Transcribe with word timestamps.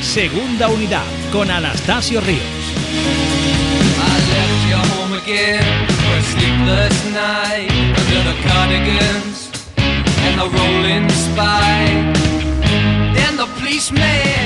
Segunda 0.00 0.68
Unidad 0.68 1.04
con 1.32 1.50
Anastasio 1.50 2.20
Ríos. 2.22 2.42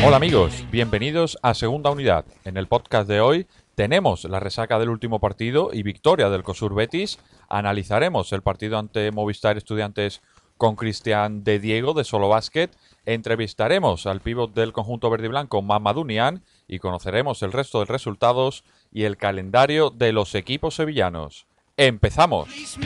Hola 0.04 0.16
amigos, 0.16 0.64
bienvenidos 0.72 1.38
a 1.42 1.54
Segunda 1.54 1.90
Unidad. 1.90 2.24
En 2.44 2.56
el 2.56 2.66
podcast 2.66 3.08
de 3.08 3.20
hoy 3.20 3.46
tenemos 3.76 4.24
la 4.24 4.40
resaca 4.40 4.78
del 4.78 4.88
último 4.88 5.20
partido 5.20 5.70
y 5.72 5.82
victoria 5.82 6.28
del 6.28 6.42
COSUR 6.42 6.74
Betis. 6.74 7.18
Analizaremos 7.48 8.32
el 8.32 8.42
partido 8.42 8.78
ante 8.78 9.12
Movistar 9.12 9.56
Estudiantes 9.56 10.22
con 10.56 10.76
Cristian 10.76 11.42
de 11.42 11.58
Diego 11.58 11.94
de 11.94 12.04
Solo 12.04 12.28
Basket. 12.28 12.70
Entrevistaremos 13.06 14.06
al 14.06 14.20
pívot 14.20 14.52
del 14.54 14.72
conjunto 14.72 15.10
verde 15.10 15.26
y 15.26 15.30
blanco 15.30 15.62
Mamadou 15.62 16.04
Nian 16.04 16.42
y 16.68 16.78
conoceremos 16.78 17.42
el 17.42 17.52
resto 17.52 17.80
de 17.80 17.86
resultados 17.86 18.64
y 18.92 19.04
el 19.04 19.16
calendario 19.16 19.90
de 19.90 20.12
los 20.12 20.34
equipos 20.34 20.74
sevillanos. 20.74 21.46
¡Empezamos! 21.76 22.78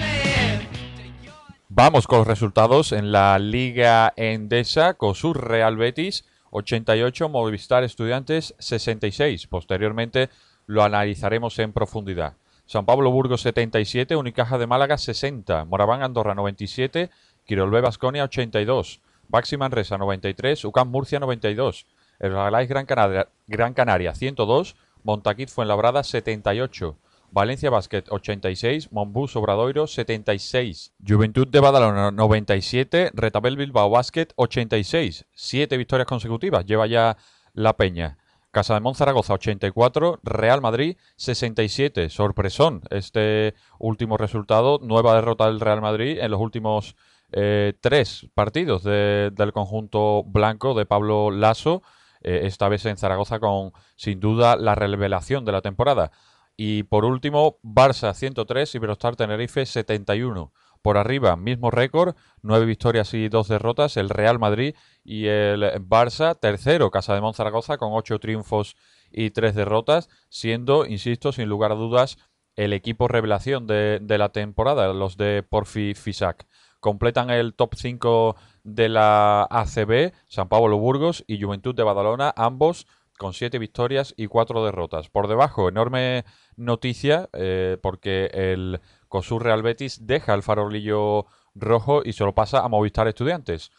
Vamos 1.69 2.07
con 2.07 2.19
los 2.19 2.29
resultados 2.29 2.93
en 2.93 3.11
la 3.11 3.39
Liga 3.39 4.13
Endesa, 4.17 4.95
COSUR 4.95 5.49
Real 5.49 5.77
Betis 5.77 6.25
88, 6.51 7.29
Movistar 7.29 7.83
Estudiantes 7.83 8.55
66. 8.61 9.49
Posteriormente 9.49 10.31
lo 10.67 10.85
analizaremos 10.85 11.59
en 11.59 11.73
profundidad. 11.73 12.35
San 12.67 12.87
Pablo 12.87 13.11
Burgos 13.11 13.43
77, 13.43 14.15
Unicaja 14.15 14.57
de 14.57 14.67
Málaga 14.67 14.97
60, 14.97 15.65
Moraván 15.65 16.03
Andorra 16.03 16.35
97, 16.35 17.11
Quirolbe 17.45 17.81
Basconia 17.81 18.25
82, 18.25 19.01
Baxi 19.35 19.57
Manresa 19.57 19.99
93, 19.99 20.65
UCAM 20.65 20.93
Murcia 20.93 21.19
92, 21.19 21.87
el 22.21 22.33
Real 22.35 22.67
Gran 22.69 22.87
Canaria, 22.87 23.29
Gran 23.49 23.75
Canaria 23.75 24.15
102, 24.15 24.77
Montaquit 25.03 25.49
Fuenlabrada 25.49 26.05
78, 26.05 26.97
Valencia 27.33 27.69
Basket 27.69 28.05
86, 28.09 28.93
Monbus 28.93 29.35
Obradoiro 29.35 29.89
76, 29.89 30.93
Juventud 31.05 31.49
de 31.49 31.59
Badalona 31.59 32.13
97, 32.13 33.11
Retabel 33.13 33.57
Bilbao 33.57 33.91
Basket 33.91 34.29
86, 34.37 35.27
7 35.33 35.77
victorias 35.79 36.07
consecutivas, 36.07 36.65
lleva 36.65 36.87
ya 36.87 37.17
la 37.55 37.73
Peña. 37.77 38.19
Casa 38.53 38.75
de 38.75 38.81
Monzaragoza 38.83 39.35
84, 39.35 40.21
Real 40.23 40.61
Madrid 40.61 40.97
67, 41.17 42.09
sorpresón 42.09 42.83
este 42.91 43.55
último 43.81 44.17
resultado, 44.17 44.79
nueva 44.81 45.17
derrota 45.17 45.47
del 45.47 45.59
Real 45.59 45.81
Madrid 45.81 46.19
en 46.21 46.31
los 46.31 46.41
últimos 46.41 46.95
eh, 47.37 47.75
tres 47.81 48.29
partidos 48.35 48.83
de- 48.85 49.31
del 49.33 49.53
conjunto 49.53 50.23
blanco 50.25 50.75
de 50.75 50.87
Pablo 50.87 51.31
Lasso, 51.31 51.83
eh, 52.23 52.43
esta 52.45 52.69
vez 52.69 52.87
en 52.87 52.97
Zaragoza 52.97 53.41
con 53.41 53.73
sin 53.97 54.21
duda 54.21 54.57
la 54.57 54.75
revelación 54.75 55.45
de 55.45 55.53
la 55.53 55.61
temporada. 55.63 56.11
Y 56.57 56.85
por 56.85 57.05
último, 57.05 57.59
Barça 57.63 58.15
103 58.15 58.75
y 58.75 58.79
Iberostar 58.79 59.17
Tenerife 59.17 59.67
71. 59.67 60.53
Por 60.83 60.99
arriba, 60.99 61.35
mismo 61.37 61.71
récord, 61.71 62.15
nueve 62.43 62.67
victorias 62.67 63.13
y 63.15 63.29
dos 63.29 63.49
derrotas, 63.49 63.97
el 63.97 64.11
Real 64.11 64.39
Madrid 64.39 64.75
y 65.03 65.27
el 65.27 65.63
Barça, 65.83 66.39
tercero, 66.39 66.91
Casa 66.91 67.15
de 67.15 67.23
Monzaragoza, 67.23 67.79
con 67.79 67.93
ocho 67.95 68.19
triunfos 68.21 68.77
y 69.11 69.31
tres 69.31 69.55
derrotas, 69.55 70.09
siendo, 70.29 70.85
insisto, 70.87 71.33
sin 71.33 71.49
lugar 71.49 71.73
a 71.73 71.77
dudas, 71.77 72.19
el 72.55 72.73
equipo 72.75 73.09
revelación 73.09 73.67
de, 73.67 73.99
de 74.01 74.19
la 74.19 74.29
temporada, 74.29 74.93
los 74.93 75.17
de 75.17 75.43
Porfi 75.43 75.95
Fisac. 75.95 76.47
Completan 76.85 77.31
el 77.31 77.55
top 77.55 77.77
5 77.77 78.37
de 78.63 78.91
la 78.91 79.45
ACB, 79.45 80.13
San 80.29 80.51
Pablo 80.51 80.77
Burgos 80.77 81.25
y 81.27 81.41
Juventud 81.41 81.75
de 81.75 81.83
Badalona, 81.83 82.35
ambos 82.37 82.87
con 83.17 83.33
siete 83.33 83.59
victorias 83.59 84.13
y 84.19 84.27
cuatro 84.27 84.63
derrotas. 84.63 85.09
Por 85.09 85.27
debajo, 85.27 85.71
enorme 85.71 86.27
noticia, 86.57 87.31
eh, 87.33 87.79
porque 87.83 88.27
el 88.35 88.83
COSUR 89.09 89.45
Real 89.45 89.63
Betis 89.63 90.07
deja 90.07 90.35
el 90.35 90.43
farolillo 90.43 91.25
rojo 91.55 92.03
y 92.05 92.13
se 92.13 92.25
lo 92.25 92.35
pasa 92.35 92.61
a 92.61 92.69
Movistar 92.69 93.09
Estudiantes. 93.09 93.71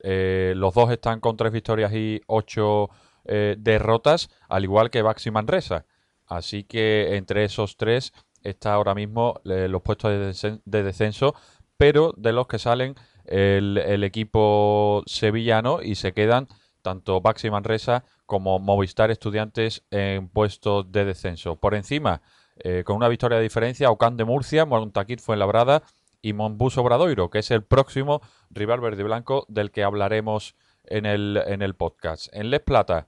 Eh, 0.00 0.52
los 0.56 0.74
dos 0.74 0.90
están 0.90 1.20
con 1.20 1.36
tres 1.36 1.52
victorias 1.52 1.92
y 1.92 2.22
ocho 2.26 2.90
eh, 3.24 3.54
derrotas, 3.56 4.30
al 4.48 4.64
igual 4.64 4.90
que 4.90 5.02
Baxi 5.02 5.30
Manresa. 5.30 5.86
Así 6.26 6.64
que 6.64 7.14
entre 7.14 7.44
esos 7.44 7.76
tres 7.76 8.12
está 8.42 8.74
ahora 8.74 8.96
mismo 8.96 9.40
los 9.44 9.82
puestos 9.82 10.34
de 10.64 10.82
descenso, 10.82 11.34
pero 11.78 12.12
de 12.16 12.32
los 12.32 12.46
que 12.48 12.58
salen 12.58 12.96
el, 13.24 14.04
equipo 14.04 15.02
sevillano 15.06 15.80
y 15.82 15.94
se 15.94 16.12
quedan 16.12 16.48
tanto 16.82 17.20
Baxi 17.20 17.50
Manresa 17.50 18.04
como 18.26 18.58
Movistar 18.58 19.10
Estudiantes 19.10 19.84
en 19.90 20.28
puestos 20.28 20.90
de 20.90 21.04
descenso. 21.04 21.56
Por 21.56 21.74
encima, 21.74 22.20
eh, 22.58 22.82
con 22.84 22.96
una 22.96 23.08
victoria 23.08 23.38
de 23.38 23.44
diferencia, 23.44 23.90
Ocán 23.90 24.16
de 24.16 24.24
Murcia, 24.24 24.66
Montaquit 24.66 25.20
Fuenlabrada 25.20 25.82
y 26.20 26.32
Monbus 26.32 26.78
Obradoiro, 26.78 27.30
que 27.30 27.38
es 27.38 27.50
el 27.50 27.62
próximo 27.62 28.20
rival 28.50 28.80
verde 28.80 29.04
blanco 29.04 29.46
del 29.48 29.70
que 29.70 29.84
hablaremos 29.84 30.56
en 30.84 31.06
el, 31.06 31.40
en 31.46 31.62
el 31.62 31.74
podcast. 31.74 32.28
En 32.32 32.50
Les 32.50 32.60
Plata, 32.60 33.06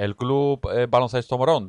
el 0.00 0.16
club 0.16 0.66
eh, 0.72 0.86
baloncesto 0.88 1.36
Morón 1.38 1.68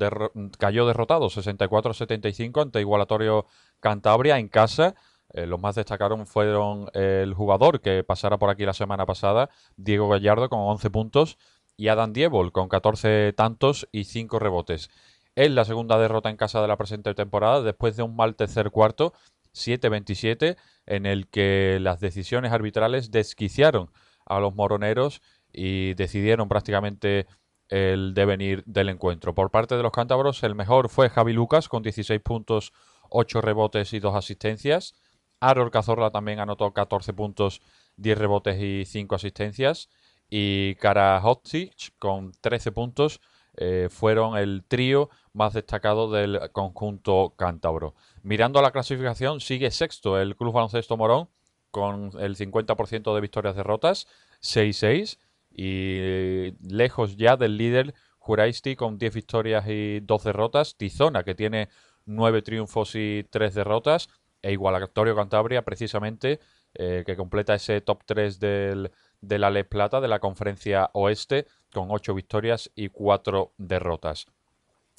cayó 0.57 0.87
derrotado 0.87 1.27
64-75 1.27 2.61
ante 2.61 2.79
Igualatorio 2.79 3.45
Cantabria 3.79 4.37
en 4.37 4.47
casa. 4.47 4.95
Eh, 5.33 5.45
los 5.45 5.59
más 5.59 5.75
destacaron 5.75 6.27
fueron 6.27 6.87
el 6.93 7.33
jugador 7.33 7.81
que 7.81 8.03
pasara 8.03 8.37
por 8.37 8.49
aquí 8.49 8.65
la 8.65 8.73
semana 8.73 9.05
pasada, 9.05 9.49
Diego 9.77 10.09
Gallardo, 10.09 10.49
con 10.49 10.59
11 10.59 10.89
puntos, 10.89 11.37
y 11.77 11.87
Adam 11.87 12.13
Diebol, 12.13 12.51
con 12.51 12.69
14 12.69 13.33
tantos 13.33 13.87
y 13.91 14.03
5 14.03 14.39
rebotes. 14.39 14.89
Es 15.35 15.49
la 15.51 15.65
segunda 15.65 15.97
derrota 15.97 16.29
en 16.29 16.37
casa 16.37 16.61
de 16.61 16.67
la 16.67 16.77
presente 16.77 17.13
temporada, 17.13 17.61
después 17.61 17.95
de 17.95 18.03
un 18.03 18.15
mal 18.15 18.35
tercer 18.35 18.69
cuarto, 18.69 19.13
7-27, 19.53 20.57
en 20.85 21.05
el 21.05 21.27
que 21.27 21.79
las 21.81 21.99
decisiones 21.99 22.51
arbitrales 22.51 23.11
desquiciaron 23.11 23.91
a 24.25 24.39
los 24.39 24.53
moroneros 24.55 25.21
y 25.51 25.93
decidieron 25.95 26.49
prácticamente 26.49 27.27
el 27.69 28.13
devenir 28.13 28.63
del 28.65 28.89
encuentro. 28.89 29.33
Por 29.33 29.51
parte 29.51 29.75
de 29.75 29.83
los 29.83 29.91
cántabros, 29.91 30.43
el 30.43 30.55
mejor 30.55 30.89
fue 30.89 31.09
Javi 31.09 31.33
Lucas 31.33 31.69
con 31.69 31.83
16 31.83 32.19
puntos, 32.21 32.73
8 33.09 33.41
rebotes 33.41 33.93
y 33.93 33.99
2 33.99 34.15
asistencias. 34.15 34.93
Aror 35.41 35.71
Cazorla 35.71 36.11
también 36.11 36.39
anotó 36.39 36.71
14 36.71 37.13
puntos, 37.13 37.61
10 37.97 38.17
rebotes 38.17 38.61
y 38.61 38.85
5 38.85 39.15
asistencias. 39.15 39.89
Y 40.29 40.75
Karahodzic 40.75 41.93
con 41.99 42.31
13 42.39 42.71
puntos 42.71 43.19
eh, 43.57 43.89
fueron 43.91 44.37
el 44.37 44.63
trío 44.65 45.09
más 45.33 45.53
destacado 45.53 46.09
del 46.09 46.39
conjunto 46.53 47.33
cántabro. 47.35 47.95
Mirando 48.23 48.59
a 48.59 48.61
la 48.61 48.71
clasificación, 48.71 49.41
sigue 49.41 49.71
sexto 49.71 50.19
el 50.19 50.37
Club 50.37 50.53
Baloncesto 50.53 50.95
Morón 50.95 51.27
con 51.69 52.11
el 52.19 52.37
50% 52.37 53.13
de 53.13 53.21
victorias 53.21 53.55
derrotas, 53.55 54.07
6-6, 54.41 55.17
y 55.53 55.97
eh, 55.99 56.53
lejos 56.69 57.17
ya 57.17 57.35
del 57.35 57.57
líder 57.57 57.93
Juraisti 58.19 58.75
con 58.75 58.97
10 58.97 59.13
victorias 59.13 59.65
y 59.67 59.99
2 60.01 60.23
derrotas, 60.23 60.77
Tizona 60.77 61.23
que 61.23 61.35
tiene 61.35 61.69
9 62.05 62.41
triunfos 62.41 62.95
y 62.95 63.25
3 63.29 63.53
derrotas, 63.53 64.09
e 64.41 64.51
Igualatorio 64.51 65.15
Cantabria 65.15 65.63
precisamente 65.63 66.39
eh, 66.73 67.03
que 67.05 67.15
completa 67.15 67.53
ese 67.53 67.81
top 67.81 68.03
3 68.05 68.39
del, 68.39 68.91
de 69.21 69.39
la 69.39 69.49
Les 69.49 69.65
Plata 69.65 70.01
de 70.01 70.07
la 70.07 70.19
conferencia 70.19 70.89
oeste 70.93 71.45
con 71.73 71.91
8 71.91 72.13
victorias 72.13 72.71
y 72.75 72.89
4 72.89 73.51
derrotas. 73.57 74.27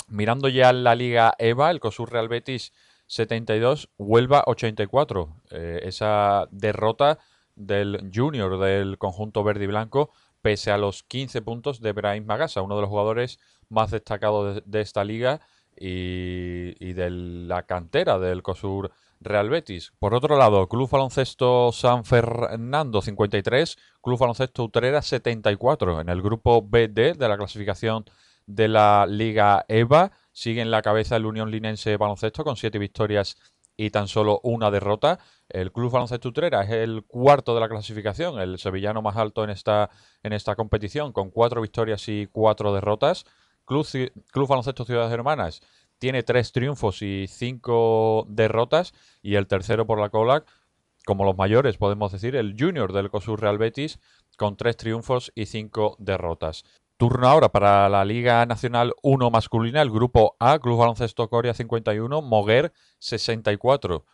Mirando 0.09 0.49
ya 0.49 0.73
la 0.73 0.95
Liga 0.95 1.35
EVA, 1.39 1.71
el 1.71 1.81
COSUR 1.81 2.13
Real 2.13 2.29
Betis 2.29 2.73
72, 3.07 3.91
Huelva 3.99 4.45
84. 4.47 5.37
Eh, 5.51 5.81
esa 5.85 6.49
derrota 6.50 7.19
del 7.56 8.11
Junior 8.12 8.59
del 8.59 8.99
conjunto 8.99 9.45
verde 9.45 9.65
y 9.65 9.69
blanco, 9.69 10.11
pese 10.41 10.71
a 10.71 10.79
los 10.79 11.03
15 11.03 11.43
puntos 11.43 11.81
de 11.81 11.93
Brahim 11.93 12.25
Magasa, 12.25 12.62
uno 12.62 12.77
de 12.77 12.83
los 12.83 12.91
jugadores 12.91 13.38
más 13.69 13.91
destacados 13.91 14.62
de, 14.65 14.81
esta 14.81 15.05
liga 15.05 15.41
y, 15.79 16.75
y, 16.81 16.93
de 16.93 17.11
la 17.11 17.65
cantera 17.65 18.19
del 18.19 18.43
COSUR 18.43 18.93
Real 19.25 19.49
Betis. 19.49 19.93
Por 19.99 20.15
otro 20.15 20.37
lado, 20.37 20.69
Club 20.69 20.91
Baloncesto 20.91 21.73
San 21.73 22.05
Fernando 22.05 23.03
53, 23.03 23.77
Club 24.01 24.19
Baloncesto 24.19 24.65
Utrera 24.65 25.03
74. 25.03 26.01
En 26.01 26.09
el 26.09 26.23
grupo 26.23 26.63
BD 26.63 27.17
de 27.17 27.29
la 27.29 27.37
clasificación 27.37 28.05
de 28.47 28.69
la 28.69 29.07
Liga 29.09 29.65
EVA 29.69 30.13
sigue 30.33 30.63
en 30.63 30.71
la 30.71 30.83
cabeza 30.83 31.17
el 31.17 31.27
Unión 31.27 31.51
Linense 31.51 31.97
Baloncesto 31.97 32.45
con 32.45 32.57
7 32.57 32.79
victorias 32.79 33.37
y 33.77 33.91
tan 33.91 34.09
solo 34.09 34.41
una 34.43 34.71
derrota. 34.71 35.19
El 35.49 35.73
Club 35.73 35.93
Baloncesto 35.93 36.29
Utrera 36.29 36.63
es 36.63 36.71
el 36.71 37.05
cuarto 37.07 37.55
de 37.55 37.61
la 37.61 37.69
clasificación, 37.69 38.41
el 38.41 38.59
sevillano 38.59 39.03
más 39.03 39.17
alto 39.17 39.45
en 39.45 39.51
esta, 39.51 39.91
en 40.23 40.33
esta 40.33 40.57
competición, 40.57 41.13
con 41.13 41.31
cuatro 41.31 41.61
victorias 41.61 42.09
y 42.09 42.27
cuatro 42.31 42.73
derrotas. 42.73 43.25
Club, 43.65 43.87
Club 44.33 44.49
Baloncesto 44.49 44.85
Ciudades 44.85 45.13
Hermanas 45.13 45.63
tiene 46.02 46.25
tres 46.25 46.50
triunfos 46.50 47.00
y 47.00 47.28
cinco 47.28 48.26
derrotas, 48.28 48.93
y 49.22 49.37
el 49.37 49.46
tercero 49.46 49.87
por 49.87 50.00
la 50.00 50.08
cola, 50.08 50.44
como 51.06 51.25
los 51.25 51.37
mayores, 51.37 51.76
podemos 51.76 52.10
decir, 52.10 52.34
el 52.34 52.56
Junior 52.58 52.93
del 52.93 53.08
COSUR 53.08 53.40
Real 53.40 53.56
Betis, 53.56 54.00
con 54.37 54.56
tres 54.56 54.76
triunfos 54.76 55.31
y 55.37 55.46
cinco 55.46 55.94
derrotas. 56.00 56.64
Turno 56.96 57.28
ahora 57.28 57.50
para 57.50 57.88
la 57.88 58.04
Liga 58.04 58.44
Nacional 58.46 58.94
1 59.04 59.31
masculina, 59.31 59.81
el 59.81 59.93
grupo 59.93 60.34
A, 60.40 60.58
Club 60.58 60.81
Baloncesto 60.81 61.28
Coria 61.28 61.54
51, 61.54 62.20
Moguer 62.20 62.72
64, 62.99 64.04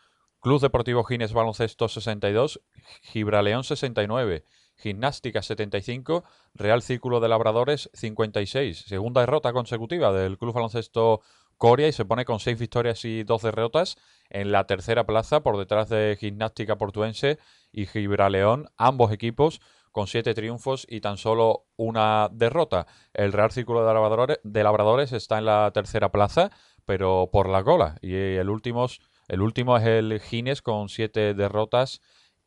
Club 0.40 0.60
Deportivo 0.60 1.04
Gines 1.04 1.32
Baloncesto 1.32 1.88
62, 1.88 2.60
Gibraleón 3.00 3.64
69, 3.64 4.44
Gimnástica 4.76 5.40
75, 5.40 6.22
Real 6.54 6.82
Círculo 6.82 7.20
de 7.20 7.28
Labradores 7.28 7.88
56. 7.94 8.84
Segunda 8.86 9.22
derrota 9.22 9.54
consecutiva 9.54 10.12
del 10.12 10.36
Club 10.36 10.52
Baloncesto 10.52 11.22
Coria 11.58 11.88
y 11.88 11.92
se 11.92 12.04
pone 12.04 12.24
con 12.24 12.40
6 12.40 12.58
victorias 12.58 13.04
y 13.04 13.24
2 13.24 13.42
derrotas 13.42 13.96
en 14.30 14.52
la 14.52 14.66
tercera 14.66 15.04
plaza 15.04 15.40
por 15.40 15.58
detrás 15.58 15.88
de 15.88 16.16
Gimnástica 16.18 16.76
Portuense 16.76 17.38
y 17.72 17.86
Gibraleón, 17.86 18.70
ambos 18.76 19.12
equipos 19.12 19.60
con 19.92 20.06
7 20.06 20.34
triunfos 20.34 20.86
y 20.88 21.00
tan 21.00 21.16
solo 21.16 21.66
una 21.76 22.28
derrota. 22.32 22.86
El 23.12 23.32
Real 23.32 23.50
Círculo 23.50 23.84
de 23.84 24.62
Labradores, 24.62 25.12
está 25.12 25.38
en 25.38 25.46
la 25.46 25.70
tercera 25.74 26.10
plaza, 26.12 26.50
pero 26.84 27.30
por 27.32 27.48
la 27.48 27.64
cola. 27.64 27.98
Y 28.00 28.14
el 28.14 28.48
último, 28.48 28.86
el 29.26 29.42
último 29.42 29.76
es 29.76 29.84
el 29.84 30.20
Gines 30.20 30.62
con 30.62 30.88
7 30.88 31.34
derrotas 31.34 32.00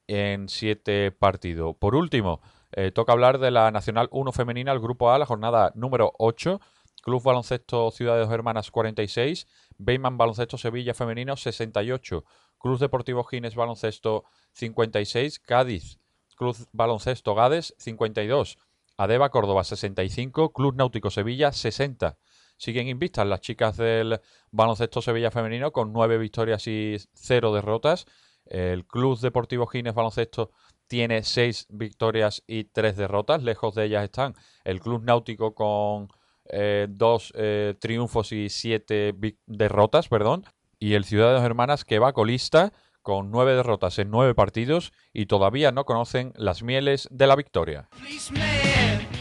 en 0.08 0.48
7 0.48 1.12
partidos. 1.12 1.76
Por 1.78 1.96
último, 1.96 2.42
eh, 2.72 2.92
toca 2.92 3.12
hablar 3.12 3.40
de 3.40 3.52
la 3.52 3.70
Nacional 3.72 4.08
1 4.12 4.32
femenina, 4.32 4.72
el 4.72 4.80
Grupo 4.80 5.12
A, 5.12 5.20
la 5.20 5.26
jornada 5.26 5.72
número 5.76 6.14
8. 6.20 6.62
Club 7.02 7.24
Baloncesto 7.24 7.92
Ciudades 7.92 8.30
Hermanas 8.30 8.72
46, 8.72 9.48
Beyman 9.78 10.18
Baloncesto 10.18 10.58
Sevilla 10.58 10.94
Femenino 10.94 11.36
68, 11.36 12.24
Club 12.60 12.80
Deportivo 12.80 13.24
Gines 13.24 13.56
Baloncesto 13.56 14.26
56, 14.54 15.40
Cádiz 15.40 16.00
Club 16.42 16.58
Baloncesto 16.72 17.36
Gades 17.36 17.76
52, 17.78 18.58
Adeba 18.98 19.30
Córdoba 19.30 19.64
65, 19.64 20.52
Club 20.54 20.76
Náutico 20.76 21.12
Sevilla 21.12 21.52
60. 21.52 22.18
Siguen 22.58 22.88
invistas 22.88 23.28
las 23.28 23.42
chicas 23.42 23.78
del 23.78 24.20
Baloncesto 24.50 25.04
Sevilla 25.04 25.30
Femenino 25.30 25.72
con 25.72 25.94
9 25.94 26.18
victorias 26.18 26.66
y 26.66 26.98
0 27.14 27.54
derrotas. 27.54 28.08
El 28.46 28.88
Club 28.88 29.20
Deportivo 29.20 29.68
Gines 29.68 29.94
Baloncesto 29.94 30.50
tiene 30.88 31.22
6 31.22 31.68
victorias 31.70 32.44
y 32.48 32.64
3 32.64 32.98
derrotas. 32.98 33.44
Lejos 33.44 33.76
de 33.76 33.86
ellas 33.86 34.04
están 34.04 34.34
el 34.64 34.80
Club 34.80 35.04
Náutico 35.04 35.54
con 35.54 36.10
2 36.52 36.54
eh, 36.54 37.34
eh, 37.36 37.76
triunfos 37.80 38.32
y 38.32 38.50
7 38.50 39.14
derrotas, 39.46 40.08
perdón. 40.08 40.46
Y 40.80 40.94
el 40.94 41.06
Ciudad 41.06 41.30
de 41.30 41.36
las 41.36 41.44
Hermanas 41.44 41.86
que 41.86 42.00
va 42.00 42.14
colista 42.14 42.74
con 43.02 43.32
9 43.32 43.56
derrotas 43.56 43.98
en 44.00 44.12
9 44.12 44.36
partidos 44.36 44.92
y 45.14 45.26
todavía 45.26 45.72
no 45.72 45.86
conocen 45.86 46.34
las 46.36 46.64
mieles 46.64 47.08
de 47.12 47.28
la 47.28 47.36
victoria. 47.36 47.90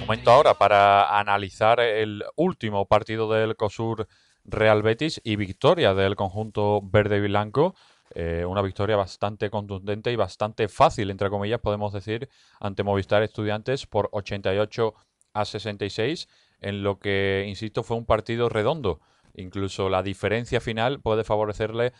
Momento 0.00 0.30
ahora 0.30 0.54
para 0.54 1.18
analizar 1.18 1.80
el 1.80 2.24
último 2.36 2.86
partido 2.86 3.30
del 3.32 3.56
COSUR 3.56 4.06
Real 4.44 4.82
Betis 4.82 5.20
y 5.22 5.36
victoria 5.36 5.94
del 5.94 6.16
conjunto 6.16 6.80
verde 6.82 7.18
y 7.18 7.20
blanco 7.20 7.74
eh, 8.14 8.44
una 8.44 8.60
victoria 8.60 8.96
bastante 8.96 9.50
contundente 9.50 10.10
y 10.10 10.16
bastante 10.16 10.68
fácil, 10.68 11.10
entre 11.10 11.30
comillas, 11.30 11.60
podemos 11.60 11.92
decir, 11.92 12.28
ante 12.58 12.82
Movistar 12.82 13.22
Estudiantes 13.22 13.86
por 13.86 14.08
88 14.12 14.94
a 15.32 15.44
66, 15.44 16.28
en 16.60 16.82
lo 16.82 16.98
que, 16.98 17.44
insisto, 17.48 17.82
fue 17.82 17.96
un 17.96 18.06
partido 18.06 18.48
redondo. 18.48 19.00
Incluso 19.34 19.88
la 19.88 20.02
diferencia 20.02 20.60
final 20.60 21.00
puede 21.00 21.24
favorecerle 21.24 21.92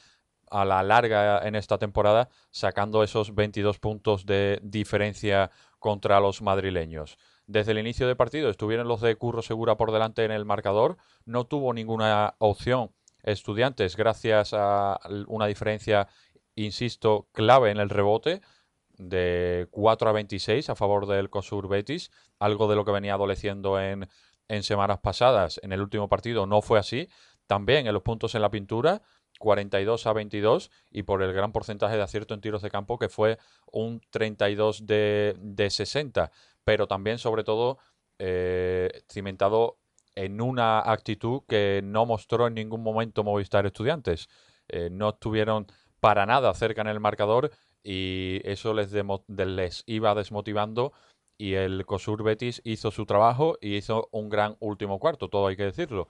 a 0.51 0.65
la 0.65 0.83
larga 0.83 1.47
en 1.47 1.55
esta 1.55 1.79
temporada, 1.79 2.29
sacando 2.51 3.03
esos 3.05 3.35
22 3.35 3.79
puntos 3.79 4.27
de 4.27 4.59
diferencia 4.62 5.51
contra 5.79 6.21
los 6.21 6.43
madrileños. 6.43 7.19
Desde 7.47 7.73
el 7.73 7.79
inicio 7.79 8.07
del 8.07 8.17
partido 8.17 8.51
estuvieron 8.51 8.89
los 8.89 9.01
de 9.01 9.15
Curro 9.17 9.43
Segura 9.43 9.77
por 9.77 9.93
delante 9.93 10.25
en 10.25 10.33
el 10.33 10.45
marcador, 10.45 10.97
no 11.25 11.45
tuvo 11.47 11.73
ninguna 11.73 12.35
opción 12.39 12.91
Estudiantes 13.23 13.97
gracias 13.97 14.55
a 14.55 14.99
una 15.27 15.47
diferencia, 15.47 16.09
insisto, 16.55 17.29
clave 17.33 17.71
en 17.71 17.79
el 17.79 17.91
rebote 17.91 18.41
de 18.97 19.69
4 19.71 20.11
a 20.11 20.13
26 20.13 20.71
a 20.71 20.75
favor 20.75 21.06
del 21.06 21.31
COSUR 21.31 21.69
Betis, 21.69 22.11
algo 22.39 22.69
de 22.69 22.77
lo 22.77 22.85
que 22.85 22.93
venía 22.93 23.15
adoleciendo 23.15 23.81
en, 23.81 24.09
en 24.50 24.64
semanas 24.64 24.99
pasadas. 24.99 25.61
En 25.62 25.73
el 25.73 25.81
último 25.81 26.08
partido 26.08 26.44
no 26.44 26.61
fue 26.61 26.79
así. 26.79 27.08
También 27.47 27.87
en 27.87 27.94
los 27.94 28.02
puntos 28.02 28.35
en 28.35 28.43
la 28.43 28.50
pintura, 28.50 29.00
42 29.38 30.06
a 30.06 30.12
22 30.12 30.70
y 30.91 31.05
por 31.05 31.23
el 31.23 31.32
gran 31.32 31.52
porcentaje 31.52 31.97
de 31.97 32.02
acierto 32.02 32.35
en 32.35 32.41
tiros 32.41 32.61
de 32.61 32.70
campo 32.70 32.99
que 32.99 33.08
fue 33.08 33.38
un 33.73 34.00
32 34.11 34.87
de, 34.87 35.37
de 35.38 35.70
60, 35.70 36.31
pero 36.64 36.88
también 36.88 37.19
sobre 37.19 37.44
todo 37.44 37.79
eh, 38.19 39.02
cimentado 39.11 39.79
en 40.17 40.41
una 40.41 40.81
actitud 40.81 41.43
que 41.49 41.81
no 41.85 42.05
mostró 42.05 42.49
en 42.49 42.55
ningún 42.55 42.82
momento 42.82 43.23
Movistar 43.23 43.67
Estudiantes. 43.67 44.29
Eh, 44.69 44.88
no 44.91 45.11
estuvieron 45.11 45.69
para 46.00 46.26
nada 46.26 46.53
cerca 46.55 46.81
en 46.81 46.88
el 46.88 46.99
marcador 46.99 47.53
y 47.85 48.41
eso 48.44 48.75
les, 48.75 48.93
les 49.29 49.85
iba 49.87 50.14
desmotivando 50.14 50.93
y 51.41 51.55
el 51.55 51.87
COSUR 51.87 52.23
Betis 52.23 52.61
hizo 52.65 52.91
su 52.91 53.07
trabajo 53.07 53.57
y 53.63 53.77
hizo 53.77 54.11
un 54.13 54.29
gran 54.29 54.59
último 54.61 54.99
cuarto, 54.99 55.29
todo 55.29 55.47
hay 55.47 55.57
que 55.57 55.65
decirlo. 55.65 56.09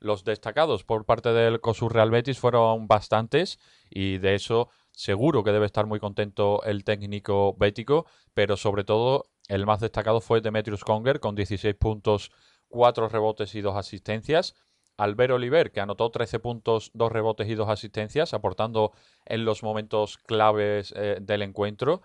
Los 0.00 0.24
destacados 0.24 0.82
por 0.82 1.04
parte 1.04 1.32
del 1.32 1.60
COSUR 1.60 1.94
Real 1.94 2.10
Betis 2.10 2.40
fueron 2.40 2.88
bastantes 2.88 3.60
y 3.90 4.18
de 4.18 4.34
eso 4.34 4.70
seguro 4.90 5.44
que 5.44 5.52
debe 5.52 5.66
estar 5.66 5.86
muy 5.86 6.00
contento 6.00 6.64
el 6.64 6.82
técnico 6.82 7.54
bético, 7.56 8.06
pero 8.34 8.56
sobre 8.56 8.82
todo 8.82 9.26
el 9.46 9.66
más 9.66 9.78
destacado 9.78 10.20
fue 10.20 10.40
Demetrius 10.40 10.82
Conger 10.82 11.20
con 11.20 11.36
16 11.36 11.76
puntos 11.76 12.32
cuatro 12.66 13.08
rebotes 13.08 13.54
y 13.54 13.60
dos 13.60 13.76
asistencias. 13.76 14.56
Albert 14.96 15.34
Oliver, 15.34 15.70
que 15.70 15.80
anotó 15.80 16.10
13 16.10 16.40
puntos, 16.40 16.90
dos 16.92 17.12
rebotes 17.12 17.48
y 17.48 17.54
dos 17.54 17.68
asistencias, 17.68 18.34
aportando 18.34 18.90
en 19.26 19.44
los 19.44 19.62
momentos 19.62 20.18
claves 20.18 20.92
eh, 20.96 21.18
del 21.20 21.42
encuentro. 21.42 22.02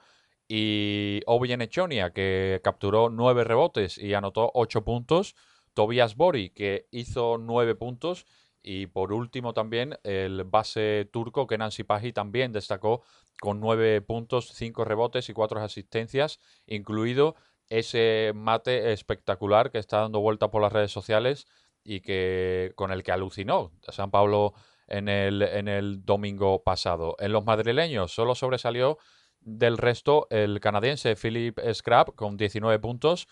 Y 0.48 1.22
Obi 1.26 1.52
Echonia, 1.52 2.12
que 2.12 2.62
capturó 2.64 3.10
nueve 3.10 3.44
rebotes 3.44 3.98
y 3.98 4.14
anotó 4.14 4.52
ocho 4.54 4.84
puntos. 4.84 5.36
Tobias 5.74 6.16
Bori, 6.16 6.50
que 6.52 6.88
hizo 6.92 7.38
nueve 7.38 7.76
puntos. 7.76 8.26
Y 8.64 8.88
por 8.88 9.14
último 9.14 9.54
también 9.54 9.98
el 10.04 10.44
base 10.44 11.08
turco 11.12 11.48
Kenan 11.48 11.72
Sipahi 11.72 12.12
también 12.12 12.52
destacó 12.52 13.04
con 13.40 13.60
nueve 13.60 14.02
puntos, 14.02 14.50
cinco 14.54 14.84
rebotes 14.84 15.30
y 15.30 15.34
cuatro 15.34 15.62
asistencias, 15.62 16.40
incluido 16.66 17.36
ese 17.70 18.32
mate 18.36 18.92
espectacular 18.94 19.72
que 19.72 19.78
está 19.78 20.00
dando 20.02 20.20
vuelta 20.20 20.50
por 20.50 20.62
las 20.62 20.74
redes 20.74 20.92
sociales 20.92 21.48
y 21.84 22.02
que 22.02 22.74
con 22.76 22.92
el 22.92 23.04
que 23.04 23.12
alucinó 23.12 23.72
San 23.88 24.12
Pablo 24.12 24.54
en 24.88 25.08
el, 25.08 25.42
en 25.42 25.68
el 25.68 26.04
domingo 26.06 26.64
pasado. 26.64 27.16
En 27.20 27.32
los 27.32 27.46
madrileños 27.46 28.12
solo 28.12 28.36
sobresalió 28.36 28.98
del 29.42 29.78
resto 29.78 30.28
el 30.30 30.60
canadiense 30.60 31.16
Philip 31.16 31.60
Scrap 31.74 32.16
con 32.16 32.38
19 32.38 32.80
puntos, 32.80 33.28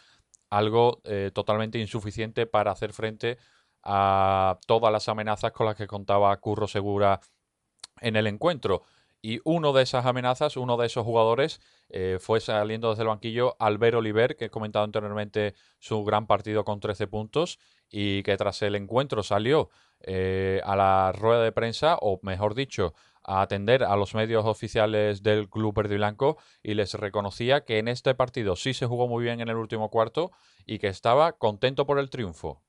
algo 0.49 1.01
eh, 1.03 1.31
totalmente 1.33 1.79
insuficiente 1.79 2.45
para 2.45 2.71
hacer 2.71 2.93
frente 2.93 3.37
a 3.83 4.59
todas 4.65 4.91
las 4.91 5.07
amenazas 5.09 5.51
con 5.51 5.67
las 5.67 5.75
que 5.75 5.87
contaba 5.87 6.35
Curro 6.37 6.67
Segura 6.67 7.19
en 8.01 8.15
el 8.15 8.27
encuentro. 8.27 8.83
Y 9.21 9.39
uno 9.43 9.73
de 9.73 9.81
esas 9.81 10.05
amenazas, 10.05 10.55
uno 10.55 10.77
de 10.77 10.85
esos 10.85 11.03
jugadores, 11.03 11.59
eh, 11.89 12.17
fue 12.19 12.39
saliendo 12.39 12.91
desde 12.91 13.03
el 13.03 13.07
banquillo 13.07 13.55
Albert 13.59 13.97
Oliver, 13.97 14.35
que 14.35 14.45
he 14.45 14.49
comentado 14.49 14.85
anteriormente 14.85 15.55
su 15.79 16.03
gran 16.03 16.27
partido 16.27 16.63
con 16.63 16.79
13 16.79 17.07
puntos 17.07 17.59
y 17.89 18.21
que 18.21 18.37
tras 18.37 18.61
el 18.61 18.75
encuentro 18.75 19.23
salió 19.23 19.69
eh, 20.01 20.61
a 20.63 20.75
la 20.75 21.11
rueda 21.11 21.41
de 21.41 21.51
prensa, 21.51 21.97
o 22.01 22.19
mejor 22.21 22.53
dicho, 22.53 22.93
a 23.25 23.41
atender 23.41 23.83
a 23.83 23.95
los 23.95 24.15
medios 24.15 24.45
oficiales 24.45 25.23
del 25.23 25.49
club 25.49 25.75
verde 25.75 25.95
y 25.95 25.97
blanco 25.97 26.37
y 26.63 26.73
les 26.73 26.93
reconocía 26.93 27.61
que 27.61 27.79
en 27.79 27.87
este 27.87 28.15
partido 28.15 28.55
sí 28.55 28.73
se 28.73 28.85
jugó 28.85 29.07
muy 29.07 29.23
bien 29.23 29.41
en 29.41 29.49
el 29.49 29.55
último 29.55 29.89
cuarto 29.89 30.31
y 30.65 30.79
que 30.79 30.87
estaba 30.87 31.33
contento 31.33 31.85
por 31.85 31.99
el 31.99 32.09
triunfo. 32.09 32.61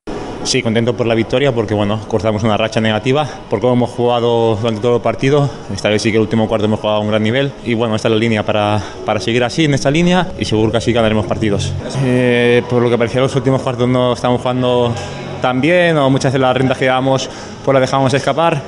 Sí, 0.46 0.62
contento 0.62 0.96
por 0.96 1.06
la 1.06 1.16
victoria 1.16 1.52
porque 1.52 1.74
bueno, 1.74 2.00
cortamos 2.06 2.44
una 2.44 2.56
racha 2.56 2.80
negativa, 2.80 3.28
por 3.50 3.60
cómo 3.60 3.72
hemos 3.72 3.90
jugado 3.90 4.54
durante 4.54 4.80
todo 4.80 4.96
el 4.96 5.02
partido. 5.02 5.50
Esta 5.74 5.88
vez 5.88 6.02
sí 6.02 6.12
que 6.12 6.18
el 6.18 6.22
último 6.22 6.46
cuarto 6.46 6.66
hemos 6.66 6.78
jugado 6.78 6.98
a 6.98 7.00
un 7.00 7.08
gran 7.08 7.22
nivel 7.22 7.50
y 7.64 7.74
bueno, 7.74 7.96
esta 7.96 8.06
es 8.06 8.12
la 8.12 8.18
línea 8.20 8.44
para, 8.44 8.80
para 9.04 9.18
seguir 9.18 9.42
así 9.42 9.64
en 9.64 9.74
esta 9.74 9.90
línea 9.90 10.28
y 10.38 10.44
seguro 10.44 10.70
que 10.70 10.76
así 10.76 10.92
ganaremos 10.92 11.26
partidos. 11.26 11.72
Eh, 12.04 12.62
por 12.70 12.80
lo 12.80 12.88
que 12.88 12.96
parecía 12.96 13.20
los 13.20 13.34
últimos 13.34 13.60
cuartos 13.60 13.88
no 13.88 14.12
estamos 14.12 14.40
jugando 14.40 14.94
tan 15.42 15.60
bien 15.60 15.96
o 15.96 16.08
muchas 16.10 16.32
de 16.32 16.38
las 16.38 16.56
rentas 16.56 16.78
que 16.78 16.84
llevamos 16.84 17.28
pues 17.64 17.74
las 17.74 17.80
dejamos 17.80 18.14
escapar. 18.14 18.62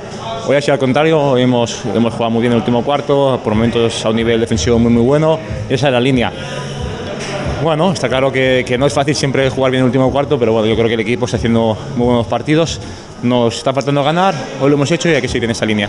Hoy 0.49 0.55
ha 0.55 0.61
sido 0.63 0.73
al 0.73 0.79
contrario, 0.79 1.37
hemos, 1.37 1.85
hemos 1.85 2.11
jugado 2.11 2.31
muy 2.31 2.41
bien 2.41 2.53
el 2.53 2.57
último 2.57 2.83
cuarto, 2.83 3.39
por 3.43 3.53
momentos 3.53 4.03
a 4.03 4.09
un 4.09 4.15
nivel 4.15 4.39
defensivo 4.39 4.79
muy 4.79 4.91
muy 4.91 5.03
bueno. 5.03 5.37
Esa 5.69 5.89
es 5.89 5.93
la 5.93 5.99
línea. 5.99 6.33
Bueno, 7.61 7.91
está 7.91 8.09
claro 8.09 8.31
que, 8.31 8.75
no 8.79 8.87
es 8.87 8.93
fácil 8.95 9.13
siempre 9.13 9.47
jugar 9.51 9.69
bien 9.69 9.81
el 9.81 9.85
último 9.85 10.11
cuarto, 10.11 10.39
pero 10.39 10.51
bueno, 10.51 10.67
yo 10.67 10.73
creo 10.73 10.87
que 10.87 10.95
el 10.95 11.01
equipo 11.01 11.25
está 11.25 11.37
haciendo 11.37 11.77
muy 11.95 12.07
buenos 12.07 12.25
partidos. 12.25 12.81
Nos 13.21 13.57
está 13.57 13.75
faltando 13.75 14.03
ganar, 14.03 14.33
hoy 14.59 14.71
lo 14.71 14.75
hemos 14.75 14.89
hecho 14.89 15.07
y 15.07 15.13
hay 15.13 15.21
que 15.21 15.27
seguir 15.27 15.43
en 15.43 15.51
esa 15.51 15.67
línea. 15.67 15.87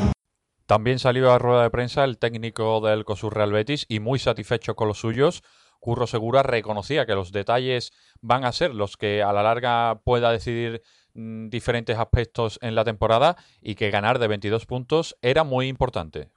También 0.67 0.99
salió 0.99 1.33
a 1.33 1.39
rueda 1.39 1.63
de 1.63 1.71
prensa 1.71 2.05
el 2.05 2.19
técnico 2.19 2.83
del 2.83 3.07
COSUR 3.07 3.35
Real 3.35 3.53
Betis 3.53 3.87
y 3.89 3.99
muy 3.99 4.19
satisfecho 4.19 4.75
con 4.75 4.89
los 4.89 4.99
suyos 4.99 5.43
Curro 5.81 6.07
Segura 6.07 6.43
reconocía 6.43 7.07
que 7.07 7.15
los 7.15 7.33
detalles 7.33 7.93
van 8.21 8.45
a 8.45 8.53
ser 8.53 8.75
los 8.75 8.97
que 8.97 9.23
a 9.23 9.33
la 9.33 9.43
larga 9.43 10.01
pueda 10.05 10.31
decidir 10.31 10.83
diferentes 11.15 11.99
aspectos 11.99 12.59
en 12.63 12.75
la 12.75 12.85
temporada 12.85 13.37
y 13.61 13.75
que 13.75 13.91
ganar 13.91 14.19
de 14.19 14.29
22 14.29 14.67
puntos 14.67 15.17
era 15.23 15.45
muy 15.45 15.69
importante. 15.69 16.29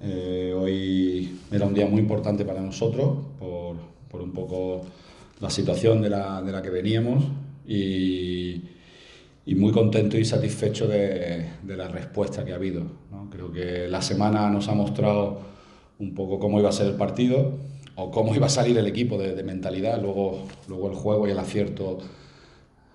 Eh, 0.00 0.54
hoy 0.56 1.40
era 1.50 1.66
un 1.66 1.74
día 1.74 1.86
muy 1.86 2.00
importante 2.00 2.44
para 2.44 2.60
nosotros 2.60 3.18
por, 3.38 3.76
por 4.08 4.20
un 4.20 4.32
poco 4.32 4.82
la 5.40 5.50
situación 5.50 6.00
de 6.00 6.10
la, 6.10 6.40
de 6.42 6.52
la 6.52 6.62
que 6.62 6.70
veníamos 6.70 7.24
y, 7.66 8.62
y, 9.44 9.54
muy 9.56 9.72
contento 9.72 10.16
y 10.16 10.24
satisfecho 10.24 10.86
de, 10.86 11.48
de 11.62 11.76
la 11.76 11.88
respuesta 11.88 12.44
que 12.44 12.52
ha 12.52 12.56
habido. 12.56 12.82
¿no? 13.10 13.28
Creo 13.30 13.52
que 13.52 13.88
la 13.88 14.00
semana 14.00 14.48
nos 14.50 14.68
ha 14.68 14.74
mostrado 14.74 15.40
un 15.98 16.14
poco 16.14 16.38
cómo 16.38 16.60
iba 16.60 16.68
a 16.68 16.72
ser 16.72 16.86
el 16.86 16.94
partido 16.94 17.58
o 17.96 18.10
cómo 18.12 18.34
iba 18.34 18.46
a 18.46 18.50
salir 18.50 18.78
el 18.78 18.86
equipo 18.86 19.18
de, 19.18 19.34
de 19.34 19.42
mentalidad. 19.42 20.00
Luego, 20.00 20.46
luego 20.68 20.90
el 20.90 20.94
juego 20.94 21.26
y 21.26 21.32
el 21.32 21.38
acierto 21.38 21.98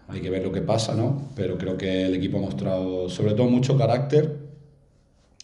hay 0.07 0.21
que 0.21 0.29
ver 0.29 0.43
lo 0.43 0.51
que 0.51 0.61
pasa, 0.61 0.95
¿no? 0.95 1.29
Pero 1.35 1.57
creo 1.57 1.77
que 1.77 2.05
el 2.05 2.15
equipo 2.15 2.37
ha 2.37 2.41
mostrado 2.41 3.09
sobre 3.09 3.33
todo 3.33 3.47
mucho 3.47 3.77
carácter 3.77 4.37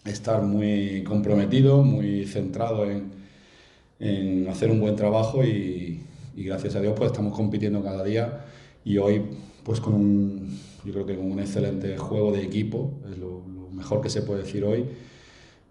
estar 0.05 0.41
muy 0.41 1.03
comprometido, 1.03 1.83
muy 1.83 2.25
centrado 2.25 2.89
en, 2.89 3.11
en 3.99 4.47
hacer 4.47 4.71
un 4.71 4.79
buen 4.79 4.95
trabajo 4.95 5.43
y, 5.43 6.03
gracias 6.35 6.75
a 6.75 6.79
Dios 6.79 6.93
pues 6.95 7.11
estamos 7.11 7.35
compitiendo 7.35 7.83
cada 7.83 8.01
día 8.01 8.45
y 8.85 8.97
hoy 8.97 9.21
pues 9.63 9.81
con 9.81 9.93
un, 9.93 10.57
yo 10.85 10.93
creo 10.93 11.05
que 11.05 11.17
con 11.17 11.29
un 11.29 11.39
excelente 11.39 11.97
juego 11.97 12.31
de 12.31 12.41
equipo, 12.41 12.93
es 13.11 13.17
lo, 13.17 13.43
lo, 13.53 13.69
mejor 13.73 13.99
que 13.99 14.09
se 14.09 14.21
puede 14.21 14.43
decir 14.43 14.63
hoy, 14.63 14.85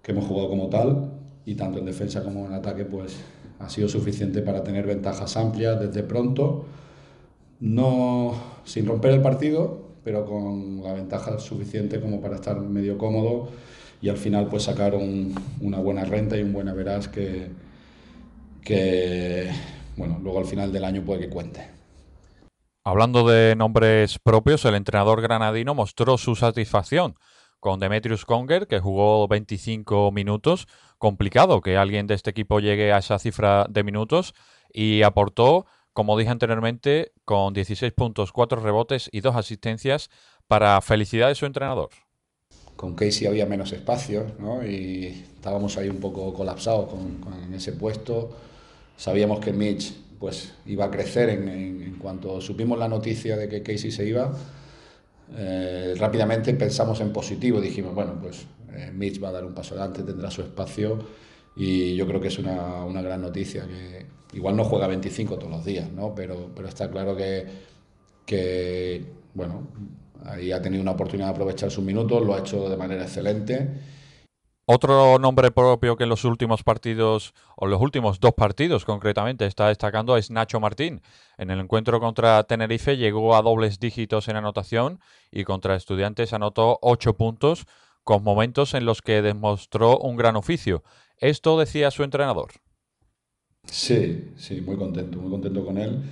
que 0.03 0.13
hemos 0.13 0.27
jugado 0.27 0.51
como 0.51 0.69
tal 0.69 1.11
y 1.47 1.55
tanto 1.55 1.79
en 1.79 1.87
defensa 1.87 2.23
como 2.23 2.47
en 2.47 2.53
ataque 2.53 2.85
pues 2.85 3.17
ha 3.59 3.71
sido 3.71 3.89
suficiente 3.89 4.43
para 4.43 4.63
tener 4.63 4.87
ventajas 4.87 5.37
amplias 5.39 5.81
desde 5.81 6.03
pronto, 6.03 6.67
no 7.61 8.35
sin 8.65 8.87
romper 8.87 9.13
el 9.13 9.23
partido, 9.23 9.89
pero 10.05 10.25
con 10.25 10.83
la 10.83 10.93
ventaja 10.93 11.39
suficiente 11.39 12.01
como 12.01 12.21
para 12.21 12.37
estar 12.37 12.59
medio 12.61 12.99
cómodo 12.99 13.49
y 14.01 14.09
al 14.09 14.17
final 14.17 14.47
pues 14.47 14.65
sacar 14.65 14.95
un, 14.95 15.35
una 15.61 15.79
buena 15.79 16.05
renta 16.05 16.37
y 16.37 16.43
un 16.43 16.53
buen 16.53 16.75
veras 16.75 17.09
que, 17.09 17.49
que 18.63 19.51
bueno, 19.97 20.19
luego 20.23 20.39
al 20.39 20.47
final 20.47 20.73
del 20.73 20.85
año 20.85 21.03
puede 21.03 21.21
que 21.21 21.29
cuente. 21.29 21.69
Hablando 22.85 23.29
de 23.29 23.55
nombres 23.55 24.19
propios, 24.19 24.65
el 24.65 24.75
entrenador 24.75 25.21
granadino 25.21 25.75
mostró 25.75 26.17
su 26.17 26.37
satisfacción 26.37 27.17
con 27.61 27.81
Demetrius 27.81 28.25
Conger, 28.25 28.67
que 28.67 28.79
jugó 28.79 29.27
25 29.29 30.13
minutos. 30.13 30.67
Complicado 30.97 31.61
que 31.61 31.77
alguien 31.77 32.07
de 32.07 32.15
este 32.15 32.31
equipo 32.31 32.61
llegue 32.61 32.93
a 32.93 32.99
esa 32.99 33.19
cifra 33.19 33.67
de 33.69 33.85
minutos 33.85 34.35
y 34.73 35.03
aportó, 35.03 35.67
como 35.99 36.17
dije 36.17 36.31
anteriormente, 36.31 37.11
con 37.25 37.53
16 37.53 37.93
puntos, 37.93 38.31
4 38.31 38.61
rebotes 38.61 39.11
y 39.11 39.21
2 39.21 39.35
asistencias 39.35 40.11
para 40.47 40.81
felicidad 40.81 41.27
de 41.27 41.35
su 41.35 41.45
entrenador 41.45 41.89
con 42.77 42.95
Casey 42.95 43.27
había 43.27 43.47
menos 43.47 43.73
espacio 43.73 44.25
¿no? 44.39 44.65
y 44.65 45.07
estábamos 45.35 45.77
ahí 45.77 45.89
un 45.89 45.97
poco 45.97 46.33
colapsados 46.33 46.89
con, 46.89 47.53
ese 47.53 47.73
puesto. 47.73 48.31
Sabíamos 48.97 49.41
que 49.41 49.53
Mitch 49.53 49.93
pues, 50.21 50.53
iba 50.67 50.85
a 50.85 50.91
crecer 50.93 51.31
en, 51.31 51.97
cuanto 52.01 52.41
supimos 52.41 52.79
la 52.79 52.87
noticia 52.87 53.37
de 53.37 53.49
que 53.49 53.65
Casey 53.65 53.91
se 53.91 54.07
iba. 54.07 54.33
Eh, 55.37 55.97
rápidamente 55.99 56.55
pensamos 56.55 57.01
en 57.01 57.13
positivo, 57.13 57.61
dijimos, 57.61 57.93
bueno, 57.93 58.17
pues 58.23 58.47
eh, 58.73 58.93
Mitch 58.95 59.21
va 59.21 59.31
a 59.31 59.33
dar 59.33 59.45
un 59.45 59.53
paso 59.53 59.75
adelante, 59.75 60.05
tendrá 60.05 60.31
su 60.31 60.43
espacio 60.43 60.97
y 61.59 61.97
yo 61.97 62.07
creo 62.07 62.21
que 62.21 62.29
es 62.29 62.39
una, 62.39 62.85
una, 62.85 63.03
gran 63.03 63.21
noticia. 63.21 63.67
que 63.67 64.07
Igual 64.33 64.57
no 64.57 64.65
juega 64.65 64.87
25 64.87 65.39
todos 65.39 65.51
los 65.51 65.65
días, 65.65 65.91
¿no? 65.91 66.15
pero, 66.15 66.51
pero 66.55 66.69
está 66.69 66.91
claro 66.91 67.17
que, 67.17 67.47
que 68.25 69.05
bueno, 69.35 69.67
Ahí 70.25 70.53
ha 70.53 70.61
tenido 70.61 70.83
una 70.83 70.93
oportunidad 70.93 71.29
de 71.29 71.33
aprovechar 71.33 71.71
sus 71.71 71.85
minutos, 71.85 72.25
lo 72.25 72.35
ha 72.35 72.41
hecho 72.41 72.69
de 72.69 72.77
manera 72.77 73.03
excelente. 73.03 73.69
Otro 74.67 75.19
nombre 75.19 75.51
propio 75.51 75.97
que 75.97 76.05
en 76.05 76.11
los 76.11 76.25
últimos 76.25 76.63
partidos, 76.63 77.33
o 77.57 77.67
los 77.67 77.81
últimos 77.81 78.21
dos 78.21 78.35
partidos 78.35 78.85
concretamente, 78.85 79.47
está 79.47 79.69
destacando 79.69 80.17
es 80.19 80.31
Nacho 80.31 80.61
Martín. 80.61 81.01
En 81.39 81.51
el 81.51 81.61
encuentro 81.61 82.01
contra 82.01 82.43
Tenerife 82.45 82.99
llegó 82.99 83.35
a 83.35 83.41
dobles 83.41 83.79
dígitos 83.79 84.29
en 84.29 84.37
anotación 84.37 85.01
y 85.31 85.45
contra 85.45 85.75
Estudiantes 85.75 86.35
anotó 86.35 86.79
ocho 86.83 87.17
puntos, 87.17 87.65
con 88.05 88.23
momentos 88.23 88.75
en 88.75 88.85
los 88.85 89.01
que 89.01 89.23
demostró 89.23 89.99
un 89.99 90.17
gran 90.17 90.37
oficio. 90.37 90.83
Esto 91.21 91.59
decía 91.59 91.91
su 91.91 92.05
entrenador. 92.05 92.51
Sí, 93.65 94.33
sí, 94.37 94.61
muy 94.61 94.77
contento, 94.77 95.19
muy 95.19 95.31
contento 95.31 95.65
con 95.65 95.79
él. 95.79 96.03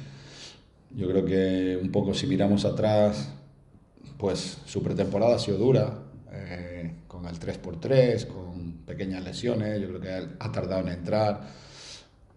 Yo 0.94 1.08
creo 1.08 1.24
que 1.24 1.78
un 1.80 1.90
poco 1.90 2.12
si 2.14 2.26
miramos 2.26 2.64
atrás, 2.64 3.32
pues 4.18 4.58
su 4.66 4.82
pretemporada 4.82 5.36
ha 5.36 5.38
sido 5.38 5.58
dura, 5.58 5.98
eh, 6.32 6.92
con 7.06 7.26
el 7.26 7.38
3x3, 7.38 8.26
con 8.26 8.72
pequeñas 8.86 9.24
lesiones, 9.24 9.80
yo 9.80 9.88
creo 9.88 10.00
que 10.00 10.28
ha 10.38 10.52
tardado 10.52 10.82
en 10.82 10.88
entrar, 10.88 11.40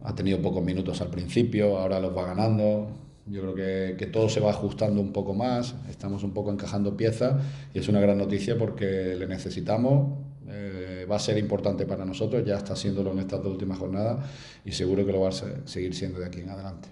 ha 0.02 0.16
tenido 0.16 0.42
pocos 0.42 0.64
minutos 0.64 1.02
al 1.02 1.10
principio, 1.10 1.78
ahora 1.78 2.00
los 2.00 2.16
va 2.16 2.26
ganando, 2.26 2.90
yo 3.26 3.42
creo 3.42 3.96
que, 3.98 4.06
todo 4.08 4.30
se 4.30 4.40
va 4.40 4.52
ajustando 4.52 5.02
un 5.02 5.14
poco 5.14 5.34
más, 5.34 5.76
estamos 5.90 6.24
un 6.24 6.34
poco 6.34 6.52
encajando 6.52 6.98
piezas 6.98 7.42
y 7.74 7.80
es 7.80 7.88
una 7.88 8.00
gran 8.00 8.18
noticia 8.18 8.58
porque 8.58 9.16
le 9.18 9.28
necesitamos, 9.28 10.18
eh, 10.50 11.06
va 11.10 11.16
a 11.16 11.20
ser 11.20 11.38
importante 11.38 11.86
para 11.86 12.06
nosotros, 12.06 12.44
ya 12.46 12.56
está 12.56 12.76
siéndolo 12.76 13.12
en 13.12 13.20
estas 13.20 13.42
dos 13.44 13.54
últimas 13.54 13.78
jornadas 13.78 14.62
y 14.66 14.72
seguro 14.72 15.06
que 15.06 15.12
lo 15.12 15.22
va 15.22 15.30
a 15.30 15.32
seguir 15.32 15.94
siendo 15.94 16.20
de 16.20 16.26
aquí 16.26 16.42
en 16.42 16.50
adelante. 16.50 16.90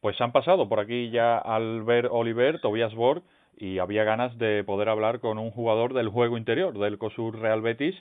Pues 0.00 0.20
han 0.20 0.32
pasado 0.32 0.68
por 0.68 0.80
aquí 0.80 1.10
ya 1.10 1.38
Albert 1.38 2.08
Oliver, 2.10 2.60
Tobias 2.60 2.94
Borg, 2.94 3.22
y 3.56 3.78
había 3.78 4.02
ganas 4.02 4.36
de 4.38 4.64
poder 4.64 4.88
hablar 4.88 5.20
con 5.20 5.38
un 5.38 5.50
jugador 5.50 5.94
del 5.94 6.08
juego 6.08 6.36
interior, 6.36 6.76
del 6.76 6.98
COSUR 6.98 7.38
Real 7.38 7.62
Betis, 7.62 7.94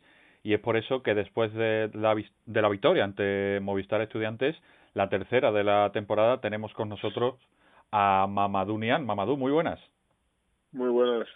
y 0.44 0.54
es 0.54 0.60
por 0.60 0.78
eso 0.78 1.04
que 1.04 1.14
después 1.14 1.54
de 1.54 1.92
la, 1.94 2.16
de 2.16 2.62
la 2.62 2.70
victoria 2.70 3.04
ante 3.04 3.60
Movistar 3.62 4.02
Estudiantes, 4.02 4.56
la 4.96 5.10
tercera 5.10 5.52
de 5.52 5.64
la 5.64 5.92
temporada, 5.94 6.42
tenemos 6.42 6.74
con 6.74 6.90
nosotros 6.90 7.36
a 7.92 8.26
Mamadou 8.28 8.78
Nian. 8.78 9.06
Mamadou, 9.06 9.38
muy 9.38 9.52
buenas. 9.52 9.80
Muy 10.72 10.90
buenas. 10.90 11.28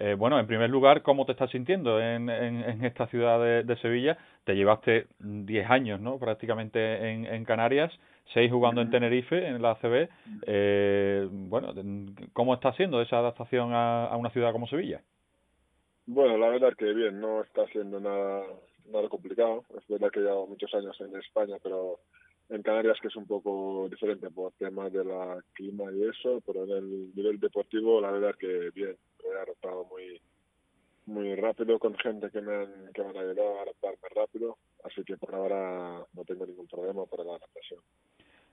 Eh, 0.00 0.14
bueno, 0.14 0.38
en 0.38 0.46
primer 0.46 0.70
lugar, 0.70 1.02
¿cómo 1.02 1.26
te 1.26 1.32
estás 1.32 1.50
sintiendo 1.50 2.00
en, 2.00 2.30
en, 2.30 2.62
en 2.62 2.84
esta 2.84 3.08
ciudad 3.08 3.42
de, 3.42 3.64
de, 3.64 3.76
Sevilla? 3.78 4.16
Te 4.44 4.54
llevaste 4.54 5.08
10 5.18 5.68
años, 5.68 6.00
¿no? 6.00 6.18
Prácticamente 6.20 7.10
en, 7.10 7.26
en 7.26 7.44
Canarias, 7.44 7.92
seis 8.32 8.50
jugando 8.52 8.80
en 8.80 8.90
Tenerife, 8.90 9.44
en 9.44 9.60
la 9.60 9.72
ACB. 9.72 10.08
Eh, 10.46 11.28
bueno, 11.30 11.74
¿cómo 12.32 12.54
está 12.54 12.72
siendo 12.74 13.02
esa 13.02 13.18
adaptación 13.18 13.72
a, 13.72 14.06
a, 14.06 14.16
una 14.16 14.30
ciudad 14.30 14.52
como 14.52 14.68
Sevilla? 14.68 15.00
Bueno, 16.06 16.38
la 16.38 16.48
verdad 16.48 16.74
que 16.78 16.92
bien, 16.94 17.20
no 17.20 17.42
está 17.42 17.66
siendo 17.66 17.98
nada, 17.98 18.44
nada 18.92 19.08
complicado. 19.08 19.64
Es 19.76 19.86
verdad 19.88 20.10
que 20.12 20.20
llevo 20.20 20.46
muchos 20.46 20.72
años 20.74 20.96
en 21.00 21.16
España, 21.16 21.56
pero 21.60 21.98
en 22.50 22.62
Canarias 22.62 22.98
que 23.00 23.08
es 23.08 23.16
un 23.16 23.26
poco 23.26 23.88
diferente 23.90 24.30
por 24.30 24.52
temas 24.52 24.92
de 24.92 25.04
la 25.04 25.42
clima 25.52 25.92
y 25.92 26.04
eso, 26.04 26.42
pero 26.46 26.64
en 26.64 26.70
el 26.70 27.14
nivel 27.14 27.38
deportivo 27.38 28.00
la 28.00 28.10
verdad 28.10 28.34
que 28.38 28.70
bien, 28.74 28.96
me 29.22 29.30
he 29.30 29.38
adaptado 29.38 29.84
muy 29.84 30.20
muy 31.06 31.34
rápido 31.36 31.78
con 31.78 31.96
gente 31.96 32.30
que 32.30 32.40
me 32.42 32.54
han, 32.54 32.92
que 32.92 33.02
me 33.02 33.08
han 33.08 33.16
ayudado 33.16 33.58
a 33.58 33.62
adaptarme 33.62 34.08
rápido, 34.14 34.58
así 34.84 35.02
que 35.04 35.16
por 35.16 35.34
ahora 35.34 36.04
no 36.12 36.24
tengo 36.24 36.44
ningún 36.44 36.66
problema 36.66 37.06
para 37.06 37.24
la 37.24 37.36
adaptación. 37.36 37.80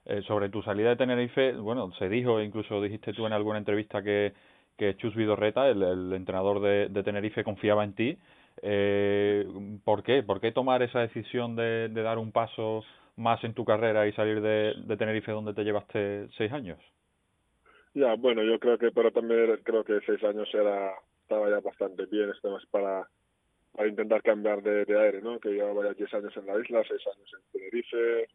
Eh, 0.05 0.21
sobre 0.21 0.49
tu 0.49 0.61
salida 0.61 0.89
de 0.89 0.95
Tenerife, 0.95 1.53
bueno, 1.53 1.91
se 1.99 2.07
dijo, 2.07 2.41
incluso 2.41 2.81
dijiste 2.81 3.11
tú 3.11 3.25
en 3.25 3.33
alguna 3.33 3.57
entrevista 3.57 4.01
que, 4.01 4.33
que 4.77 4.95
Chus 4.95 5.15
Vidorreta, 5.15 5.67
el, 5.67 6.13
entrenador 6.13 6.61
de, 6.61 7.03
Tenerife, 7.03 7.43
confiaba 7.43 7.83
en 7.83 7.93
ti. 7.93 8.17
Eh, 8.61 9.45
¿Por 9.83 10.03
qué? 10.03 10.23
¿Por 10.23 10.39
qué 10.39 10.53
tomar 10.53 10.81
esa 10.81 10.99
decisión 10.99 11.57
de, 11.57 11.89
de 11.89 12.01
dar 12.03 12.19
un 12.19 12.31
paso 12.31 12.83
más 13.17 13.43
en 13.43 13.53
tu 13.53 13.63
carrera 13.63 14.07
y 14.07 14.13
salir 14.13 14.41
de, 14.41 14.73
de 14.85 14.97
Tenerife 14.97 15.31
donde 15.31 15.53
te 15.53 15.63
llevaste 15.63 16.27
seis 16.37 16.51
años? 16.51 16.79
Ya, 17.93 18.15
bueno, 18.15 18.43
yo 18.43 18.59
creo 18.59 18.77
que, 18.77 18.91
pero 18.91 19.11
también 19.11 19.59
creo 19.63 19.83
que 19.83 20.01
seis 20.05 20.21
años 20.23 20.49
era 20.53 20.93
estaba 21.21 21.49
ya 21.49 21.59
bastante 21.59 22.05
bien, 22.05 22.29
esto 22.29 22.51
más 22.51 22.65
para, 22.67 23.07
para 23.71 23.87
intentar 23.87 24.21
cambiar 24.21 24.61
de, 24.61 24.85
de 24.85 24.99
aire, 24.99 25.21
¿no? 25.21 25.39
Que 25.39 25.49
llevaba 25.49 25.83
ya 25.85 25.93
diez 25.93 26.13
años 26.13 26.35
en 26.37 26.45
la 26.45 26.59
isla, 26.59 26.83
seis 26.87 27.01
años 27.07 27.31
en 27.33 27.51
Tenerife 27.51 28.27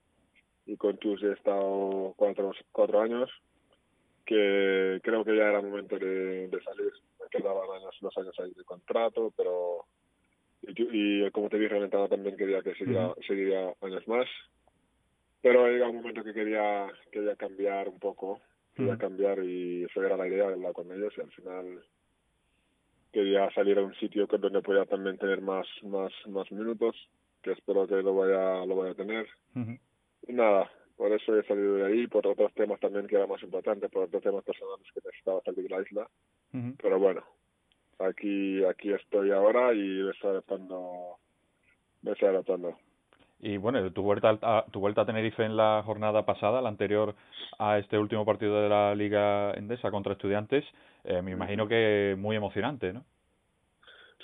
y 0.66 0.76
con 0.76 0.96
tus 0.98 1.22
he 1.22 1.32
estado 1.32 2.14
cuatro, 2.16 2.52
cuatro 2.72 3.00
años, 3.00 3.30
que 4.26 4.98
creo 5.04 5.24
que 5.24 5.36
ya 5.36 5.48
era 5.50 5.62
momento 5.62 5.98
de, 5.98 6.48
de 6.48 6.62
salir. 6.62 6.92
Me 7.20 7.28
quedaban 7.30 7.70
años, 7.76 7.96
los 8.00 8.16
años 8.18 8.34
ahí 8.40 8.52
de 8.54 8.64
contrato, 8.64 9.32
pero 9.36 9.84
y, 10.62 11.24
y 11.26 11.30
como 11.30 11.48
te 11.48 11.58
dije, 11.58 11.76
el 11.76 11.90
también 11.90 12.36
quería 12.36 12.62
que 12.62 12.74
seguiría, 12.74 13.08
uh 13.08 13.14
-huh. 13.14 13.26
seguiría 13.26 13.74
años 13.82 14.06
más 14.08 14.26
pero 15.42 15.68
llega 15.68 15.88
un 15.88 15.96
momento 15.96 16.22
que 16.24 16.32
quería 16.32 16.88
quería 17.10 17.36
cambiar 17.36 17.88
un 17.88 17.98
poco 17.98 18.40
quería 18.74 18.94
mm. 18.94 18.98
cambiar 18.98 19.44
y 19.44 19.84
eso 19.84 20.02
era 20.02 20.16
la 20.16 20.28
idea 20.28 20.48
de 20.48 20.54
hablar 20.54 20.72
con 20.72 20.90
ellos 20.92 21.12
y 21.16 21.20
al 21.20 21.30
final 21.32 21.84
quería 23.12 23.50
salir 23.52 23.78
a 23.78 23.82
un 23.82 23.94
sitio 23.94 24.28
que 24.28 24.38
donde 24.38 24.62
podía 24.62 24.84
también 24.86 25.18
tener 25.18 25.40
más 25.40 25.66
más 25.82 26.12
más 26.28 26.50
minutos 26.52 26.96
que 27.42 27.52
espero 27.52 27.86
que 27.86 28.02
lo 28.02 28.14
vaya, 28.14 28.64
lo 28.66 28.76
vaya 28.76 28.92
a 28.92 28.94
tener. 28.94 29.26
Y 30.26 30.32
nada, 30.32 30.70
por 30.96 31.12
eso 31.12 31.38
he 31.38 31.42
salido 31.44 31.76
de 31.76 31.86
ahí, 31.86 32.06
por 32.06 32.26
otros 32.26 32.52
temas 32.54 32.80
también 32.80 33.06
que 33.06 33.16
eran 33.16 33.28
más 33.28 33.42
importantes, 33.42 33.90
por 33.90 34.04
otros 34.04 34.22
temas 34.22 34.44
personales 34.44 34.86
que 34.92 35.00
necesitaba 35.04 35.40
salir 35.42 35.62
de 35.62 35.68
la 35.68 35.82
isla. 35.82 36.10
Pero 36.82 36.98
bueno, 36.98 37.24
aquí 37.98 38.64
aquí 38.64 38.92
estoy 38.92 39.30
ahora 39.30 39.72
y 39.72 40.02
me 40.02 40.10
estoy 40.10 40.30
adaptando. 40.30 41.16
Me 42.02 42.12
estoy 42.12 42.28
adaptando. 42.28 42.76
Y 43.42 43.56
bueno, 43.56 43.90
tu 43.92 44.02
vuelta 44.02 44.38
a, 44.42 44.66
tu 44.70 44.80
vuelta 44.80 45.02
a 45.02 45.06
Tenerife 45.06 45.44
en 45.44 45.56
la 45.56 45.82
jornada 45.84 46.26
pasada, 46.26 46.60
la 46.60 46.68
anterior 46.68 47.14
a 47.58 47.78
este 47.78 47.98
último 47.98 48.24
partido 48.24 48.60
de 48.62 48.68
la 48.68 48.94
Liga 48.94 49.52
Endesa 49.54 49.90
contra 49.90 50.12
Estudiantes, 50.12 50.64
eh, 51.04 51.22
me 51.22 51.30
imagino 51.30 51.66
que 51.66 52.14
muy 52.18 52.36
emocionante, 52.36 52.92
¿no? 52.92 53.04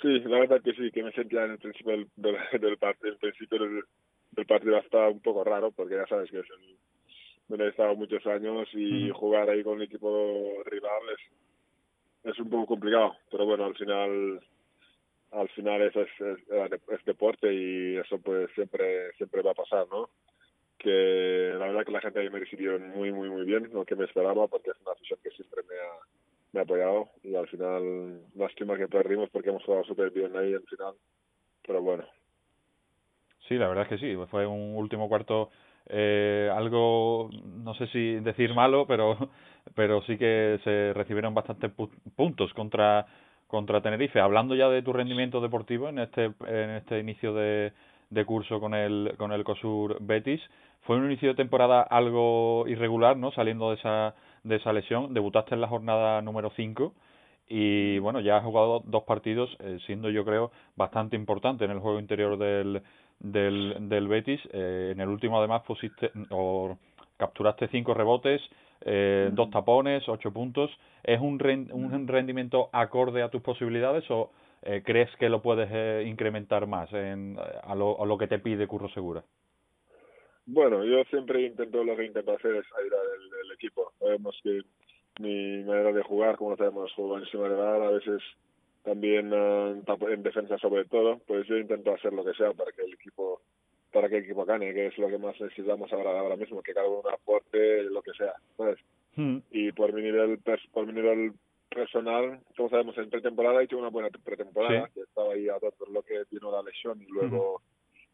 Sí, 0.01 0.19
la 0.19 0.39
verdad 0.39 0.61
que 0.61 0.73
sí, 0.73 0.91
que 0.91 1.01
me 1.01 1.11
sentía 1.11 1.45
en 1.45 1.51
el 1.51 1.57
principio 1.57 1.93
del, 1.93 2.07
del, 2.15 2.35
el 3.03 3.17
principio 3.17 3.59
del, 3.59 3.83
del 4.31 4.45
partido 4.45 4.77
hasta 4.77 5.09
un 5.09 5.19
poco 5.21 5.43
raro, 5.43 5.71
porque 5.71 5.95
ya 5.95 6.05
sabes 6.05 6.29
que 6.29 6.39
es 6.39 6.45
el, 6.49 6.77
donde 7.47 7.65
he 7.65 7.69
estado 7.69 7.95
muchos 7.95 8.25
años 8.27 8.67
y 8.73 9.09
jugar 9.09 9.49
ahí 9.49 9.63
con 9.63 9.77
el 9.77 9.83
equipo 9.83 10.61
rival 10.65 11.01
es, 11.13 12.31
es 12.31 12.39
un 12.39 12.49
poco 12.49 12.67
complicado, 12.67 13.15
pero 13.31 13.45
bueno, 13.45 13.65
al 13.65 13.75
final 13.75 14.39
al 15.31 15.49
final 15.49 15.81
eso 15.81 16.01
es, 16.01 16.09
es, 16.21 16.39
es 16.89 17.05
deporte 17.05 17.53
y 17.53 17.97
eso 17.97 18.19
pues 18.19 18.49
siempre 18.55 19.11
siempre 19.17 19.41
va 19.41 19.51
a 19.51 19.55
pasar, 19.55 19.87
¿no? 19.89 20.09
Que 20.77 21.53
la 21.57 21.67
verdad 21.67 21.85
que 21.85 21.91
la 21.91 22.01
gente 22.01 22.19
ahí 22.19 22.29
me 22.29 22.39
recibió 22.39 22.79
muy 22.79 23.11
muy 23.11 23.29
muy 23.29 23.45
bien, 23.45 23.69
lo 23.73 23.85
que 23.85 23.95
me 23.95 24.05
esperaba, 24.05 24.47
porque 24.47 24.71
es 24.71 24.81
una 24.81 24.93
afición 24.93 25.19
que 25.23 25.31
siempre 25.31 25.63
me 25.69 25.75
ha, 25.75 25.93
me 26.53 26.59
ha 26.59 26.63
apoyado 26.63 27.09
y 27.23 27.35
al 27.35 27.47
final 27.47 28.21
lástima 28.35 28.77
que 28.77 28.87
perdimos 28.87 29.29
porque 29.31 29.49
hemos 29.49 29.63
jugado 29.63 29.83
súper 29.85 30.11
bien 30.11 30.35
ahí 30.37 30.53
al 30.53 30.63
final, 30.63 30.95
pero 31.65 31.81
bueno. 31.81 32.05
Sí, 33.47 33.55
la 33.55 33.67
verdad 33.67 33.83
es 33.85 33.89
que 33.89 33.97
sí, 33.97 34.17
fue 34.29 34.45
un 34.45 34.75
último 34.75 35.07
cuarto 35.07 35.49
eh, 35.87 36.51
algo, 36.53 37.29
no 37.45 37.73
sé 37.75 37.87
si 37.87 38.15
decir 38.19 38.53
malo, 38.53 38.85
pero, 38.87 39.29
pero 39.75 40.01
sí 40.03 40.17
que 40.17 40.59
se 40.63 40.93
recibieron 40.93 41.33
bastantes 41.33 41.71
pu- 41.75 41.89
puntos 42.15 42.53
contra, 42.53 43.05
contra 43.47 43.81
Tenerife. 43.81 44.19
Hablando 44.19 44.55
ya 44.55 44.69
de 44.69 44.81
tu 44.81 44.93
rendimiento 44.93 45.41
deportivo 45.41 45.89
en 45.89 45.99
este, 45.99 46.31
en 46.47 46.69
este 46.71 46.99
inicio 46.99 47.33
de, 47.33 47.73
de 48.09 48.25
curso 48.25 48.59
con 48.59 48.73
el, 48.73 49.13
con 49.17 49.31
el 49.31 49.43
COSUR 49.43 49.97
Betis, 50.01 50.41
fue 50.81 50.97
un 50.97 51.05
inicio 51.05 51.29
de 51.29 51.35
temporada 51.35 51.81
algo 51.81 52.65
irregular, 52.67 53.17
¿no? 53.17 53.31
Saliendo 53.31 53.69
de 53.69 53.75
esa, 53.75 54.15
de 54.43 54.55
esa 54.55 54.73
lesión, 54.73 55.13
debutaste 55.13 55.55
en 55.55 55.61
la 55.61 55.67
jornada 55.67 56.21
número 56.21 56.51
5 56.55 56.93
y 57.49 57.99
bueno, 57.99 58.19
ya 58.19 58.37
has 58.37 58.43
jugado 58.43 58.81
dos 58.85 59.03
partidos, 59.03 59.55
eh, 59.59 59.79
siendo 59.85 60.09
yo 60.09 60.25
creo 60.25 60.51
bastante 60.75 61.15
importante 61.15 61.63
en 61.63 61.71
el 61.71 61.79
juego 61.79 61.99
interior 61.99 62.37
del, 62.37 62.81
del, 63.19 63.75
del 63.87 64.07
Betis. 64.07 64.41
Eh, 64.51 64.91
en 64.93 64.99
el 64.99 65.07
último 65.07 65.39
además 65.39 65.63
pusiste 65.63 66.11
o 66.29 66.77
capturaste 67.17 67.69
cinco 67.69 67.93
rebotes, 67.93 68.41
eh, 68.81 69.29
dos 69.33 69.49
tapones, 69.49 70.07
ocho 70.07 70.31
puntos. 70.31 70.71
¿Es 71.03 71.19
un, 71.19 71.39
un 71.71 72.07
rendimiento 72.07 72.69
acorde 72.71 73.21
a 73.21 73.29
tus 73.29 73.41
posibilidades 73.41 74.09
o 74.09 74.31
eh, 74.63 74.81
crees 74.83 75.09
que 75.17 75.29
lo 75.29 75.41
puedes 75.41 75.69
eh, 75.71 76.03
incrementar 76.07 76.67
más 76.67 76.91
en, 76.93 77.37
a, 77.63 77.75
lo, 77.75 78.01
a 78.01 78.05
lo 78.05 78.17
que 78.17 78.27
te 78.27 78.39
pide 78.39 78.67
Curro 78.67 78.89
Segura? 78.89 79.23
Bueno, 80.45 80.83
yo 80.85 81.03
siempre 81.09 81.41
intento 81.43 81.83
lo 81.83 81.95
que 81.95 82.05
intento 82.05 82.31
hacer 82.31 82.55
es 82.55 82.65
ayudar 82.79 83.01
al 83.01 83.51
equipo. 83.51 83.91
Sabemos 83.99 84.39
que 84.43 84.61
mi 85.19 85.63
manera 85.63 85.91
de 85.91 86.03
jugar, 86.03 86.37
como 86.37 86.55
sabemos, 86.55 86.93
juego 86.93 87.17
encima 87.17 87.49
de 87.49 87.57
la 87.57 87.87
a 87.87 87.91
veces 87.91 88.21
también 88.83 89.33
uh, 89.33 89.83
en 90.09 90.23
defensa 90.23 90.57
sobre 90.57 90.85
todo, 90.85 91.19
pues 91.27 91.45
yo 91.47 91.57
intento 91.57 91.93
hacer 91.93 92.13
lo 92.13 92.23
que 92.23 92.33
sea 92.33 92.53
para 92.53 92.71
que 92.71 92.83
el 92.83 92.93
equipo 92.93 93.41
para 93.91 94.09
que 94.09 94.17
el 94.17 94.23
equipo 94.23 94.45
gane, 94.45 94.73
que 94.73 94.87
es 94.87 94.97
lo 94.97 95.07
que 95.07 95.17
más 95.17 95.39
necesitamos 95.39 95.91
ahora 95.91 96.19
ahora 96.19 96.35
mismo, 96.35 96.61
que 96.61 96.73
cada 96.73 96.87
uno 96.87 97.09
aporte 97.09 97.83
lo 97.83 98.01
que 98.01 98.11
sea, 98.13 98.33
¿sabes? 98.57 98.77
Mm. 99.15 99.37
Y 99.51 99.71
por 99.71 99.93
mi 99.93 100.01
nivel 100.01 100.39
por 100.71 100.85
mi 100.85 100.93
nivel 100.93 101.33
personal, 101.69 102.39
como 102.55 102.69
sabemos, 102.69 102.97
en 102.97 103.09
pretemporada 103.09 103.61
he 103.61 103.65
hecho 103.65 103.77
una 103.77 103.89
buena 103.89 104.09
pretemporada, 104.09 104.87
Sí. 104.87 104.93
que 104.93 105.01
estaba 105.01 105.33
ahí 105.33 105.49
a 105.49 105.59
por 105.59 105.89
lo 105.89 106.01
que 106.03 106.23
vino 106.31 106.51
la 106.51 106.61
lesión 106.63 107.01
y 107.01 107.05
luego 107.05 107.61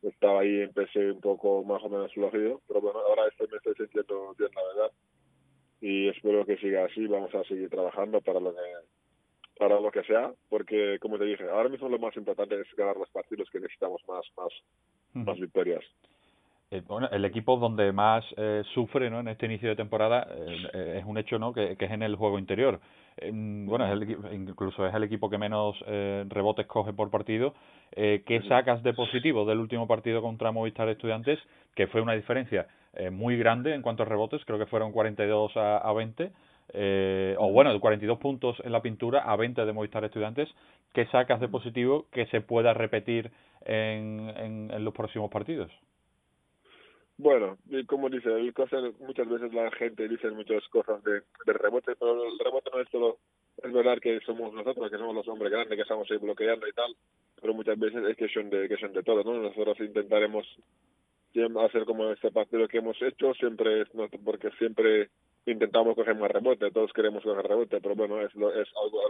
estaba 0.02 0.42
ahí 0.42 0.62
empecé 0.62 1.12
un 1.12 1.22
poco 1.22 1.64
más 1.64 1.82
o 1.84 1.90
menos 1.90 2.14
flojido, 2.14 2.62
pero 2.68 2.82
bueno, 2.82 3.00
ahora 3.00 3.28
este 3.28 3.48
me 3.48 3.58
estoy 3.58 3.74
sintiendo 3.76 4.36
bien, 4.38 4.50
la 4.54 4.64
verdad. 4.64 4.92
Y 5.82 6.08
espero 6.10 6.46
que 6.46 6.58
siga 6.58 6.86
así, 6.86 7.08
vamos 7.08 7.34
a 7.36 7.44
seguir 7.44 7.70
trabajando 7.70 8.22
para 8.22 8.40
lo 8.40 8.54
que 8.54 8.62
para 9.58 9.80
lo 9.80 9.92
que 9.92 10.04
sea, 10.04 10.34
porque 10.50 10.98
como 11.00 11.18
te 11.20 11.26
dije, 11.26 11.48
ahora 11.48 11.70
mismo 11.70 11.88
lo 11.88 12.00
más 12.00 12.16
importante 12.18 12.60
es 12.60 12.68
ganar 12.76 12.98
los 12.98 13.10
partidos 13.12 13.50
que 13.52 13.60
necesitamos 13.60 14.02
más 14.08 14.26
más 14.36 14.52
Más 15.14 15.40
victorias. 15.40 15.84
Eh, 16.72 16.82
bueno, 16.88 17.08
el 17.12 17.24
equipo 17.24 17.58
donde 17.58 17.92
más 17.92 18.26
eh, 18.36 18.64
sufre 18.74 19.08
¿no? 19.12 19.20
en 19.20 19.28
este 19.28 19.46
inicio 19.46 19.70
de 19.70 19.76
temporada 19.76 20.28
eh, 20.32 20.98
es 21.00 21.06
un 21.06 21.20
hecho 21.20 21.38
¿no? 21.38 21.54
que, 21.54 21.76
que 21.78 21.86
es 21.86 21.92
en 21.92 22.02
el 22.02 22.16
juego 22.16 22.40
interior. 22.40 22.80
Bueno, 23.32 23.86
es 23.86 23.92
el, 23.92 24.34
incluso 24.34 24.88
es 24.88 24.96
el 24.96 25.04
equipo 25.04 25.30
que 25.30 25.38
menos 25.38 25.80
rebotes 25.86 26.66
coge 26.66 26.94
por 26.94 27.12
partido. 27.12 27.54
¿Qué 27.92 28.42
sacas 28.48 28.82
de 28.82 28.94
positivo 28.94 29.46
del 29.46 29.60
último 29.60 29.88
partido 29.88 30.24
contra 30.24 30.52
Movistar 30.52 30.90
Estudiantes? 30.90 31.38
Que 31.76 31.86
fue 31.86 32.02
una 32.02 32.14
diferencia 32.14 32.66
muy 33.12 33.38
grande 33.38 33.76
en 33.76 33.84
cuanto 33.84 34.02
a 34.02 34.08
rebotes, 34.08 34.44
creo 34.46 34.58
que 34.58 34.66
fueron 34.66 34.92
42 34.92 35.56
a, 35.58 35.78
a 35.78 35.94
20. 35.94 36.32
Eh, 36.70 37.36
o 37.38 37.52
bueno, 37.52 37.78
42 37.80 38.18
puntos 38.20 38.58
en 38.64 38.72
la 38.72 38.82
pintura 38.82 39.20
a 39.20 39.36
20 39.36 39.66
de 39.66 39.74
Movistar 39.74 40.04
Estudiantes. 40.06 40.50
¿Qué 40.94 41.06
sacas 41.08 41.40
de 41.40 41.48
positivo 41.48 42.06
que 42.12 42.26
se 42.28 42.42
pueda 42.42 42.74
repetir 42.74 43.32
en, 43.66 44.70
en, 44.72 44.84
los 44.84 44.94
próximos 44.94 45.30
partidos? 45.32 45.72
Bueno, 47.18 47.58
y 47.70 47.86
como 47.86 48.10
dice, 48.10 48.30
el 48.30 48.54
cosa, 48.54 48.78
muchas 49.00 49.30
veces 49.30 49.54
la 49.54 49.70
gente 49.72 50.08
dice 50.08 50.30
muchas 50.32 50.68
cosas 50.70 51.04
de, 51.04 51.22
de 51.46 51.54
rebote, 51.54 51.96
pero 51.96 52.26
el 52.26 52.40
rebote 52.40 52.70
no 52.74 52.82
es 52.82 52.90
solo, 52.90 53.18
es 53.64 53.72
verdad 53.72 54.00
que 54.00 54.20
somos 54.22 54.54
nosotros, 54.54 54.90
que 54.90 54.98
somos 54.98 55.16
los 55.16 55.28
hombres 55.28 55.52
grandes, 55.52 55.76
que 55.76 55.84
estamos 55.84 56.10
ahí 56.10 56.18
bloqueando 56.18 56.68
y 56.68 56.74
tal, 56.74 56.96
pero 57.40 57.54
muchas 57.54 57.78
veces 57.78 58.04
es 58.10 58.18
cuestión 58.18 58.50
de, 58.50 58.68
cuestión 58.68 58.94
de 58.94 59.04
todo, 59.04 59.24
¿no? 59.24 59.34
Nosotros 59.42 59.80
intentaremos 59.80 60.46
hacer 61.66 61.86
como 61.86 62.12
este 62.12 62.32
partido 62.32 62.68
que 62.68 62.78
hemos 62.78 63.00
hecho, 63.02 63.34
siempre 63.36 63.82
es, 63.82 63.90
porque 64.24 64.50
siempre 64.58 65.10
intentamos 65.46 65.96
coger 65.96 66.16
más 66.16 66.32
rebote, 66.32 66.72
todos 66.72 66.94
queremos 66.94 67.24
coger 67.24 67.46
rebote, 67.46 67.82
pero 67.82 67.96
bueno, 67.96 68.22
es, 68.22 68.32
es 68.32 68.70
algo, 68.82 69.02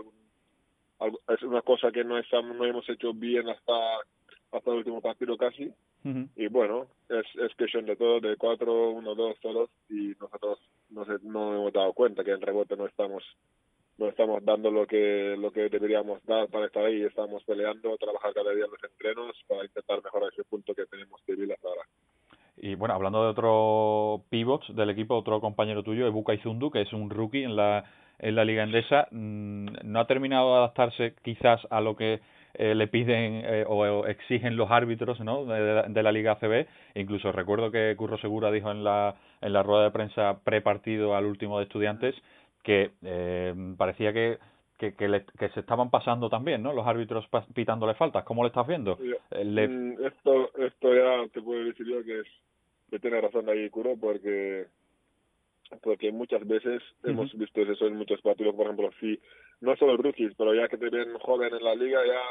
algo, 1.00 1.20
es 1.28 1.44
una 1.44 1.62
cosa 1.62 1.92
que 1.92 2.04
no, 2.04 2.18
estamos, 2.18 2.56
no 2.56 2.66
hemos 2.66 2.88
hecho 2.90 3.14
bien 3.14 3.50
hasta, 3.50 3.74
hasta 4.54 4.72
el 4.72 4.78
último 4.78 5.02
partido 5.02 5.36
casi, 5.36 5.72
Ujú. 6.06 6.28
y 6.36 6.48
bueno, 6.48 6.88
es, 7.10 7.26
es 7.42 7.56
cuestión 7.56 7.86
de 7.86 7.96
todo, 7.96 8.20
de 8.20 8.38
cuatro, 8.38 8.92
uno, 8.92 9.16
dos, 9.16 9.40
todos, 9.42 9.70
y 9.90 10.14
nosotros 10.20 10.60
no, 10.90 11.06
sé, 11.06 11.14
no 11.24 11.54
hemos 11.56 11.74
dado 11.74 11.94
cuenta 11.94 12.24
que 12.24 12.32
en 12.32 12.42
rebote 12.42 12.76
no 12.78 12.86
estamos 12.86 13.24
no 13.98 14.08
estamos 14.08 14.44
dando 14.44 14.72
lo 14.72 14.88
que 14.88 15.36
lo 15.38 15.52
que 15.52 15.70
deberíamos 15.70 16.24
dar 16.26 16.48
para 16.48 16.66
estar 16.66 16.84
ahí, 16.84 17.04
estamos 17.04 17.44
peleando, 17.44 17.96
trabajar 17.98 18.34
cada 18.34 18.52
día 18.52 18.66
en 18.66 18.72
los 18.72 18.84
entrenos 18.84 19.36
para 19.48 19.66
intentar 19.66 20.04
mejorar 20.04 20.30
ese 20.34 20.44
punto 20.44 20.74
que 20.74 20.86
tenemos 20.88 21.22
débil 21.28 21.52
hasta 21.52 21.68
ahora. 21.68 21.84
Y 22.58 22.76
bueno, 22.76 22.94
hablando 22.96 23.24
de 23.24 23.30
otro 23.30 24.24
pivots 24.30 24.76
del 24.76 24.90
equipo, 24.90 25.16
otro 25.16 25.42
compañero 25.42 25.84
tuyo, 25.84 26.08
Ebuka 26.08 26.34
Izundu, 26.34 26.72
que 26.72 26.82
es 26.82 26.94
un 26.94 27.10
rookie 27.10 27.44
en 27.44 27.56
la, 27.56 27.84
en 28.20 28.36
la 28.36 28.46
Liga 28.46 28.64
Endesa, 28.64 29.08
mm, 29.12 29.66
no 29.84 30.00
ha 30.00 30.08
terminado 30.08 30.52
de 30.52 30.58
adaptarse 30.60 31.16
quizás 31.24 31.62
a 31.70 31.82
lo 31.82 31.96
que 31.96 32.22
eh, 32.56 32.76
le 32.76 32.88
piden 32.88 33.42
eh, 33.46 33.66
o 33.68 34.06
exigen 34.08 34.56
los 34.56 34.70
árbitros 34.70 35.20
¿no? 35.22 35.46
de, 35.46 35.84
de 35.90 36.04
la 36.04 36.12
Liga 36.12 36.34
ACB. 36.34 36.68
Incluso 36.96 37.32
recuerdo 37.32 37.72
que 37.72 37.96
Curro 37.98 38.18
Segura 38.18 38.52
dijo 38.52 38.70
en 38.72 38.84
la, 38.84 39.16
en 39.42 39.54
la 39.54 39.64
rueda 39.64 39.86
de 39.86 39.92
prensa 39.92 40.40
pre-partido 40.44 41.16
al 41.16 41.26
último 41.26 41.58
de 41.58 41.64
estudiantes 41.66 42.16
que 42.64 42.92
eh, 43.04 43.54
parecía 43.78 44.14
que, 44.14 44.38
que, 44.78 44.94
que, 44.96 45.08
le- 45.08 45.26
que 45.38 45.50
se 45.50 45.60
estaban 45.62 45.90
pasando 45.90 46.30
también, 46.30 46.62
¿no? 46.64 46.74
Los 46.74 46.88
árbitros 46.88 47.28
pitándole 47.54 47.94
faltas. 47.96 48.24
¿Cómo 48.24 48.42
lo 48.44 48.48
estás 48.48 48.68
viendo? 48.68 48.98
Eh, 49.32 49.44
le- 49.46 49.68
Mm, 49.68 50.06
esto 50.06 50.52
esto 50.58 50.94
ya 50.96 51.28
te 51.32 51.42
puedo 51.42 51.64
decir 51.66 51.86
yo 51.88 52.04
que 52.04 52.20
es 52.20 52.28
que 52.90 53.00
tiene 53.00 53.20
razón 53.22 53.50
ahí 53.50 53.70
Kuro 53.70 53.96
porque 54.00 54.66
porque 55.82 56.12
muchas 56.12 56.46
veces 56.48 56.82
hemos 57.04 57.34
visto 57.36 57.62
eso 57.62 57.88
en 57.88 57.96
muchos 57.98 58.22
partidos 58.22 58.54
por 58.56 58.66
ejemplo 58.66 58.92
si 59.00 59.20
no 59.64 59.76
solo 59.78 59.96
rookies 59.98 60.34
pero 60.38 60.54
ya 60.54 60.68
que 60.68 60.78
te 60.78 60.90
ven 60.90 61.14
joven 61.20 61.54
en 61.54 61.64
la 61.64 61.74
liga 61.74 62.06
ya 62.06 62.22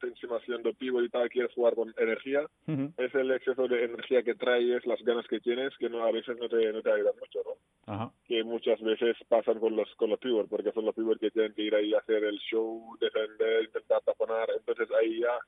te 0.00 0.08
encima 0.08 0.38
siendo 0.40 0.72
pivot 0.74 1.02
y 1.04 1.08
tal 1.08 1.30
quieres 1.30 1.52
jugar 1.54 1.74
con 1.74 1.92
energía 1.96 2.42
Ujú. 2.66 2.92
es 2.98 3.14
el 3.14 3.30
exceso 3.32 3.66
de 3.66 3.84
energía 3.84 4.22
que 4.22 4.34
traes 4.34 4.84
las 4.86 5.02
ganas 5.02 5.26
que 5.26 5.40
tienes 5.40 5.76
que 5.78 5.88
no 5.88 6.04
a 6.04 6.12
veces 6.12 6.36
no 6.38 6.48
te 6.48 6.72
no 6.72 6.82
te 6.82 6.92
ayudan 6.92 7.14
mucho 7.18 7.40
no 7.44 7.92
Ajá. 7.92 8.12
que 8.26 8.44
muchas 8.44 8.80
veces 8.82 9.16
pasan 9.28 9.58
con 9.60 9.74
los 9.76 9.92
con 9.96 10.10
los 10.10 10.18
pivots 10.18 10.48
porque 10.50 10.72
son 10.72 10.84
los 10.84 10.94
pivots 10.94 11.20
que 11.20 11.30
tienen 11.30 11.54
que 11.54 11.62
ir 11.62 11.74
ahí 11.74 11.94
a 11.94 11.98
hacer 11.98 12.22
el 12.22 12.38
show 12.38 12.96
defender 13.00 13.64
intentar 13.64 14.02
taponar 14.02 14.48
entonces 14.56 14.88
ahí 15.00 15.20
ya 15.20 15.38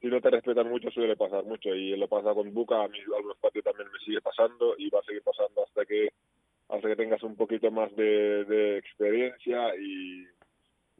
si 0.00 0.06
no 0.06 0.18
te 0.22 0.30
respetan 0.30 0.68
mucho 0.70 0.90
suele 0.90 1.14
pasar 1.14 1.44
mucho 1.44 1.74
y 1.74 1.94
lo 1.94 2.08
pasa 2.08 2.32
con 2.32 2.54
Buca 2.54 2.84
a 2.84 2.88
mí 2.88 2.98
algunos 3.14 3.36
partidos 3.36 3.66
también 3.66 3.92
me 3.92 3.98
sigue 3.98 4.22
pasando 4.22 4.74
y 4.78 4.88
va 4.88 5.00
a 5.00 5.04
seguir 5.04 5.22
pasando 5.22 5.62
hasta 5.62 5.84
que 5.84 6.08
hasta 6.70 6.88
que 6.88 6.96
tengas 6.96 7.22
un 7.24 7.34
poquito 7.36 7.70
más 7.70 7.94
de, 7.96 8.44
de 8.44 8.78
experiencia 8.78 9.74
y 9.76 10.24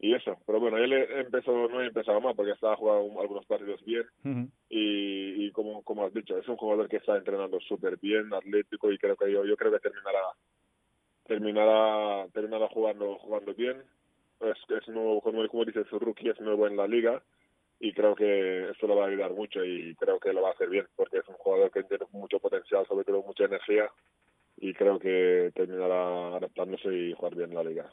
y 0.00 0.14
eso. 0.14 0.38
Pero 0.46 0.58
bueno 0.58 0.78
él 0.78 0.92
empezó 0.92 1.68
no 1.68 1.82
he 1.82 1.86
empezado 1.86 2.20
mal 2.20 2.34
porque 2.34 2.52
estaba 2.52 2.76
jugando 2.76 3.20
algunos 3.20 3.44
partidos 3.46 3.84
bien. 3.84 4.04
Y, 4.68 5.46
y 5.46 5.50
como 5.52 5.82
como 5.82 5.84
como 5.84 6.04
has 6.06 6.14
dicho, 6.14 6.38
es 6.38 6.48
un 6.48 6.56
jugador 6.56 6.88
que 6.88 6.96
está 6.96 7.16
entrenando 7.16 7.60
súper 7.60 7.98
bien, 7.98 8.32
atlético 8.32 8.90
y 8.90 8.98
creo 8.98 9.16
que 9.16 9.30
yo, 9.30 9.44
yo 9.44 9.56
creo 9.56 9.72
que 9.72 9.80
terminará 9.80 10.20
terminará 11.26 12.26
terminará 12.32 12.68
jugando 12.68 13.16
jugando 13.16 13.54
bien. 13.54 13.82
Es, 14.40 14.56
es 14.70 14.88
nuevo, 14.88 15.20
como, 15.20 15.46
como 15.48 15.66
dices, 15.66 15.86
su 15.90 15.98
rookie 15.98 16.30
es 16.30 16.40
nuevo 16.40 16.66
en 16.66 16.78
la 16.78 16.88
liga 16.88 17.22
y 17.78 17.92
creo 17.92 18.14
que 18.14 18.70
eso 18.70 18.86
lo 18.86 18.96
va 18.96 19.04
a 19.04 19.08
ayudar 19.08 19.32
mucho 19.32 19.62
y 19.62 19.94
creo 19.96 20.18
que 20.18 20.32
lo 20.32 20.40
va 20.40 20.48
a 20.48 20.52
hacer 20.52 20.70
bien 20.70 20.86
porque 20.96 21.18
es 21.18 21.28
un 21.28 21.34
jugador 21.34 21.70
que 21.70 21.82
tiene 21.84 22.06
mucho 22.12 22.38
potencial, 22.40 22.86
sobre 22.86 23.04
todo 23.04 23.22
mucha 23.22 23.44
energía 23.44 23.90
y 24.56 24.72
creo 24.72 24.98
que 24.98 25.50
terminará 25.54 26.36
adaptándose 26.36 26.88
y 26.88 27.12
jugar 27.12 27.34
bien 27.34 27.50
en 27.50 27.56
la 27.56 27.64
liga 27.64 27.92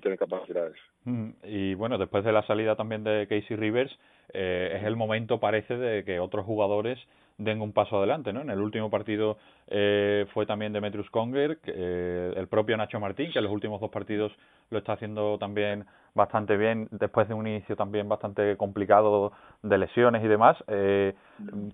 tiene 0.00 0.16
capacidades. 0.16 0.76
Mm, 1.04 1.30
y 1.44 1.74
bueno, 1.74 1.98
después 1.98 2.24
de 2.24 2.32
la 2.32 2.46
salida 2.46 2.76
también 2.76 3.04
de 3.04 3.26
Casey 3.28 3.56
Rivers, 3.56 3.96
eh, 4.32 4.76
es 4.78 4.84
el 4.84 4.96
momento, 4.96 5.38
parece, 5.38 5.76
de 5.76 6.04
que 6.04 6.18
otros 6.18 6.44
jugadores 6.46 6.98
den 7.38 7.60
un 7.60 7.72
paso 7.72 7.98
adelante, 7.98 8.32
¿no? 8.32 8.42
En 8.42 8.50
el 8.50 8.60
último 8.60 8.90
partido 8.90 9.38
eh, 9.66 10.26
fue 10.32 10.46
también 10.46 10.72
Demetrius 10.72 11.10
Conger, 11.10 11.58
eh, 11.66 12.32
el 12.36 12.46
propio 12.48 12.76
Nacho 12.76 13.00
Martín, 13.00 13.32
que 13.32 13.38
en 13.38 13.44
los 13.44 13.52
últimos 13.52 13.80
dos 13.80 13.90
partidos 13.90 14.32
lo 14.70 14.78
está 14.78 14.92
haciendo 14.92 15.36
también 15.38 15.84
bastante 16.14 16.56
bien, 16.56 16.86
después 16.92 17.26
de 17.26 17.34
un 17.34 17.46
inicio 17.46 17.74
también 17.74 18.08
bastante 18.08 18.56
complicado 18.56 19.32
de 19.62 19.78
lesiones 19.78 20.22
y 20.24 20.28
demás. 20.28 20.56
Eh, 20.68 21.14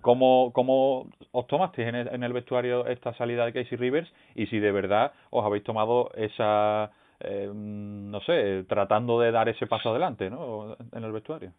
¿cómo, 0.01 0.51
¿Cómo 0.55 1.11
os 1.33 1.47
tomasteis 1.47 1.89
en 1.89 2.25
el 2.25 2.33
vestuario 2.33 2.87
esta 2.87 3.13
salida 3.15 3.45
de 3.45 3.53
Casey 3.53 3.77
Rivers? 3.77 4.11
Y 4.35 4.47
si 4.47 4.59
de 4.59 4.73
verdad 4.73 5.13
os 5.29 5.45
habéis 5.45 5.65
tomado 5.65 6.11
esa 6.15 6.91
eh, 7.21 7.51
no 7.53 8.21
sé, 8.23 8.65
tratando 8.69 9.21
de 9.21 9.31
dar 9.31 9.49
ese 9.49 9.67
paso 9.67 9.91
adelante, 9.91 10.31
¿no? 10.31 10.77
En 10.93 11.05
el 11.05 11.13
vestuario. 11.13 11.53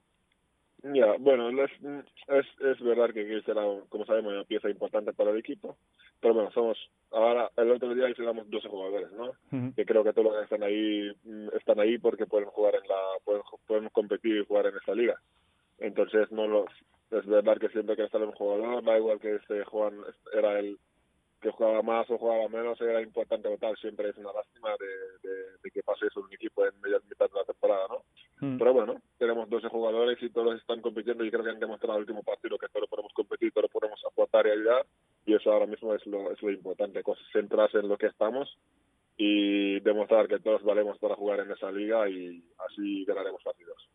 Ya, 0.84 1.14
bueno, 1.20 1.50
es, 1.64 1.72
es, 2.28 2.46
es 2.60 2.82
verdad 2.82 3.14
que 3.14 3.42
será, 3.44 3.62
como 3.88 4.04
sabemos, 4.06 4.34
una 4.34 4.44
pieza 4.46 4.68
importante 4.68 5.14
para 5.14 5.30
el 5.30 5.38
equipo, 5.38 5.78
pero 6.20 6.34
bueno, 6.34 6.50
somos, 6.52 6.76
ahora, 7.12 7.52
el 7.58 7.70
otro 7.70 7.94
día 7.94 8.10
hicimos 8.10 8.50
12 8.50 8.68
jugadores, 8.68 9.12
¿no? 9.12 9.32
Que 9.76 9.86
creo 9.86 10.04
que 10.04 10.12
todos 10.12 10.32
los 10.32 10.38
que 10.38 10.44
están 10.44 10.64
ahí, 10.64 11.12
mm, 11.24 11.50
están 11.56 11.80
ahí 11.80 12.00
porque 12.00 12.26
pueden 12.26 12.50
jugar 12.50 12.74
en 12.76 12.88
la, 12.88 12.96
pueden, 13.24 13.44
pueden 13.68 13.90
competir 13.90 14.38
y 14.38 14.46
jugar 14.46 14.66
en 14.66 14.78
esta 14.78 14.96
liga. 14.96 15.22
Entonces, 15.78 16.32
no 16.32 16.48
los, 16.48 16.66
es 17.12 17.28
verdad 17.28 17.58
que 17.58 17.70
siempre 17.70 17.96
que 17.96 18.06
está 18.06 18.18
un 18.18 18.32
jugador, 18.32 18.84
da 18.84 18.98
igual 18.98 19.20
que 19.20 19.36
este 19.36 19.64
Juan 19.66 19.94
era 20.34 20.58
el, 20.58 20.80
que 21.42 21.52
jugaba 21.52 21.82
más 21.82 22.10
o 22.10 22.18
jugaba 22.18 22.48
menos 22.48 22.80
era 22.80 23.02
importante 23.02 23.50
votar. 23.50 23.76
Siempre 23.80 24.10
es 24.10 24.18
una 24.18 24.32
lástima 24.32 24.70
de, 24.80 25.30
de, 25.64 25.72
que 25.72 25.82
pase 25.84 26.08
eso 26.08 26.20
en 26.20 26.28
un 26.28 26.34
equipo 26.34 26.66
en 26.66 26.80
media 26.82 27.00
mitad 27.10 27.30
de 27.30 27.40
la 27.40 27.46
temporada, 27.46 27.88
¿no? 27.90 28.04
Hmm. 28.40 28.58
Pero 28.58 28.74
bueno, 28.74 29.02
tenemos 29.18 29.50
12 29.50 29.70
jugadores 29.70 30.22
y 30.22 30.30
todos 30.30 30.60
están 30.60 30.82
compitiendo 30.82 31.26
y 31.26 31.32
creo 31.32 31.44
que 31.44 31.50
han 31.50 31.60
demostrado 31.60 31.96
el 31.98 32.02
último 32.02 32.24
partido 32.24 32.58
que 32.58 32.68
todos 32.68 32.90
podemos 32.90 33.14
competir, 33.14 33.52
todos 33.52 33.72
podemos 33.72 34.00
aportar 34.06 34.48
y 34.48 34.52
ayudar 34.52 34.86
y 35.26 35.34
eso 35.34 35.52
ahora 35.52 35.66
mismo 35.66 35.94
es 35.94 36.06
lo, 36.06 36.32
es 36.32 36.42
lo 36.42 36.52
importante, 36.52 37.02
centrarse 37.32 37.80
en 37.80 37.88
lo 37.88 37.98
que 37.98 38.08
estamos 38.08 38.58
y 39.18 39.80
demostrar 39.82 40.28
que 40.28 40.40
todos 40.40 40.64
valemos 40.64 40.98
para 40.98 41.16
jugar 41.16 41.42
en 41.42 41.52
esa 41.52 41.72
liga 41.72 42.10
y 42.10 42.44
así 42.68 43.06
ganaremos 43.06 43.42
partidos. 43.44 43.88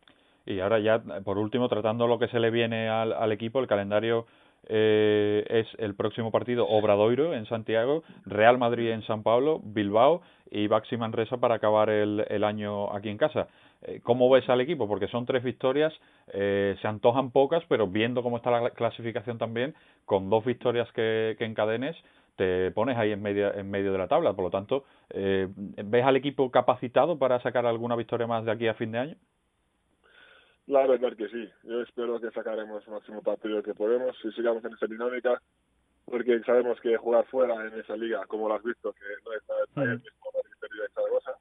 Y 0.44 0.60
ahora 0.60 0.78
ya, 0.78 1.02
por 1.24 1.38
último, 1.38 1.68
tratando 1.68 2.06
lo 2.06 2.18
que 2.18 2.28
se 2.28 2.38
le 2.38 2.50
viene 2.50 2.88
al, 2.88 3.12
al 3.12 3.32
equipo, 3.32 3.58
el 3.58 3.66
calendario 3.66 4.26
eh, 4.66 5.44
es 5.48 5.66
el 5.78 5.94
próximo 5.94 6.30
partido 6.30 6.66
Obradoiro 6.68 7.34
en 7.34 7.46
Santiago, 7.46 8.02
Real 8.24 8.58
Madrid 8.58 8.90
en 8.90 9.02
San 9.02 9.22
Pablo, 9.22 9.60
Bilbao 9.62 10.22
y 10.50 10.66
Baxi 10.66 10.96
Manresa 10.96 11.38
para 11.38 11.56
acabar 11.56 11.90
el, 11.90 12.24
el 12.28 12.44
año 12.44 12.92
aquí 12.92 13.08
en 13.08 13.18
casa. 13.18 13.48
Eh, 13.82 14.00
¿Cómo 14.02 14.30
ves 14.30 14.48
al 14.48 14.60
equipo? 14.60 14.88
Porque 14.88 15.08
son 15.08 15.26
tres 15.26 15.42
victorias, 15.42 15.92
eh, 16.32 16.76
se 16.80 16.88
antojan 16.88 17.30
pocas, 17.30 17.62
pero 17.68 17.86
viendo 17.86 18.22
cómo 18.22 18.36
está 18.38 18.50
la 18.50 18.70
clasificación 18.70 19.38
también, 19.38 19.74
con 20.04 20.30
dos 20.30 20.44
victorias 20.44 20.90
que, 20.92 21.36
que 21.38 21.44
encadenes, 21.44 21.96
te 22.36 22.70
pones 22.70 22.96
ahí 22.96 23.12
en 23.12 23.22
medio, 23.22 23.54
en 23.54 23.70
medio 23.70 23.92
de 23.92 23.98
la 23.98 24.08
tabla. 24.08 24.32
Por 24.34 24.44
lo 24.44 24.50
tanto, 24.50 24.84
eh, 25.10 25.48
¿ves 25.56 26.04
al 26.04 26.16
equipo 26.16 26.50
capacitado 26.50 27.18
para 27.18 27.40
sacar 27.40 27.66
alguna 27.66 27.96
victoria 27.96 28.26
más 28.26 28.44
de 28.44 28.52
aquí 28.52 28.68
a 28.68 28.74
fin 28.74 28.92
de 28.92 28.98
año? 28.98 29.16
La 30.66 30.86
verdad 30.86 31.16
que 31.16 31.28
sí. 31.28 31.48
Yo 31.62 31.82
espero 31.82 32.20
que 32.20 32.30
sacaremos 32.32 32.84
el 32.86 32.94
máximo 32.94 33.22
partido 33.22 33.62
que 33.62 33.74
podemos 33.74 34.16
y 34.24 34.32
sigamos 34.32 34.64
en 34.64 34.74
esa 34.74 34.86
dinámica, 34.86 35.40
porque 36.04 36.40
sabemos 36.40 36.80
que 36.80 36.96
jugar 36.96 37.24
fuera 37.26 37.66
en 37.66 37.78
esa 37.78 37.96
liga, 37.96 38.26
como 38.26 38.48
lo 38.48 38.54
has 38.54 38.64
visto, 38.64 38.92
que 38.92 39.04
no 39.24 39.32
es 39.32 39.42
nada 39.48 39.92
el 39.92 40.00
mismo 40.00 40.26
Zaragoza, 40.94 41.32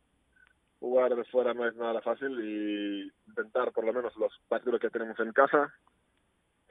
jugar 0.79 1.15
de 1.15 1.23
fuera 1.25 1.53
no 1.53 1.67
es 1.67 1.75
nada 1.75 2.01
fácil 2.01 2.39
y 2.39 3.11
intentar 3.27 3.71
por 3.71 3.85
lo 3.85 3.93
menos 3.93 4.15
los 4.17 4.31
partidos 4.47 4.79
que 4.79 4.89
tenemos 4.89 5.19
en 5.19 5.31
casa 5.31 5.73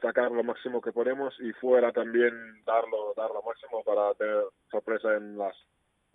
sacar 0.01 0.31
lo 0.31 0.45
máximo 0.45 0.81
que 0.81 0.93
podemos 0.93 1.35
y 1.41 1.53
fuera 1.55 1.91
también 1.93 2.33
darlo 2.65 3.15
dar 3.17 3.31
lo 3.31 3.43
máximo 3.43 3.83
para 3.83 4.13
tener 4.15 4.45
sorpresa 4.71 5.15
en 5.15 5.39
las 5.39 5.57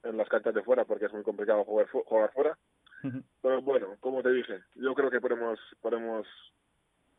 en 0.04 0.18
las 0.18 0.30
canchas 0.30 0.54
de 0.54 0.64
fuera 0.64 0.86
porque 0.86 1.06
es 1.06 1.14
muy 1.14 1.24
complicado 1.24 1.64
jugar 1.64 1.88
jugar 1.88 2.32
fuera 2.34 2.58
pero 3.42 3.62
bueno, 3.62 3.88
como 4.00 4.22
te 4.22 4.32
dije, 4.32 4.60
yo 4.76 4.94
creo 4.94 5.10
que 5.10 5.22
podemos, 5.22 5.60
podemos 5.82 6.28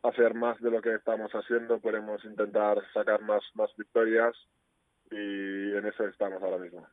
hacer 0.03 0.33
más 0.33 0.59
de 0.61 0.71
lo 0.71 0.81
que 0.81 0.95
estamos 0.95 1.31
haciendo, 1.31 1.79
podemos 1.79 2.23
intentar 2.25 2.77
sacar 2.93 3.21
más, 3.21 3.43
más 3.53 3.69
victorias 3.77 4.35
y 5.11 5.75
en 5.75 5.85
eso 5.85 6.05
estamos 6.05 6.41
ahora 6.41 6.57
mismo. 6.57 6.85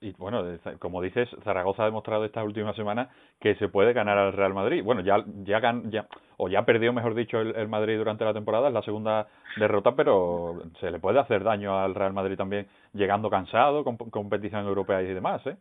Y 0.00 0.12
bueno, 0.12 0.44
como 0.78 1.02
dices, 1.02 1.28
Zaragoza 1.42 1.82
ha 1.82 1.86
demostrado 1.86 2.24
esta 2.24 2.44
última 2.44 2.72
semana 2.74 3.10
que 3.40 3.56
se 3.56 3.68
puede 3.68 3.92
ganar 3.92 4.16
al 4.16 4.32
Real 4.32 4.54
Madrid. 4.54 4.82
Bueno, 4.84 5.00
ya 5.00 5.24
ya, 5.42 5.60
ya 5.86 6.06
o 6.36 6.48
ya 6.48 6.64
perdió, 6.64 6.92
mejor 6.92 7.16
dicho, 7.16 7.40
el, 7.40 7.68
Madrid 7.68 7.98
durante 7.98 8.24
la 8.24 8.32
temporada, 8.32 8.68
es 8.68 8.74
la 8.74 8.82
segunda 8.82 9.26
derrota, 9.56 9.96
pero 9.96 10.62
se 10.78 10.92
le 10.92 11.00
puede 11.00 11.18
hacer 11.18 11.42
daño 11.42 11.76
al 11.76 11.96
Real 11.96 12.12
Madrid 12.12 12.36
también 12.36 12.68
llegando 12.92 13.28
cansado 13.28 13.82
con 13.82 13.96
competición 13.96 14.66
europea 14.66 15.02
y 15.02 15.12
demás, 15.12 15.44
¿eh? 15.48 15.56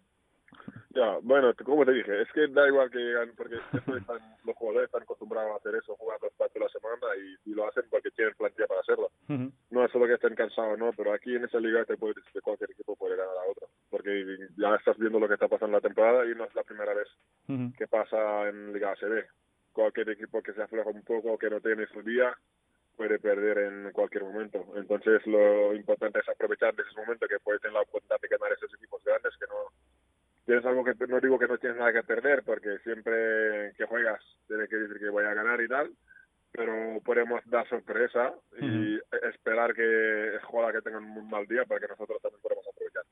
Ya, 0.97 1.19
bueno, 1.21 1.53
como 1.63 1.85
te 1.85 1.91
dije, 1.91 2.23
es 2.23 2.31
que 2.31 2.47
da 2.47 2.67
igual 2.67 2.89
que 2.89 2.97
llegan, 2.97 3.31
porque 3.37 3.55
los 4.45 4.55
jugadores 4.55 4.87
están 4.87 5.03
acostumbrados 5.03 5.51
a 5.51 5.57
hacer 5.57 5.75
eso, 5.75 5.95
jugar 5.95 6.17
dos 6.19 6.33
partidos 6.37 6.73
a 6.73 6.79
la 6.79 6.97
semana 6.97 7.37
y, 7.45 7.53
lo 7.53 7.67
hacen 7.67 7.83
porque 7.89 8.11
tienen 8.11 8.33
plantilla 8.35 8.67
para 8.67 8.81
hacerlo. 8.81 9.09
No 9.69 9.85
es 9.85 9.91
solo 9.91 10.05
que 10.05 10.13
estén 10.13 10.35
cansados, 10.35 10.77
no, 10.77 10.91
pero 10.93 11.13
aquí 11.13 11.35
en 11.35 11.45
esa 11.45 11.59
liga 11.59 11.85
te 11.85 11.97
puede 11.97 12.13
decir 12.15 12.31
que 12.33 12.41
cualquier 12.41 12.71
equipo 12.71 12.95
puede 12.95 13.15
ganar 13.15 13.35
a 13.35 13.49
otro, 13.49 13.67
porque 13.89 14.37
ya 14.57 14.75
estás 14.75 14.97
viendo 14.97 15.19
lo 15.19 15.27
que 15.27 15.35
está 15.35 15.47
pasando 15.47 15.77
en 15.77 15.83
la 15.83 15.87
temporada 15.87 16.25
y 16.25 16.35
no 16.35 16.45
es 16.45 16.55
la 16.55 16.63
primera 16.63 16.93
vez 16.93 17.07
que 17.77 17.87
pasa 17.87 18.49
en 18.49 18.73
Liga 18.73 18.91
ACB. 18.91 19.25
Cualquier 19.73 20.09
equipo 20.09 20.41
que 20.41 20.53
se 20.53 20.61
afloja 20.61 20.89
un 20.89 21.03
poco, 21.03 21.37
que 21.37 21.49
no 21.49 21.61
tiene 21.61 21.85
su 21.87 22.01
día, 22.01 22.35
puede 22.95 23.19
perder 23.19 23.59
en 23.59 23.91
cualquier 23.91 24.23
momento. 24.23 24.65
Entonces 24.75 25.25
lo 25.27 25.73
importante 25.75 26.19
es 26.19 26.29
aprovechar 26.29 26.75
de 26.75 26.83
ese 26.83 26.99
momento 26.99 27.27
que 27.27 27.39
puede 27.39 27.59
tener 27.59 27.73
la 27.73 27.81
oportunidad 27.81 28.19
de 28.19 28.27
ganar 28.27 28.51
esos 28.53 28.73
equipos 28.73 29.03
grandes 29.03 29.33
que 29.39 29.45
no 29.45 29.71
tienes 30.47 30.65
algo 30.65 30.83
que 30.83 30.95
no 31.07 31.19
digo 31.19 31.37
que 31.37 31.47
no 31.47 31.57
tienes 31.57 31.77
nada 31.77 31.93
que 31.93 32.03
perder 32.03 32.41
porque 32.43 32.79
siempre 32.79 33.73
que 33.77 33.85
juegas 33.85 34.19
tienes 34.47 34.69
que 34.69 34.77
decir 34.77 34.97
que 34.97 35.09
voy 35.09 35.25
a 35.25 35.33
ganar 35.33 35.61
y 35.61 35.67
tal 35.67 35.91
pero 36.51 36.99
podemos 37.05 37.41
dar 37.45 37.67
sorpresa 37.69 38.33
y 38.59 38.97
esperar 39.29 39.73
que 39.75 40.39
juega 40.45 40.71
que 40.71 40.81
tengan 40.81 41.03
un 41.03 41.29
mal 41.29 41.45
día 41.45 41.65
para 41.65 41.81
que 41.81 41.87
nosotros 41.87 42.19
también 42.21 42.41
podamos 42.41 42.65
aprovechar. 42.67 43.03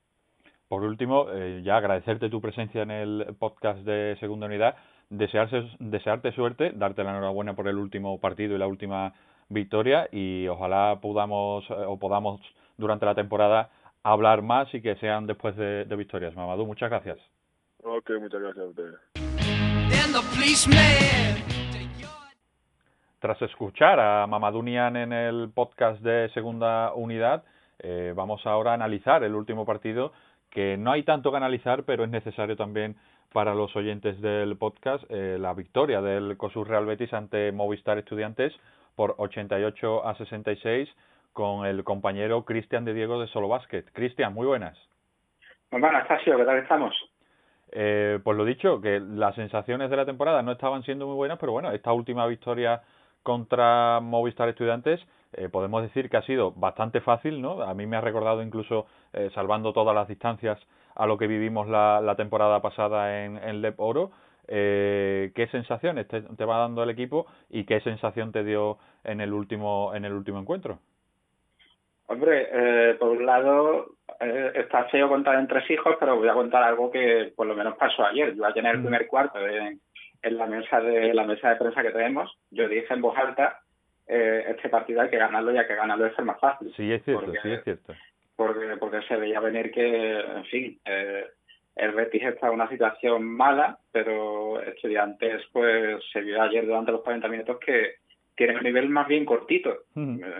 Por 0.66 0.82
último 0.82 1.26
eh, 1.30 1.62
ya 1.62 1.76
agradecerte 1.76 2.28
tu 2.28 2.40
presencia 2.40 2.82
en 2.82 2.90
el 2.90 3.36
podcast 3.38 3.80
de 3.80 4.16
segunda 4.18 4.46
unidad. 4.46 4.74
Desearse, 5.10 5.62
desearte 5.78 6.32
suerte 6.32 6.72
darte 6.74 7.04
la 7.04 7.10
enhorabuena 7.10 7.54
por 7.54 7.68
el 7.68 7.76
último 7.76 8.18
partido 8.18 8.56
y 8.56 8.58
la 8.58 8.66
última 8.66 9.14
victoria 9.48 10.08
y 10.10 10.48
ojalá 10.48 10.98
podamos 11.00 11.64
eh, 11.70 11.74
o 11.86 11.98
podamos 11.98 12.40
durante 12.76 13.06
la 13.06 13.14
temporada 13.14 13.70
hablar 14.12 14.42
más 14.42 14.72
y 14.72 14.80
que 14.80 14.94
sean 14.96 15.26
después 15.26 15.56
de, 15.56 15.84
de 15.84 15.96
victorias. 15.96 16.34
Mamadou, 16.36 16.64
muchas 16.66 16.88
gracias. 16.88 17.18
Ok, 17.82 18.10
muchas 18.20 18.40
gracias 18.40 18.64
a 18.64 18.68
ustedes. 18.68 18.94
Tras 23.18 23.42
escuchar 23.42 23.98
a 23.98 24.26
Mamadou 24.26 24.62
Nian 24.62 24.96
en 24.96 25.12
el 25.12 25.50
podcast 25.52 26.00
de 26.02 26.28
segunda 26.34 26.92
unidad, 26.94 27.42
eh, 27.80 28.12
vamos 28.14 28.46
ahora 28.46 28.70
a 28.70 28.74
analizar 28.74 29.24
el 29.24 29.34
último 29.34 29.66
partido 29.66 30.12
que 30.50 30.76
no 30.76 30.92
hay 30.92 31.02
tanto 31.02 31.30
que 31.30 31.36
analizar, 31.38 31.82
pero 31.84 32.04
es 32.04 32.10
necesario 32.10 32.56
también 32.56 32.96
para 33.32 33.54
los 33.54 33.74
oyentes 33.74 34.20
del 34.20 34.56
podcast, 34.56 35.04
eh, 35.10 35.36
la 35.40 35.52
victoria 35.52 36.00
del 36.00 36.36
COSUR 36.36 36.68
Real 36.68 36.86
Betis 36.86 37.12
ante 37.12 37.50
Movistar 37.50 37.98
Estudiantes 37.98 38.52
por 38.94 39.16
88 39.18 40.06
a 40.06 40.16
66 40.16 40.88
con 41.36 41.66
el 41.66 41.84
compañero 41.84 42.46
Cristian 42.46 42.86
de 42.86 42.94
Diego 42.94 43.20
de 43.20 43.26
Solo 43.26 43.46
Basket. 43.46 43.84
Cristian, 43.92 44.32
muy 44.32 44.46
buenas. 44.46 44.74
Muy 45.70 45.82
buenas, 45.82 46.08
¿qué 46.24 46.32
tal 46.32 46.56
estamos? 46.56 46.94
Eh, 47.72 48.18
pues 48.24 48.38
lo 48.38 48.46
dicho, 48.46 48.80
que 48.80 49.00
las 49.00 49.34
sensaciones 49.34 49.90
de 49.90 49.98
la 49.98 50.06
temporada 50.06 50.40
no 50.40 50.52
estaban 50.52 50.82
siendo 50.84 51.06
muy 51.06 51.14
buenas, 51.14 51.38
pero 51.38 51.52
bueno, 51.52 51.72
esta 51.72 51.92
última 51.92 52.26
victoria 52.26 52.80
contra 53.22 54.00
Movistar 54.00 54.48
Estudiantes 54.48 54.98
eh, 55.34 55.50
podemos 55.50 55.82
decir 55.82 56.08
que 56.08 56.16
ha 56.16 56.22
sido 56.22 56.52
bastante 56.52 57.02
fácil, 57.02 57.42
¿no? 57.42 57.60
A 57.60 57.74
mí 57.74 57.84
me 57.84 57.98
ha 57.98 58.00
recordado 58.00 58.42
incluso, 58.42 58.86
eh, 59.12 59.28
salvando 59.34 59.74
todas 59.74 59.94
las 59.94 60.08
distancias, 60.08 60.58
a 60.94 61.06
lo 61.06 61.18
que 61.18 61.26
vivimos 61.26 61.68
la, 61.68 62.00
la 62.00 62.16
temporada 62.16 62.62
pasada 62.62 63.22
en, 63.22 63.36
en 63.36 63.60
Lep 63.60 63.78
Oro. 63.78 64.10
Eh, 64.48 65.32
¿Qué 65.34 65.48
sensaciones 65.48 66.08
te, 66.08 66.22
te, 66.22 66.44
va 66.46 66.60
dando 66.60 66.82
el 66.82 66.88
equipo 66.88 67.26
y 67.50 67.64
qué 67.64 67.80
sensación 67.80 68.32
te 68.32 68.42
dio 68.42 68.78
en 69.04 69.20
el 69.20 69.34
último, 69.34 69.94
en 69.94 70.06
el 70.06 70.14
último 70.14 70.38
encuentro? 70.38 70.78
Hombre, 72.08 72.48
eh, 72.52 72.94
por 72.94 73.10
un 73.10 73.26
lado, 73.26 73.96
eh, 74.20 74.52
está 74.54 74.84
feo 74.84 75.08
contar 75.08 75.38
en 75.38 75.48
tres 75.48 75.68
hijos, 75.70 75.96
pero 75.98 76.16
voy 76.16 76.28
a 76.28 76.34
contar 76.34 76.62
algo 76.62 76.90
que 76.90 77.32
por 77.34 77.46
lo 77.46 77.54
menos 77.54 77.76
pasó 77.76 78.04
ayer. 78.04 78.34
Yo 78.34 78.44
ayer 78.44 78.64
en 78.64 78.70
el 78.70 78.80
primer 78.80 79.06
cuarto, 79.06 79.44
en, 79.46 79.80
en 80.22 80.38
la 80.38 80.46
mesa 80.46 80.80
de 80.80 81.12
la 81.14 81.24
mesa 81.24 81.50
de 81.50 81.56
prensa 81.56 81.82
que 81.82 81.90
tenemos, 81.90 82.36
yo 82.50 82.68
dije 82.68 82.92
en 82.92 83.00
voz 83.00 83.16
alta, 83.16 83.60
eh, 84.06 84.44
este 84.48 84.68
partido 84.68 85.00
hay 85.00 85.10
que 85.10 85.18
ganarlo 85.18 85.52
y 85.52 85.58
hay 85.58 85.66
que 85.66 85.74
ganarlo 85.74 86.06
es 86.06 86.18
el 86.18 86.24
más 86.24 86.38
fácil. 86.38 86.72
Sí, 86.76 86.92
es 86.92 87.04
cierto, 87.04 87.32
sí, 87.42 87.50
es 87.50 87.64
cierto. 87.64 87.94
Porque, 88.36 88.76
porque 88.78 89.02
se 89.02 89.16
veía 89.16 89.40
venir 89.40 89.72
que, 89.72 90.20
en 90.20 90.44
fin, 90.44 90.80
eh, 90.84 91.26
el 91.74 91.92
Betis 91.92 92.22
está 92.22 92.48
en 92.48 92.54
una 92.54 92.68
situación 92.68 93.24
mala, 93.24 93.78
pero 93.90 94.60
Estudiantes 94.60 95.42
pues 95.52 96.02
se 96.12 96.20
vio 96.20 96.40
ayer 96.40 96.66
durante 96.66 96.92
los 96.92 97.02
40 97.02 97.28
minutos 97.28 97.58
que 97.58 97.96
tiene 98.36 98.56
un 98.56 98.62
nivel 98.62 98.88
más 98.88 99.08
bien 99.08 99.24
cortito. 99.24 99.84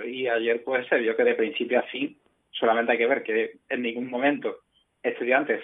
Y 0.06 0.26
ayer 0.26 0.62
pues 0.64 0.86
se 0.88 0.98
vio 0.98 1.16
que 1.16 1.24
de 1.24 1.34
principio 1.34 1.78
a 1.78 1.82
fin 1.82 2.16
solamente 2.50 2.92
hay 2.92 2.98
que 2.98 3.06
ver 3.06 3.22
que 3.22 3.58
en 3.68 3.82
ningún 3.82 4.08
momento 4.08 4.58
Estudiantes 5.02 5.62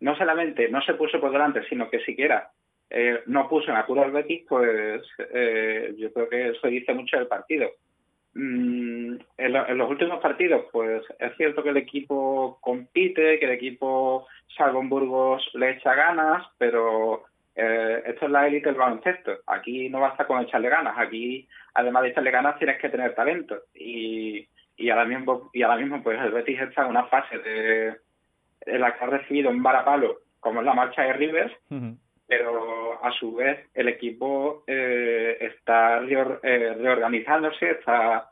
no 0.00 0.16
solamente 0.16 0.68
no 0.68 0.82
se 0.82 0.94
puso 0.94 1.20
por 1.20 1.32
delante, 1.32 1.62
sino 1.68 1.88
que 1.88 2.00
siquiera 2.00 2.50
eh, 2.90 3.20
no 3.26 3.48
puso 3.48 3.70
en 3.70 3.76
apuro 3.76 4.02
al 4.02 4.10
Betis, 4.10 4.44
pues 4.46 5.02
eh, 5.32 5.94
yo 5.96 6.12
creo 6.12 6.28
que 6.28 6.48
eso 6.48 6.66
dice 6.66 6.92
mucho 6.92 7.16
del 7.16 7.26
partido. 7.26 7.70
Mm, 8.34 9.16
en, 9.38 9.78
los 9.78 9.90
últimos 9.90 10.20
partidos, 10.20 10.66
pues 10.70 11.02
es 11.18 11.36
cierto 11.36 11.62
que 11.62 11.70
el 11.70 11.78
equipo 11.78 12.58
compite, 12.60 13.38
que 13.38 13.44
el 13.46 13.52
equipo, 13.52 14.26
salvo 14.56 14.80
en 14.80 14.90
Burgos, 14.90 15.48
le 15.54 15.70
echa 15.70 15.94
ganas, 15.94 16.46
pero 16.58 17.24
eh, 17.54 18.02
esto 18.06 18.26
es 18.26 18.30
la 18.30 18.46
élite 18.46 18.68
del 18.68 18.78
baloncesto. 18.78 19.38
Aquí 19.46 19.88
no 19.88 20.00
basta 20.00 20.26
con 20.26 20.40
echarle 20.40 20.68
ganas, 20.68 20.96
aquí 20.98 21.48
además 21.74 22.02
de 22.02 22.08
echarle 22.10 22.30
ganas 22.30 22.58
tienes 22.58 22.78
que 22.80 22.88
tener 22.88 23.14
talento. 23.14 23.56
Y, 23.74 24.46
y 24.76 24.90
ahora 24.90 25.04
mismo, 25.04 25.50
y 25.52 25.62
ahora 25.62 25.76
mismo 25.76 26.02
pues 26.02 26.20
el 26.20 26.32
Betis 26.32 26.60
está 26.60 26.82
en 26.82 26.90
una 26.90 27.04
fase 27.04 27.38
de, 27.38 27.96
en 28.66 28.80
la 28.80 28.96
que 28.96 29.04
ha 29.04 29.08
recibido 29.08 29.50
un 29.50 29.62
varapalo, 29.62 30.18
como 30.40 30.60
es 30.60 30.66
la 30.66 30.74
marcha 30.74 31.02
de 31.02 31.12
Rivers, 31.12 31.52
pero 32.26 33.04
a 33.04 33.12
su 33.12 33.34
vez 33.34 33.68
el 33.74 33.88
equipo 33.88 34.64
eh, 34.66 35.36
está 35.40 35.98
eh, 35.98 36.74
reorganizándose, 36.78 37.70
está 37.70 38.31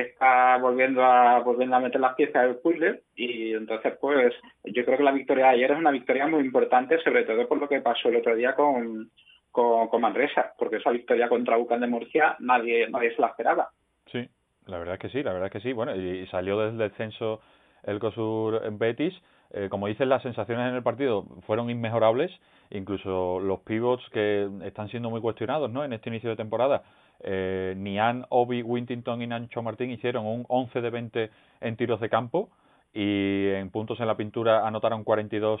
está 0.00 0.56
volviendo 0.58 1.02
a 1.04 1.40
volviendo 1.40 1.76
a 1.76 1.80
meter 1.80 2.00
las 2.00 2.14
piezas 2.14 2.42
del 2.42 2.56
puzzle 2.56 3.02
y 3.14 3.52
entonces 3.52 3.94
pues 4.00 4.34
yo 4.64 4.84
creo 4.84 4.98
que 4.98 5.04
la 5.04 5.12
victoria 5.12 5.46
de 5.46 5.50
ayer 5.52 5.72
es 5.72 5.78
una 5.78 5.90
victoria 5.90 6.26
muy 6.26 6.40
importante 6.40 6.98
sobre 7.02 7.24
todo 7.24 7.46
por 7.48 7.58
lo 7.58 7.68
que 7.68 7.80
pasó 7.80 8.08
el 8.08 8.16
otro 8.16 8.34
día 8.34 8.54
con 8.54 9.10
con, 9.50 9.88
con 9.88 10.00
Manresa 10.00 10.52
porque 10.58 10.76
esa 10.76 10.90
victoria 10.90 11.28
contra 11.28 11.56
Bucan 11.56 11.80
de 11.80 11.86
Murcia 11.86 12.36
nadie 12.40 12.88
nadie 12.88 13.14
se 13.14 13.20
la 13.20 13.28
esperaba 13.28 13.70
sí 14.12 14.28
la 14.66 14.78
verdad 14.78 14.94
es 14.94 15.00
que 15.00 15.08
sí 15.08 15.22
la 15.22 15.32
verdad 15.32 15.46
es 15.46 15.52
que 15.52 15.60
sí 15.60 15.72
bueno 15.72 15.94
y 15.94 16.26
salió 16.26 16.58
del 16.58 16.78
descenso 16.78 17.40
el 17.84 17.98
COSUR 17.98 18.60
Betis 18.72 19.14
eh, 19.50 19.68
como 19.70 19.86
dices, 19.86 20.06
las 20.06 20.22
sensaciones 20.22 20.68
en 20.68 20.74
el 20.74 20.82
partido 20.82 21.24
fueron 21.46 21.70
inmejorables, 21.70 22.32
incluso 22.70 23.38
los 23.40 23.60
pivots 23.60 24.04
que 24.10 24.48
están 24.64 24.88
siendo 24.88 25.10
muy 25.10 25.20
cuestionados 25.20 25.70
¿no? 25.70 25.84
en 25.84 25.92
este 25.92 26.10
inicio 26.10 26.30
de 26.30 26.36
temporada. 26.36 26.82
Eh, 27.20 27.74
Nian, 27.76 28.26
Obi, 28.28 28.62
Wintington 28.62 29.22
y 29.22 29.26
Nacho 29.26 29.62
Martín 29.62 29.90
hicieron 29.90 30.26
un 30.26 30.44
11 30.48 30.80
de 30.80 30.90
20 30.90 31.30
en 31.60 31.76
tiros 31.76 32.00
de 32.00 32.08
campo 32.08 32.50
y 32.92 33.48
en 33.48 33.70
puntos 33.70 34.00
en 34.00 34.06
la 34.06 34.16
pintura 34.16 34.66
anotaron 34.66 35.04
42 35.04 35.60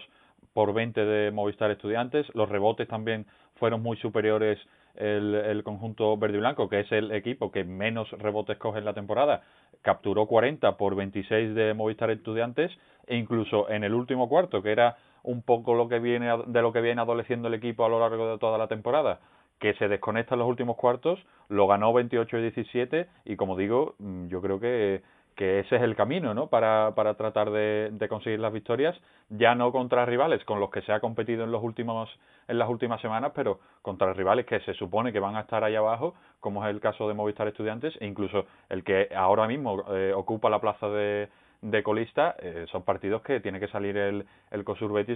por 0.52 0.72
20 0.72 1.04
de 1.04 1.30
Movistar 1.30 1.70
Estudiantes. 1.70 2.26
Los 2.34 2.48
rebotes 2.48 2.88
también 2.88 3.26
fueron 3.56 3.82
muy 3.82 3.96
superiores 3.98 4.58
el, 4.94 5.34
el, 5.34 5.62
conjunto 5.62 6.16
verde 6.16 6.38
y 6.38 6.40
blanco, 6.40 6.68
que 6.70 6.80
es 6.80 6.92
el 6.92 7.12
equipo 7.12 7.52
que 7.52 7.64
menos 7.64 8.10
rebotes 8.12 8.56
coge 8.56 8.78
en 8.78 8.86
la 8.86 8.94
temporada. 8.94 9.42
Capturó 9.82 10.26
40 10.26 10.78
por 10.78 10.94
26 10.94 11.54
de 11.54 11.74
Movistar 11.74 12.10
Estudiantes 12.10 12.72
e 13.06 13.16
incluso 13.16 13.68
en 13.68 13.84
el 13.84 13.92
último 13.92 14.28
cuarto, 14.28 14.62
que 14.62 14.72
era 14.72 14.96
un 15.22 15.42
poco 15.42 15.74
lo 15.74 15.88
que 15.88 15.98
viene 15.98 16.30
de 16.46 16.62
lo 16.62 16.72
que 16.72 16.80
viene 16.80 17.02
adoleciendo 17.02 17.48
el 17.48 17.54
equipo 17.54 17.84
a 17.84 17.88
lo 17.88 18.00
largo 18.00 18.30
de 18.30 18.38
toda 18.38 18.56
la 18.58 18.68
temporada, 18.68 19.20
que 19.58 19.74
se 19.74 19.88
desconecta 19.88 20.34
en 20.34 20.40
los 20.40 20.48
últimos 20.48 20.76
cuartos, 20.76 21.24
lo 21.48 21.66
ganó 21.66 21.92
28 21.92 22.38
y 22.38 22.42
17 22.42 23.08
y 23.24 23.36
como 23.36 23.56
digo, 23.56 23.94
mm, 23.98 24.28
yo 24.28 24.40
creo 24.40 24.60
que 24.60 25.02
que 25.36 25.60
ese 25.60 25.76
es 25.76 25.82
el 25.82 25.94
camino 25.94 26.32
¿no? 26.34 26.48
para, 26.48 26.92
para 26.94 27.14
tratar 27.14 27.50
de, 27.50 28.06
conseguir 28.08 28.40
las 28.40 28.52
victorias, 28.52 28.98
ya 29.28 29.54
no 29.54 29.70
contra 29.70 30.06
rivales 30.06 30.42
con 30.44 30.58
los 30.60 30.70
que 30.70 30.80
se 30.82 30.92
ha 30.92 31.00
competido 31.00 31.44
en, 31.44 31.52
los 31.52 31.62
últimos, 31.62 32.08
en 32.48 32.58
las 32.58 32.68
últimas 32.70 33.00
semanas, 33.02 33.32
pero 33.34 33.60
contra 33.82 34.12
rivales 34.14 34.46
que 34.46 34.60
se 34.60 34.72
supone 34.74 35.12
que 35.12 35.20
van 35.20 35.36
a 35.36 35.40
estar 35.40 35.62
ahí 35.62 35.76
abajo, 35.76 36.14
como 36.40 36.64
es 36.64 36.70
el 36.70 36.80
caso 36.80 37.06
de 37.06 37.14
Movistar 37.14 37.46
Estudiantes, 37.48 37.94
e 38.00 38.06
incluso 38.06 38.46
el 38.70 38.82
que 38.82 39.10
ahora 39.14 39.46
mismo 39.46 39.84
eh, 39.94 40.12
ocupa 40.16 40.48
la 40.48 40.58
plaza 40.58 40.88
de, 40.88 41.28
de 41.60 41.82
colista, 41.82 42.34
eh, 42.38 42.64
son 42.72 42.82
partidos 42.82 43.20
que 43.20 43.40
tiene 43.40 43.60
que 43.60 43.68
salir 43.68 43.96
el, 43.98 44.26
el 44.50 44.64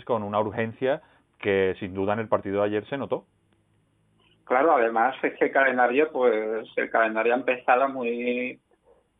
con 0.04 0.22
una 0.22 0.38
urgencia 0.38 1.00
que 1.38 1.74
sin 1.80 1.94
duda 1.94 2.12
en 2.12 2.18
el 2.18 2.28
partido 2.28 2.60
de 2.60 2.66
ayer 2.66 2.86
se 2.88 2.98
notó. 2.98 3.24
Claro, 4.50 4.74
además 4.74 5.14
es 5.22 5.38
que 5.38 5.44
el 5.44 5.52
calendario, 5.52 6.10
pues 6.10 6.66
el 6.74 6.90
calendario 6.90 7.34
ha 7.34 7.36
empezado 7.36 7.88
muy 7.88 8.58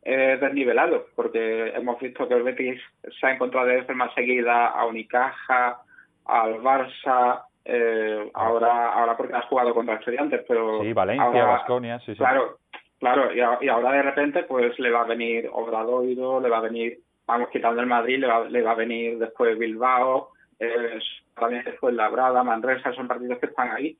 eh, 0.03 0.37
desnivelado, 0.41 1.05
porque 1.15 1.69
hemos 1.69 1.97
visto 2.01 2.27
que 2.27 2.33
el 2.33 2.43
Betis 2.43 2.81
se 3.17 3.27
ha 3.27 3.31
encontrado 3.31 3.67
de 3.67 3.85
forma 3.85 4.13
seguida 4.13 4.67
a 4.67 4.85
Unicaja, 4.85 5.79
al 6.25 6.55
Barça, 6.55 7.45
eh, 7.63 8.29
ahora 8.33 8.91
ahora 8.91 9.15
porque 9.15 9.33
has 9.33 9.45
jugado 9.45 9.73
contra 9.73 9.95
estudiantes, 9.95 10.43
pero... 10.45 10.81
Sí, 10.81 10.91
Valencia, 10.91 11.45
Vasconia, 11.45 11.99
sí, 11.99 12.11
sí. 12.11 12.17
Claro, 12.17 12.57
claro, 12.99 13.33
y, 13.33 13.69
ahora 13.69 13.93
de 13.93 14.01
repente 14.01 14.43
pues 14.43 14.77
le 14.79 14.91
va 14.91 15.03
a 15.03 15.07
venir 15.07 15.49
Obradoiro, 15.49 16.41
le 16.41 16.49
va 16.49 16.57
a 16.57 16.67
venir, 16.67 16.99
vamos 17.25 17.47
quitando 17.53 17.79
el 17.79 17.87
Madrid, 17.87 18.19
le 18.19 18.27
va, 18.27 18.49
le 18.49 18.61
va 18.61 18.71
a 18.71 18.75
venir 18.75 19.17
después 19.17 19.57
Bilbao, 19.57 20.31
eh, 20.59 20.99
también 21.35 21.63
después 21.63 21.95
Labrada, 21.95 22.43
Manresa, 22.43 22.91
son 22.91 23.07
partidos 23.07 23.39
que 23.39 23.45
están 23.45 23.71
ahí. 23.71 23.97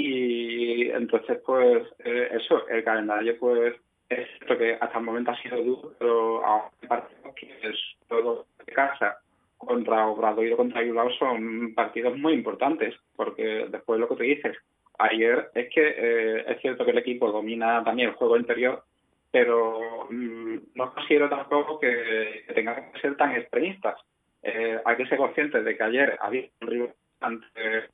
Y 0.00 0.90
entonces 0.90 1.40
pues 1.44 1.82
eh, 2.04 2.28
eso, 2.30 2.68
el 2.68 2.84
calendario 2.84 3.36
pues 3.36 3.74
es 4.08 4.28
cierto 4.38 4.56
que 4.56 4.74
hasta 4.80 4.96
el 4.96 5.04
momento 5.04 5.32
ha 5.32 5.42
sido 5.42 5.60
duro, 5.60 5.92
pero 5.98 6.46
ahora 6.46 6.70
partidos 6.86 7.34
que 7.34 7.46
es 7.64 7.76
todo 8.06 8.46
de 8.64 8.72
casa 8.72 9.18
contra 9.56 10.06
Obradoiro 10.06 10.56
contra 10.56 10.82
Bilbao 10.82 11.10
son 11.18 11.74
partidos 11.74 12.16
muy 12.16 12.34
importantes, 12.34 12.94
porque 13.16 13.66
después 13.68 13.98
lo 13.98 14.08
que 14.08 14.14
te 14.14 14.22
dices, 14.22 14.56
ayer 15.00 15.50
es 15.52 15.68
que 15.74 15.94
eh, 15.96 16.44
es 16.46 16.60
cierto 16.60 16.84
que 16.84 16.92
el 16.92 16.98
equipo 16.98 17.32
domina 17.32 17.82
también 17.82 18.10
el 18.10 18.14
juego 18.14 18.36
interior, 18.36 18.84
pero 19.32 20.06
mmm, 20.10 20.58
no 20.76 20.94
considero 20.94 21.28
tampoco 21.28 21.80
que, 21.80 22.44
que 22.46 22.54
tengan 22.54 22.92
que 22.92 23.00
ser 23.00 23.16
tan 23.16 23.34
extremistas. 23.34 23.96
Eh, 24.44 24.78
hay 24.84 24.96
que 24.96 25.06
ser 25.06 25.18
conscientes 25.18 25.64
de 25.64 25.76
que 25.76 25.82
ayer 25.82 26.16
había 26.20 26.44
un 26.60 26.68
rival 26.68 26.94
bastante 27.18 27.90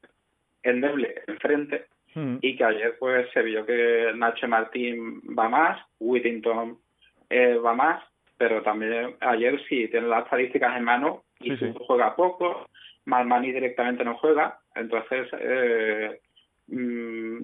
endeble 0.63 1.23
enfrente 1.27 1.87
Mm. 2.15 2.37
y 2.43 2.57
que 2.57 2.65
ayer 2.65 2.97
pues 2.99 3.29
se 3.33 3.43
vio 3.43 3.67
que 3.67 4.13
Nacho 4.15 4.47
Martín 4.47 5.21
va 5.37 5.49
más, 5.49 5.85
Whittington 5.99 6.79
eh, 7.29 7.57
va 7.57 7.75
más, 7.75 8.05
pero 8.39 8.63
también 8.63 9.17
ayer 9.21 9.61
sí 9.69 9.89
tiene 9.89 10.07
las 10.07 10.25
estadísticas 10.25 10.77
en 10.77 10.85
mano 10.85 11.25
y 11.41 11.57
sí, 11.57 11.75
juega 11.87 12.15
poco, 12.15 12.67
Malmani 13.07 13.51
directamente 13.53 14.05
no 14.05 14.17
juega, 14.19 14.61
entonces 14.77 15.29
eh, 15.41 16.21
mm, 16.69 17.39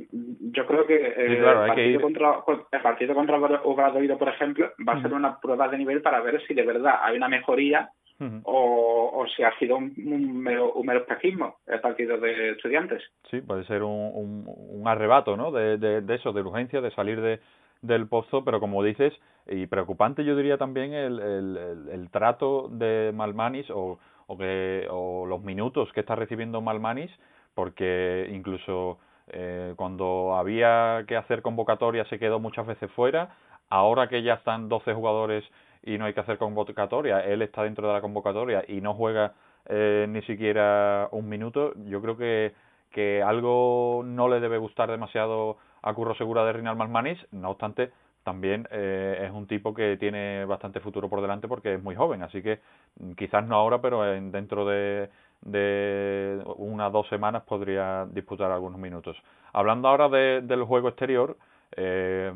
yo 0.52 0.66
creo 0.66 0.87
que, 0.87 1.14
eh, 1.16 1.28
sí, 1.30 1.37
claro, 1.37 1.62
el, 1.64 1.68
partido 1.68 1.90
ir... 1.90 2.00
contra, 2.00 2.44
el 2.70 2.80
partido 2.80 3.14
contra 3.14 3.38
Obradoiro, 3.64 4.18
por 4.18 4.28
ejemplo, 4.28 4.70
va 4.88 4.92
a 4.92 5.02
ser 5.02 5.12
una 5.12 5.40
prueba 5.40 5.66
de 5.68 5.78
nivel 5.78 6.00
para 6.00 6.20
ver 6.20 6.40
si 6.46 6.54
de 6.54 6.62
verdad 6.62 7.00
hay 7.02 7.16
una 7.16 7.28
mejoría 7.28 7.90
Uh 8.20 8.24
-huh. 8.24 8.40
o, 8.44 9.11
o, 9.14 9.26
si 9.28 9.42
ha 9.42 9.59
sido 9.59 9.76
un, 9.78 9.94
un, 9.96 10.37
mero, 10.42 10.72
un 10.74 10.87
mero 10.87 11.00
espejismo 11.00 11.56
el 11.66 11.80
partido 11.80 12.18
de 12.18 12.50
estudiantes. 12.50 13.02
Sí, 13.30 13.40
puede 13.40 13.64
ser 13.64 13.83
un, 13.83 14.11
un, 14.14 14.44
un 14.46 14.87
arrebato 14.87 15.37
¿no? 15.38 15.50
De, 15.50 15.78
de, 15.78 16.02
de, 16.02 16.14
eso, 16.14 16.33
de 16.33 16.42
urgencia, 16.42 16.83
de 16.83 16.90
salir 16.90 17.20
de, 17.20 17.40
del 17.83 18.09
pozo, 18.09 18.44
pero 18.44 18.61
como 18.61 18.83
dices, 18.83 19.14
y 19.46 19.66
preocupante 19.66 20.24
yo 20.24 20.37
diría 20.37 20.59
también 20.59 20.92
el, 20.92 21.18
el, 21.18 21.56
el, 21.56 21.88
el 21.88 22.11
trato 22.11 22.68
de 22.68 23.11
Malmanis 23.14 23.70
o, 23.70 23.98
o, 24.26 24.37
que, 24.38 24.87
o 24.90 25.24
los 25.26 25.42
minutos 25.42 25.90
que 25.92 26.00
está 26.00 26.14
recibiendo 26.14 26.61
Malmanis, 26.61 27.11
porque 27.54 28.28
incluso 28.33 28.98
eh, 29.28 29.74
cuando 29.76 30.37
había 30.37 31.04
que 31.06 31.16
hacer 31.16 31.42
convocatoria 31.42 32.04
se 32.06 32.18
quedó 32.18 32.38
muchas 32.38 32.66
veces 32.66 32.90
fuera, 32.92 33.30
ahora 33.68 34.09
que 34.09 34.22
ya 34.22 34.35
están 34.35 34.68
12 34.68 34.92
jugadores 34.92 35.44
y 35.82 35.98
no 35.98 36.04
hay 36.04 36.14
que 36.14 36.20
hacer 36.20 36.38
convocatoria, 36.38 37.20
él 37.20 37.42
está 37.42 37.62
dentro 37.62 37.86
de 37.88 37.94
la 37.94 38.00
convocatoria 38.00 38.64
y 38.66 38.80
no 38.80 38.94
juega 38.94 39.34
eh, 39.66 40.06
ni 40.08 40.22
siquiera 40.22 41.08
un 41.12 41.28
minuto, 41.28 41.72
yo 41.84 42.00
creo 42.02 42.16
que, 42.16 42.54
que 42.90 43.22
algo 43.22 44.02
no 44.04 44.28
le 44.28 44.40
debe 44.40 44.58
gustar 44.58 44.90
demasiado 44.90 45.58
a 45.82 45.94
Curro 45.94 46.14
Segura 46.14 46.44
de 46.44 46.52
Rinal 46.52 46.76
Malmanis, 46.76 47.18
no 47.32 47.50
obstante, 47.50 47.90
también 48.24 48.68
eh, 48.70 49.24
es 49.26 49.30
un 49.32 49.46
tipo 49.46 49.72
que 49.72 49.96
tiene 49.96 50.44
bastante 50.44 50.80
futuro 50.80 51.08
por 51.08 51.22
delante 51.22 51.48
porque 51.48 51.74
es 51.74 51.82
muy 51.82 51.94
joven, 51.94 52.22
así 52.22 52.42
que 52.42 52.60
mm, 52.98 53.12
quizás 53.12 53.46
no 53.46 53.56
ahora, 53.56 53.80
pero 53.80 54.12
en, 54.12 54.30
dentro 54.30 54.66
de, 54.66 55.08
de 55.42 56.42
unas 56.56 56.92
dos 56.92 57.08
semanas 57.08 57.42
podría 57.44 58.06
disputar 58.06 58.50
algunos 58.50 58.78
minutos. 58.78 59.16
Hablando 59.52 59.88
ahora 59.88 60.08
de, 60.08 60.42
del 60.42 60.64
juego 60.64 60.88
exterior, 60.88 61.36
eh, 61.76 62.32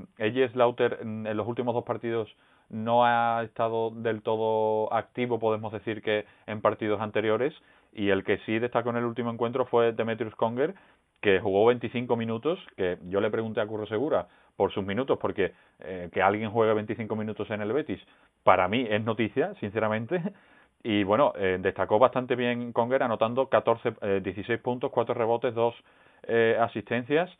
Lauter 0.54 0.98
en 1.02 1.36
los 1.36 1.46
últimos 1.46 1.74
dos 1.74 1.84
partidos 1.84 2.34
no 2.70 3.04
ha 3.04 3.42
estado 3.44 3.90
del 3.90 4.22
todo 4.22 4.92
activo, 4.92 5.38
podemos 5.38 5.72
decir 5.72 6.02
que 6.02 6.26
en 6.46 6.60
partidos 6.60 7.00
anteriores, 7.00 7.54
y 7.92 8.10
el 8.10 8.24
que 8.24 8.38
sí 8.38 8.58
destacó 8.58 8.90
en 8.90 8.96
el 8.96 9.04
último 9.04 9.30
encuentro 9.30 9.66
fue 9.66 9.92
Demetrius 9.92 10.34
Conger, 10.34 10.74
que 11.20 11.40
jugó 11.40 11.66
25 11.66 12.16
minutos, 12.16 12.58
que 12.76 12.98
yo 13.08 13.20
le 13.20 13.30
pregunté 13.30 13.60
a 13.60 13.66
Curro 13.66 13.86
Segura 13.86 14.26
por 14.56 14.72
sus 14.72 14.84
minutos, 14.84 15.18
porque 15.20 15.52
eh, 15.80 16.08
que 16.12 16.22
alguien 16.22 16.50
juegue 16.50 16.74
25 16.74 17.16
minutos 17.16 17.48
en 17.50 17.62
el 17.62 17.72
Betis, 17.72 18.00
para 18.42 18.68
mí 18.68 18.86
es 18.88 19.02
noticia, 19.02 19.54
sinceramente, 19.60 20.20
y 20.82 21.04
bueno, 21.04 21.32
eh, 21.36 21.58
destacó 21.60 21.98
bastante 21.98 22.36
bien 22.36 22.72
Conger, 22.72 23.02
anotando 23.02 23.48
14, 23.48 24.20
16 24.20 24.60
puntos, 24.60 24.90
4 24.90 25.14
rebotes, 25.14 25.54
2 25.54 25.74
asistencias, 26.58 27.30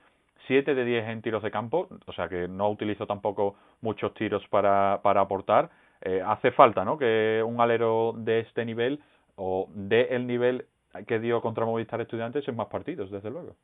7 0.47 0.75
de 0.75 0.85
10 0.85 1.09
en 1.09 1.23
tiros 1.23 1.43
de 1.43 1.51
campo, 1.51 1.89
o 2.07 2.13
sea 2.13 2.29
que 2.29 2.49
no 2.49 2.71
utilizó 2.71 3.07
tampoco 3.07 3.57
muchos 3.81 4.15
tiros 4.15 4.47
para, 4.49 5.01
para 5.03 5.23
aportar. 5.23 5.71
hace 6.27 6.51
falta 6.53 6.85
¿no? 6.85 6.99
que 6.99 7.43
un 7.45 7.61
alero 7.61 8.15
de 8.17 8.41
este 8.41 8.65
nivel 8.65 9.01
o 9.37 9.69
de 9.75 10.03
el 10.11 10.27
nivel 10.27 10.67
que 11.07 11.19
dio 11.19 11.41
contra 11.41 11.65
Movistar 11.65 12.01
Estudiantes 12.01 12.47
en 12.47 12.57
más 12.57 12.69
partidos, 12.69 13.11
desde 13.11 13.31
luego. 13.31 13.57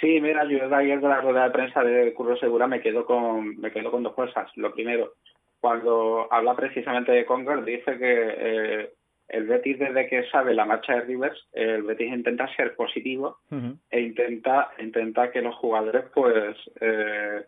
Sí, 0.00 0.20
mira, 0.20 0.44
yo 0.44 0.68
de 0.68 0.74
ayer 0.74 1.00
de 1.00 1.08
la 1.08 1.20
rueda 1.20 1.44
de 1.44 1.50
prensa 1.50 1.82
de 1.82 2.12
Curro 2.14 2.36
Segura 2.36 2.66
me 2.66 2.80
quedo 2.80 3.04
con 3.04 3.60
me 3.60 3.70
quedo 3.70 3.90
con 3.90 4.02
dos 4.02 4.14
cosas. 4.14 4.50
Lo 4.56 4.72
primero, 4.72 5.14
cuando 5.60 6.26
habla 6.30 6.56
precisamente 6.56 7.12
de 7.12 7.24
Conger, 7.24 7.64
dice 7.64 7.98
que 7.98 8.34
eh, 8.36 8.90
el 9.28 9.46
Betis 9.46 9.78
desde 9.78 10.08
que 10.08 10.28
sabe 10.30 10.54
la 10.54 10.64
marcha 10.64 10.94
de 10.94 11.00
Rivers, 11.02 11.48
el 11.52 11.82
Betis 11.82 12.12
intenta 12.12 12.54
ser 12.54 12.74
positivo 12.74 13.38
e 13.90 14.00
intenta 14.00 14.72
intenta 14.78 15.30
que 15.30 15.40
los 15.40 15.54
jugadores 15.56 16.04
pues 16.14 16.56
eh, 16.80 17.44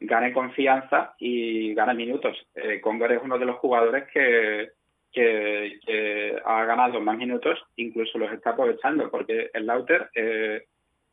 ganen 0.00 0.32
confianza 0.32 1.14
y 1.18 1.74
ganen 1.74 1.96
minutos. 1.96 2.36
Eh, 2.54 2.80
Conger 2.80 3.12
es 3.12 3.22
uno 3.22 3.38
de 3.38 3.46
los 3.46 3.56
jugadores 3.56 4.04
que 4.12 4.70
que, 5.14 6.42
ha 6.44 6.64
ganado 6.64 7.00
más 7.00 7.16
minutos, 7.16 7.58
incluso 7.76 8.18
los 8.18 8.32
está 8.32 8.50
aprovechando, 8.50 9.10
porque 9.10 9.50
el 9.54 9.66
Lauter, 9.66 10.10
eh, 10.14 10.64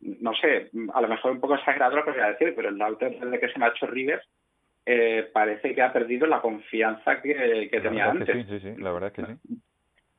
no 0.02 0.34
sé, 0.34 0.72
a 0.94 1.02
lo 1.02 1.08
mejor 1.08 1.32
un 1.32 1.40
poco 1.40 1.56
exagerado 1.56 1.96
lo 1.96 2.04
que 2.04 2.12
voy 2.12 2.22
a 2.22 2.32
decir, 2.32 2.54
pero 2.56 2.70
el 2.70 2.78
Lauter, 2.78 3.20
desde 3.20 3.40
que 3.40 3.50
se 3.50 3.60
hecho 3.64 3.86
Rivers, 3.86 4.28
eh, 4.86 5.30
parece 5.32 5.76
que 5.76 5.82
ha 5.82 5.94
perdido 5.94 6.26
la 6.26 6.42
confianza 6.42 7.22
que, 7.22 7.70
tenía 7.72 8.10
antes. 8.10 8.36
sí, 8.36 8.44
sí, 8.50 8.60
sí, 8.60 8.82
la 8.82 8.92
verdad 8.92 9.14
es 9.16 9.26
que 9.26 9.34
sí. 9.34 9.62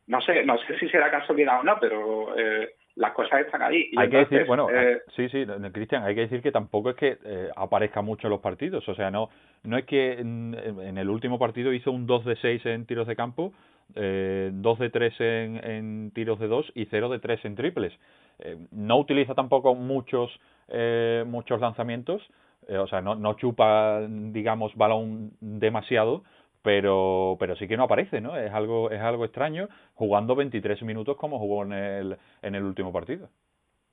No 0.06 0.20
sé, 0.20 0.44
no 0.44 0.58
sé 0.58 0.78
si 0.78 0.88
será 0.88 1.10
casualidad 1.10 1.60
o 1.60 1.62
no, 1.62 1.76
pero 1.80 2.36
eh, 2.36 2.74
las 2.96 3.12
cosas 3.12 3.40
están 3.40 3.62
ahí. 3.62 3.90
hay 3.96 4.10
que 4.10 4.18
decir, 4.18 4.44
bueno, 4.46 4.68
eh, 4.70 5.02
sí, 5.16 5.28
sí, 5.28 5.46
Cristian, 5.72 6.02
hay 6.04 6.14
que 6.14 6.22
decir 6.22 6.42
que 6.42 6.52
tampoco 6.52 6.90
es 6.90 6.96
que 6.96 7.18
eh, 7.24 7.48
aparezca 7.56 8.02
mucho 8.02 8.26
en 8.26 8.32
los 8.32 8.40
partidos. 8.40 8.88
O 8.88 8.94
sea, 8.94 9.10
no 9.10 9.30
no 9.62 9.78
es 9.78 9.84
que 9.84 10.14
en, 10.14 10.56
en, 10.80 10.98
el 10.98 11.08
último 11.08 11.38
partido 11.38 11.72
hizo 11.72 11.92
un 11.92 12.06
2 12.06 12.24
de 12.24 12.36
6 12.36 12.66
en 12.66 12.86
tiros 12.86 13.06
de 13.06 13.16
campo, 13.16 13.52
eh, 13.94 14.50
2 14.52 14.78
de 14.78 14.90
3 14.90 15.20
en, 15.20 15.64
en 15.64 16.10
tiros 16.12 16.38
de 16.40 16.48
2 16.48 16.72
y 16.74 16.86
0 16.86 17.08
de 17.08 17.18
3 17.20 17.44
en 17.44 17.54
triples. 17.54 17.92
Eh, 18.40 18.58
no 18.72 18.98
utiliza 18.98 19.34
tampoco 19.34 19.74
muchos, 19.74 20.30
eh, 20.68 21.24
muchos 21.26 21.60
lanzamientos, 21.60 22.22
eh, 22.68 22.76
o 22.78 22.86
sea, 22.86 23.00
no, 23.00 23.14
no 23.14 23.34
chupa, 23.34 24.00
digamos, 24.08 24.74
balón 24.76 25.32
demasiado, 25.40 26.24
pero 26.62 27.36
pero 27.38 27.56
sí 27.56 27.68
que 27.68 27.76
no 27.76 27.84
aparece, 27.84 28.20
¿no? 28.20 28.36
Es 28.36 28.52
algo 28.52 28.90
es 28.90 29.00
algo 29.00 29.24
extraño 29.24 29.68
jugando 29.94 30.34
23 30.34 30.82
minutos 30.82 31.16
como 31.16 31.38
jugó 31.38 31.64
en 31.64 31.72
el 31.72 32.16
en 32.42 32.54
el 32.54 32.62
último 32.62 32.92
partido. 32.92 33.28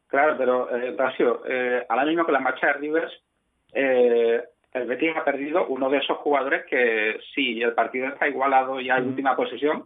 Claro, 0.07 0.35
pero 0.37 0.75
eh, 0.75 0.95
eh, 1.47 1.85
ahora 1.87 2.05
mismo 2.05 2.25
con 2.25 2.33
la 2.33 2.39
marcha 2.39 2.67
de 2.67 2.73
Rivers 2.73 3.13
eh, 3.73 4.43
el 4.73 4.85
Betis 4.85 5.15
ha 5.15 5.23
perdido 5.23 5.67
uno 5.67 5.89
de 5.89 5.97
esos 5.97 6.17
jugadores 6.17 6.65
que 6.65 7.19
si 7.33 7.61
el 7.61 7.73
partido 7.73 8.07
está 8.07 8.27
igualado 8.27 8.79
ya 8.79 8.97
en 8.97 9.07
última 9.07 9.35
posición, 9.35 9.85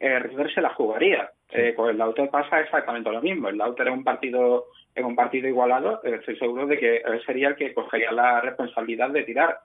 eh, 0.00 0.18
River 0.18 0.52
se 0.52 0.60
la 0.60 0.74
jugaría. 0.74 1.30
Eh, 1.50 1.74
con 1.74 1.90
el 1.90 1.98
Lauter 1.98 2.30
pasa 2.30 2.60
exactamente 2.60 3.10
lo 3.10 3.20
mismo. 3.20 3.48
El 3.48 3.58
Lauter 3.58 3.88
en 3.88 3.92
un 3.92 4.04
partido 4.04 4.66
en 4.94 5.04
un 5.04 5.16
partido 5.16 5.48
igualado, 5.48 6.00
eh, 6.04 6.16
estoy 6.18 6.36
seguro 6.38 6.66
de 6.66 6.78
que 6.78 6.96
él 6.96 7.22
sería 7.24 7.48
el 7.48 7.56
que 7.56 7.72
cogería 7.72 8.12
la 8.12 8.40
responsabilidad 8.40 9.10
de 9.10 9.22
tirar. 9.22 9.58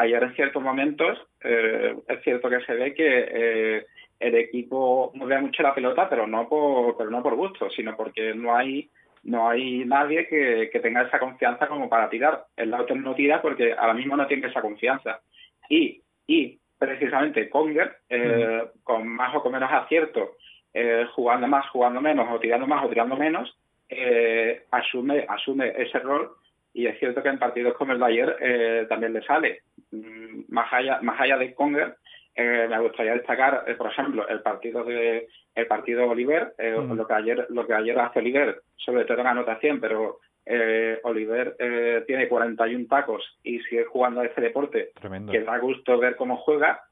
Ayer 0.00 0.22
en 0.22 0.34
ciertos 0.34 0.62
momentos 0.62 1.18
eh, 1.42 1.94
es 2.08 2.22
cierto 2.22 2.48
que 2.48 2.60
se 2.60 2.74
ve 2.74 2.94
que 2.94 3.28
eh, 3.30 3.86
el 4.18 4.34
equipo 4.34 5.12
mueve 5.14 5.42
mucho 5.42 5.62
la 5.62 5.74
pelota, 5.74 6.08
pero 6.08 6.26
no 6.26 6.48
por 6.48 6.96
pero 6.96 7.10
no 7.10 7.22
por 7.22 7.34
gusto, 7.34 7.68
sino 7.70 7.94
porque 7.96 8.34
no 8.34 8.56
hay 8.56 8.88
no 9.24 9.50
hay 9.50 9.84
nadie 9.84 10.26
que, 10.26 10.70
que, 10.72 10.80
tenga 10.80 11.02
esa 11.02 11.18
confianza 11.18 11.66
como 11.66 11.90
para 11.90 12.08
tirar. 12.08 12.46
El 12.56 12.70
Lauter 12.70 12.96
no 12.96 13.14
tira 13.14 13.42
porque 13.42 13.74
ahora 13.74 13.92
mismo 13.92 14.16
no 14.16 14.26
tiene 14.26 14.46
esa 14.46 14.62
confianza. 14.62 15.20
Y, 15.68 16.00
y 16.26 16.58
precisamente 16.78 17.50
Conger, 17.50 17.98
eh, 18.08 18.64
con 18.82 19.06
más 19.06 19.36
o 19.36 19.42
con 19.42 19.52
menos 19.52 19.70
acierto, 19.70 20.36
eh, 20.72 21.04
jugando 21.14 21.46
más, 21.46 21.68
jugando 21.68 22.00
menos, 22.00 22.26
o 22.30 22.40
tirando 22.40 22.66
más 22.66 22.82
o 22.82 22.88
tirando 22.88 23.16
menos, 23.16 23.54
eh, 23.90 24.64
asume, 24.70 25.26
asume 25.28 25.74
ese 25.76 25.98
rol 25.98 26.30
y 26.72 26.86
es 26.86 26.98
cierto 26.98 27.22
que 27.22 27.28
en 27.28 27.38
partidos 27.38 27.74
como 27.74 27.92
el 27.92 27.98
de 27.98 28.04
ayer 28.06 28.36
eh, 28.40 28.86
también 28.88 29.12
le 29.12 29.22
sale. 29.22 29.62
Mm, 29.90 30.42
más 30.48 30.72
allá, 30.72 31.00
más 31.02 31.20
allá 31.20 31.36
de 31.36 31.54
Conger, 31.54 31.96
eh, 32.34 32.66
me 32.68 32.80
gustaría 32.80 33.14
destacar, 33.14 33.64
eh, 33.66 33.74
por 33.74 33.88
ejemplo, 33.88 34.26
el 34.28 34.40
partido 34.40 34.84
de 34.84 35.26
el 35.54 35.66
partido 35.66 36.08
Oliver, 36.08 36.54
eh, 36.58 36.76
mm. 36.78 36.94
lo 36.94 37.06
que 37.06 37.14
ayer 37.14 37.46
lo 37.50 37.66
que 37.66 37.74
ayer 37.74 37.98
hace 37.98 38.20
Oliver, 38.20 38.62
sobre 38.76 39.04
todo 39.04 39.20
en 39.20 39.26
anotación, 39.26 39.80
pero 39.80 40.20
eh, 40.46 40.98
Oliver 41.02 41.56
eh, 41.58 42.04
tiene 42.06 42.28
41 42.28 42.86
tacos 42.88 43.22
y 43.42 43.60
sigue 43.60 43.84
jugando 43.84 44.20
a 44.20 44.26
ese 44.26 44.40
deporte, 44.40 44.90
Tremendo. 45.00 45.32
que 45.32 45.42
da 45.42 45.58
gusto 45.58 45.98
ver 45.98 46.16
cómo 46.16 46.36
juega. 46.38 46.82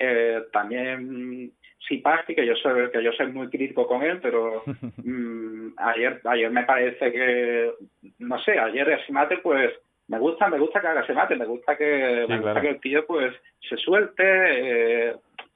Eh, 0.00 0.42
también 0.52 1.52
Sipasti, 1.86 2.34
que 2.34 2.44
yo 2.46 2.54
soy 2.56 2.90
que 2.90 3.02
yo 3.02 3.12
soy 3.12 3.28
muy 3.32 3.48
crítico 3.48 3.86
con 3.86 4.02
él, 4.02 4.18
pero 4.20 4.62
mmm, 5.04 5.68
ayer 5.78 6.20
ayer 6.24 6.50
me 6.50 6.64
parece 6.64 7.12
que 7.12 7.72
no 8.18 8.38
sé, 8.40 8.58
ayer 8.58 8.88
ese 8.90 9.12
mate 9.12 9.38
pues 9.38 9.72
me 10.08 10.18
gusta, 10.18 10.48
me 10.48 10.58
gusta 10.58 10.80
que 10.80 10.86
haga 10.86 11.02
ese 11.02 11.12
mate, 11.14 11.36
me 11.36 11.44
gusta 11.44 11.76
que, 11.76 12.24
Sí, 12.26 12.32
me 12.32 12.40
gusta 12.40 12.60
que 12.62 12.68
el 12.70 12.80
tío 12.80 13.06
pues 13.06 13.34
se 13.68 13.76
suelte, 13.76 14.22
eh, 14.24 15.08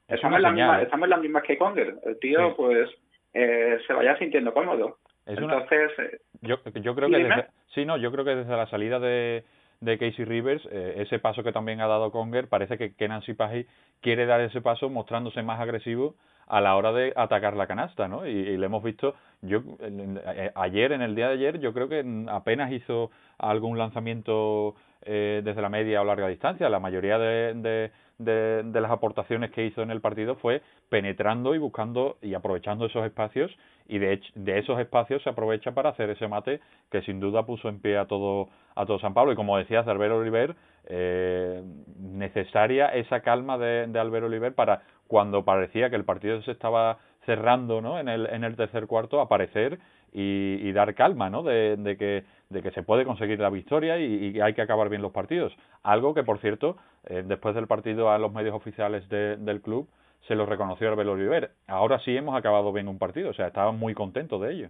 Es 0.08 0.16
estamos, 0.16 0.42
en 0.44 0.54
mismas, 0.54 0.80
¿eh? 0.80 0.82
estamos 0.84 1.04
en 1.06 1.10
las 1.10 1.20
mismas 1.20 1.42
que 1.42 1.56
Conger, 1.58 1.94
el 2.04 2.18
tío 2.18 2.48
Sí. 2.48 2.54
pues 2.56 2.90
eh, 3.34 3.78
se 3.86 3.92
vaya 3.94 4.16
sintiendo 4.18 4.52
cómodo. 4.52 4.98
Es 5.24 5.38
una- 5.38 5.54
Entonces, 5.54 5.90
eh, 5.98 6.18
Yo, 6.42 6.58
yo 6.74 6.94
creo 6.94 7.08
que 7.08 7.16
desde, 7.16 7.46
sí, 7.74 7.84
no, 7.86 7.96
yo 7.96 8.12
creo 8.12 8.24
que 8.24 8.34
desde 8.36 8.54
la 8.56 8.66
salida 8.66 8.98
de, 9.00 9.42
de 9.82 9.98
Casey 9.98 10.24
Rivers, 10.24 10.62
eh, 10.70 10.94
ese 10.98 11.18
paso 11.18 11.42
que 11.42 11.52
también 11.52 11.80
ha 11.80 11.88
dado 11.88 12.12
Conger, 12.12 12.48
parece 12.48 12.78
que 12.78 12.94
Kenan 12.94 13.22
Sipahi 13.22 13.66
quiere 14.00 14.26
dar 14.26 14.40
ese 14.40 14.60
paso 14.60 14.88
mostrándose 14.88 15.42
más 15.42 15.60
agresivo 15.60 16.14
a 16.46 16.60
la 16.60 16.76
hora 16.76 16.92
de 16.92 17.12
atacar 17.16 17.56
la 17.56 17.66
canasta, 17.66 18.06
¿no? 18.08 18.26
Y, 18.26 18.30
y 18.30 18.56
lo 18.56 18.66
hemos 18.66 18.82
visto, 18.82 19.14
yo 19.40 19.62
eh, 19.80 20.52
ayer, 20.54 20.92
en 20.92 21.02
el 21.02 21.14
día 21.14 21.28
de 21.28 21.34
ayer, 21.34 21.60
yo 21.60 21.72
creo 21.72 21.88
que 21.88 22.04
apenas 22.28 22.70
hizo 22.72 23.10
algún 23.38 23.76
lanzamiento 23.76 24.74
eh, 25.04 25.42
desde 25.44 25.62
la 25.62 25.68
media 25.68 26.00
o 26.00 26.04
larga 26.04 26.28
distancia. 26.28 26.68
La 26.68 26.78
mayoría 26.78 27.18
de, 27.18 27.54
de, 27.54 27.90
de, 28.18 28.62
de 28.64 28.80
las 28.80 28.90
aportaciones 28.92 29.50
que 29.50 29.66
hizo 29.66 29.82
en 29.82 29.90
el 29.90 30.00
partido 30.00 30.36
fue 30.36 30.62
penetrando 30.90 31.54
y 31.56 31.58
buscando 31.58 32.18
y 32.22 32.34
aprovechando 32.34 32.86
esos 32.86 33.04
espacios 33.04 33.50
y 33.88 33.98
de, 33.98 34.20
de 34.34 34.58
esos 34.58 34.78
espacios 34.78 35.22
se 35.22 35.30
aprovecha 35.30 35.72
para 35.72 35.90
hacer 35.90 36.10
ese 36.10 36.28
mate 36.28 36.60
que 36.90 37.02
sin 37.02 37.20
duda 37.20 37.44
puso 37.44 37.68
en 37.68 37.80
pie 37.80 37.98
a 37.98 38.06
todo 38.06 38.48
a 38.74 38.86
todo 38.86 38.98
San 38.98 39.14
Pablo 39.14 39.32
y 39.32 39.36
como 39.36 39.58
decías 39.58 39.84
de 39.84 39.92
Albert 39.92 40.14
Oliver 40.14 40.56
eh, 40.86 41.62
necesaria 41.98 42.88
esa 42.88 43.20
calma 43.20 43.58
de, 43.58 43.86
de 43.86 43.98
Albert 43.98 44.26
Oliver 44.26 44.54
para 44.54 44.82
cuando 45.06 45.44
parecía 45.44 45.90
que 45.90 45.96
el 45.96 46.04
partido 46.04 46.40
se 46.42 46.52
estaba 46.52 46.98
cerrando 47.26 47.80
¿no? 47.80 47.98
en, 47.98 48.08
el, 48.08 48.26
en 48.26 48.44
el 48.44 48.56
tercer 48.56 48.86
cuarto 48.86 49.20
aparecer 49.20 49.78
y, 50.12 50.58
y 50.60 50.72
dar 50.72 50.94
calma 50.94 51.30
¿no? 51.30 51.42
de, 51.42 51.76
de, 51.76 51.96
que, 51.96 52.24
de 52.50 52.62
que 52.62 52.70
se 52.72 52.82
puede 52.82 53.04
conseguir 53.04 53.38
la 53.40 53.50
victoria 53.50 53.98
y, 53.98 54.32
y 54.34 54.40
hay 54.40 54.54
que 54.54 54.62
acabar 54.62 54.88
bien 54.88 55.02
los 55.02 55.12
partidos 55.12 55.54
algo 55.82 56.14
que 56.14 56.24
por 56.24 56.38
cierto 56.38 56.76
eh, 57.06 57.22
después 57.26 57.54
del 57.54 57.66
partido 57.66 58.10
a 58.10 58.18
los 58.18 58.32
medios 58.32 58.54
oficiales 58.54 59.08
de, 59.08 59.36
del 59.36 59.60
club 59.60 59.88
se 60.26 60.34
lo 60.34 60.46
reconoció 60.46 60.88
Albert 60.88 61.08
Oliver. 61.08 61.50
Ahora 61.66 61.98
sí 62.00 62.16
hemos 62.16 62.36
acabado 62.36 62.72
bien 62.72 62.88
un 62.88 62.98
partido 62.98 63.30
o 63.30 63.34
sea 63.34 63.48
estaban 63.48 63.78
muy 63.78 63.94
contentos 63.94 64.40
de 64.40 64.52
ello. 64.52 64.68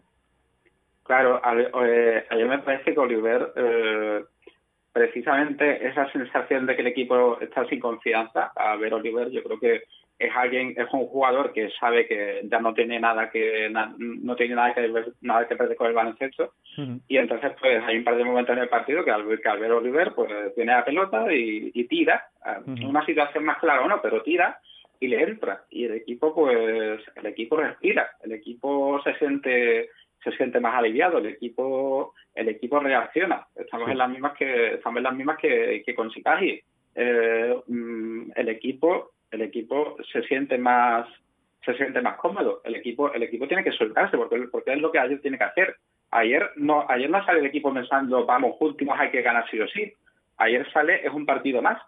Claro, 1.04 1.40
a, 1.42 1.54
eh, 1.56 2.26
ayer 2.30 2.46
me 2.46 2.58
parece 2.60 2.94
que 2.94 3.00
Oliver, 3.00 3.52
eh, 3.56 4.24
precisamente 4.92 5.86
esa 5.86 6.10
sensación 6.12 6.66
de 6.66 6.76
que 6.76 6.82
el 6.82 6.88
equipo 6.88 7.40
está 7.40 7.66
sin 7.66 7.80
confianza, 7.80 8.52
a 8.54 8.76
ver 8.76 8.94
Oliver, 8.94 9.30
yo 9.30 9.42
creo 9.42 9.58
que 9.58 9.82
es 10.18 10.30
alguien, 10.36 10.74
es 10.76 10.86
un 10.92 11.06
jugador 11.08 11.52
que 11.52 11.70
sabe 11.80 12.06
que 12.06 12.42
ya 12.44 12.60
no 12.60 12.72
tiene 12.72 13.00
nada 13.00 13.28
que 13.30 13.68
na, 13.70 13.92
no 13.98 14.36
tiene 14.36 14.54
nada 14.54 14.72
que 14.72 14.86
ver, 14.86 15.12
nada 15.20 15.48
que 15.48 15.56
perder 15.56 15.76
con 15.76 15.88
el 15.88 15.94
baloncesto. 15.94 16.52
Y 17.08 17.16
entonces 17.16 17.52
pues 17.60 17.82
hay 17.82 17.98
un 17.98 18.04
par 18.04 18.16
de 18.16 18.24
momentos 18.24 18.56
en 18.56 18.62
el 18.62 18.68
partido 18.68 19.04
que 19.04 19.10
al 19.10 19.24
ver 19.24 19.40
que 19.40 19.48
al 19.48 19.58
ver 19.58 19.72
Oliver 19.72 20.12
pues 20.14 20.54
tiene 20.54 20.72
la 20.72 20.84
pelota 20.84 21.32
y, 21.32 21.72
y 21.74 21.84
tira, 21.88 22.28
una 22.84 23.04
situación 23.04 23.44
más 23.44 23.58
clara 23.58 23.82
o 23.82 23.88
no, 23.88 24.00
pero 24.00 24.22
tira 24.22 24.60
y 25.02 25.08
le 25.08 25.20
entra 25.20 25.64
y 25.68 25.84
el 25.86 25.94
equipo 25.94 26.32
pues 26.32 27.00
el 27.16 27.26
equipo 27.26 27.56
respira, 27.56 28.08
el 28.22 28.32
equipo 28.32 29.00
se 29.02 29.14
siente 29.18 29.90
se 30.22 30.30
siente 30.36 30.60
más 30.60 30.74
aliviado, 30.76 31.18
el 31.18 31.26
equipo 31.26 32.14
el 32.36 32.48
equipo 32.48 32.78
reacciona. 32.78 33.44
Estamos 33.56 33.86
Sí. 33.86 33.92
en 33.92 33.98
las 33.98 34.08
mismas 34.10 34.34
que 34.38 34.74
estamos 34.74 34.98
en 34.98 35.02
las 35.02 35.14
mismas 35.16 35.38
que, 35.38 35.82
que 35.84 35.94
con 35.94 36.10
Sikaji. 36.12 36.60
eh, 36.94 37.56
mm, 37.66 38.32
el 38.36 38.48
equipo 38.48 39.10
el 39.32 39.42
equipo 39.42 39.96
se 40.12 40.22
siente 40.22 40.56
más 40.58 41.08
se 41.64 41.74
siente 41.74 42.00
más 42.00 42.16
cómodo. 42.16 42.60
El 42.64 42.76
equipo 42.76 43.12
el 43.12 43.22
equipo 43.24 43.48
tiene 43.48 43.64
que 43.64 43.72
soltarse 43.72 44.16
porque, 44.16 44.36
porque 44.52 44.72
es 44.74 44.80
lo 44.80 44.92
que 44.92 45.00
ayer 45.00 45.20
tiene 45.20 45.38
que 45.38 45.44
hacer. 45.44 45.76
Ayer 46.12 46.48
no 46.56 46.86
ayer 46.88 47.10
no 47.10 47.24
sale 47.24 47.40
el 47.40 47.46
equipo 47.46 47.74
pensando 47.74 48.24
vamos 48.24 48.56
últimos 48.60 48.96
hay 49.00 49.10
que 49.10 49.22
ganar 49.22 49.44
sí 49.50 49.58
o 49.60 49.66
sí. 49.66 49.92
Ayer 50.36 50.70
sale 50.72 51.04
es 51.04 51.12
un 51.12 51.26
partido 51.26 51.60
más. 51.60 51.80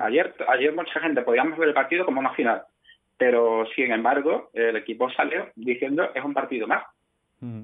Ayer 0.00 0.34
ayer 0.48 0.74
mucha 0.74 1.00
gente 1.00 1.22
podíamos 1.22 1.58
ver 1.58 1.68
el 1.68 1.74
partido 1.74 2.04
como 2.04 2.20
una 2.20 2.34
final, 2.34 2.62
pero 3.16 3.64
sin 3.76 3.92
embargo 3.92 4.50
el 4.52 4.76
equipo 4.76 5.08
salió 5.10 5.48
diciendo 5.54 6.10
es 6.14 6.24
un 6.24 6.34
partido 6.34 6.66
más. 6.66 6.84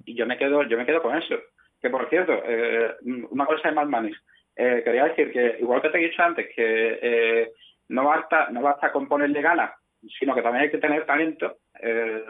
Y 0.04 0.14
yo 0.14 0.26
me 0.26 0.38
quedo 0.38 0.62
yo 0.62 0.76
me 0.76 0.86
quedo 0.86 1.02
con 1.02 1.16
eso. 1.16 1.36
Que 1.80 1.90
por 1.90 2.08
cierto, 2.08 2.32
eh, 2.46 2.94
una 3.30 3.44
cosa 3.46 3.68
de 3.68 3.84
Manis, 3.84 4.16
eh, 4.56 4.82
quería 4.84 5.04
decir 5.06 5.32
que 5.32 5.56
igual 5.60 5.82
que 5.82 5.90
te 5.90 5.98
he 5.98 6.08
dicho 6.08 6.22
antes 6.22 6.48
que 6.54 6.98
eh, 7.02 7.50
no 7.88 8.04
basta 8.04 8.48
no 8.50 8.62
basta 8.62 8.92
con 8.92 9.08
ponerle 9.08 9.42
ganas 9.42 9.72
sino 10.18 10.34
que 10.34 10.42
también 10.42 10.64
hay 10.64 10.70
que 10.70 10.78
tener 10.78 11.04
talento. 11.06 11.56
Eh, 11.80 12.24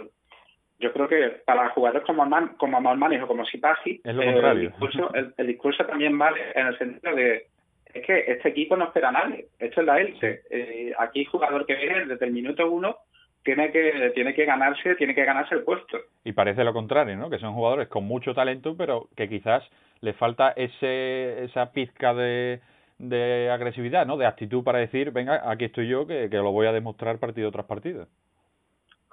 yo 0.78 0.92
creo 0.92 1.08
que 1.08 1.28
para 1.44 1.70
jugadores 1.70 2.04
como 2.04 2.26
Man, 2.26 2.54
como 2.56 2.80
Malmanis 2.80 3.22
o 3.22 3.26
como 3.26 3.44
lo 3.44 4.22
eh, 4.22 4.50
el, 4.50 4.60
discurso, 4.60 5.14
el, 5.14 5.32
el 5.36 5.46
discurso 5.46 5.84
también 5.86 6.18
vale 6.18 6.40
en 6.54 6.66
el 6.66 6.78
sentido 6.78 7.14
de 7.14 7.46
es 7.94 8.04
que 8.04 8.24
este 8.32 8.48
equipo 8.48 8.76
no 8.76 8.86
espera 8.86 9.10
a 9.10 9.12
nadie, 9.12 9.46
esto 9.58 9.80
es 9.80 9.86
la 9.86 10.00
élite. 10.00 10.42
Eh, 10.50 10.92
aquí 10.98 11.20
el 11.20 11.26
jugador 11.28 11.64
que 11.64 11.76
viene 11.76 12.06
desde 12.06 12.26
el 12.26 12.32
minuto 12.32 12.68
uno 12.70 12.96
tiene 13.44 13.70
que 13.70 14.12
tiene 14.14 14.34
que 14.34 14.44
ganarse 14.44 14.96
tiene 14.96 15.14
que 15.14 15.24
ganarse 15.24 15.54
el 15.54 15.62
puesto. 15.62 15.98
Y 16.24 16.32
parece 16.32 16.64
lo 16.64 16.72
contrario, 16.72 17.16
¿no? 17.16 17.30
Que 17.30 17.38
son 17.38 17.54
jugadores 17.54 17.88
con 17.88 18.04
mucho 18.04 18.34
talento, 18.34 18.76
pero 18.76 19.08
que 19.16 19.28
quizás 19.28 19.62
les 20.00 20.16
falta 20.16 20.52
ese 20.56 21.44
esa 21.44 21.70
pizca 21.72 22.14
de, 22.14 22.60
de 22.98 23.50
agresividad, 23.50 24.06
¿no? 24.06 24.16
De 24.16 24.26
actitud 24.26 24.64
para 24.64 24.80
decir, 24.80 25.12
venga, 25.12 25.48
aquí 25.48 25.66
estoy 25.66 25.88
yo, 25.88 26.06
que, 26.06 26.28
que 26.28 26.36
lo 26.36 26.50
voy 26.52 26.66
a 26.66 26.72
demostrar 26.72 27.18
partido 27.18 27.52
tras 27.52 27.66
partido. 27.66 28.08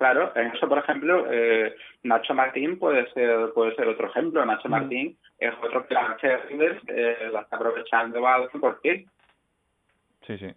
Claro, 0.01 0.31
en 0.35 0.47
eso, 0.47 0.67
por 0.67 0.79
ejemplo, 0.79 1.27
eh, 1.29 1.75
Nacho 2.01 2.33
Martín 2.33 2.79
puede 2.79 3.07
ser 3.13 3.53
puede 3.53 3.75
ser 3.75 3.87
otro 3.87 4.07
ejemplo. 4.07 4.43
Nacho 4.43 4.67
Martín 4.67 5.15
es 5.37 5.53
otro 5.63 5.85
que 5.85 5.93
la 5.93 6.17
Rivers 6.49 6.81
eh, 6.87 7.29
la 7.31 7.41
está 7.41 7.57
aprovechando 7.57 8.27
al 8.27 8.49
100%. 8.49 9.07
Sí, 10.25 10.37
sí. 10.39 10.47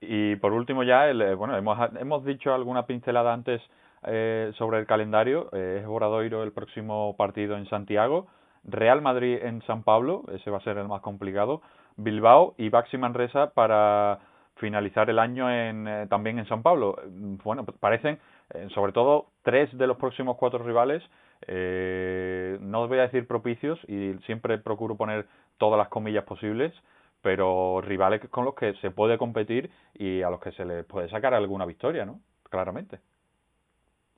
Y 0.00 0.36
por 0.36 0.52
último 0.52 0.84
ya, 0.84 1.10
el, 1.10 1.20
eh, 1.20 1.34
bueno, 1.34 1.56
hemos, 1.56 1.76
hemos 1.98 2.24
dicho 2.24 2.54
alguna 2.54 2.86
pincelada 2.86 3.32
antes 3.32 3.60
eh, 4.06 4.52
sobre 4.54 4.78
el 4.78 4.86
calendario. 4.86 5.48
Eh, 5.52 5.78
es 5.80 5.86
Obradoiro 5.88 6.44
el 6.44 6.52
próximo 6.52 7.16
partido 7.16 7.56
en 7.56 7.68
Santiago, 7.68 8.28
Real 8.62 9.02
Madrid 9.02 9.40
en 9.42 9.62
San 9.62 9.82
Pablo, 9.82 10.22
ese 10.32 10.48
va 10.48 10.58
a 10.58 10.62
ser 10.62 10.78
el 10.78 10.86
más 10.86 11.00
complicado, 11.00 11.60
Bilbao 11.96 12.54
y 12.56 12.68
Baxi 12.68 12.98
Manresa 12.98 13.50
para 13.50 14.20
finalizar 14.56 15.08
el 15.10 15.18
año 15.18 15.50
en, 15.50 15.86
eh, 15.86 16.06
también 16.08 16.38
en 16.38 16.46
San 16.46 16.62
Pablo. 16.62 16.96
Mm, 17.08 17.36
Bueno, 17.44 17.64
pues 17.64 17.76
parecen, 17.78 18.18
sobre 18.74 18.92
todo, 18.92 19.26
tres 19.42 19.76
de 19.76 19.86
los 19.86 19.96
próximos 19.96 20.36
cuatro 20.36 20.60
rivales, 20.62 21.02
eh, 21.46 22.58
no 22.60 22.82
os 22.82 22.88
voy 22.88 22.98
a 22.98 23.02
decir 23.02 23.26
propicios 23.26 23.78
y 23.88 24.14
siempre 24.24 24.58
procuro 24.58 24.96
poner 24.96 25.26
todas 25.58 25.78
las 25.78 25.88
comillas 25.88 26.24
posibles, 26.24 26.72
pero 27.22 27.80
rivales 27.82 28.20
con 28.30 28.44
los 28.44 28.54
que 28.54 28.74
se 28.74 28.90
puede 28.90 29.18
competir 29.18 29.70
y 29.94 30.22
a 30.22 30.30
los 30.30 30.40
que 30.40 30.52
se 30.52 30.64
les 30.64 30.84
puede 30.84 31.08
sacar 31.08 31.34
alguna 31.34 31.66
victoria, 31.66 32.04
¿no? 32.04 32.20
Claramente. 32.48 32.98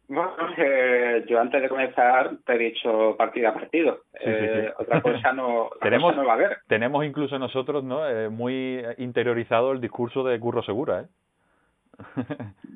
Bueno, 0.08 0.32
eh, 0.56 1.24
yo 1.28 1.38
antes 1.38 1.60
de 1.60 1.68
comenzar 1.68 2.30
te 2.46 2.54
he 2.54 2.58
dicho 2.58 3.14
partido 3.18 3.50
a 3.50 3.54
partido. 3.54 3.98
Sí, 4.14 4.18
Eh, 4.24 4.64
sí. 4.68 4.82
Otra 4.82 5.02
cosa 5.02 5.32
no, 5.32 5.68
Tenemos- 5.82 6.12
cosa 6.12 6.22
no 6.22 6.26
va 6.26 6.32
a 6.32 6.36
haber. 6.36 6.58
Tenemos 6.66 7.04
incluso 7.04 7.38
nosotros, 7.38 7.84
¿no? 7.84 8.08
Eh, 8.08 8.28
muy 8.30 8.82
interiorizado 8.96 9.72
el 9.72 9.80
discurso 9.82 10.24
de 10.24 10.40
Curro 10.40 10.62
Segura, 10.62 11.00
¿eh? 11.00 11.06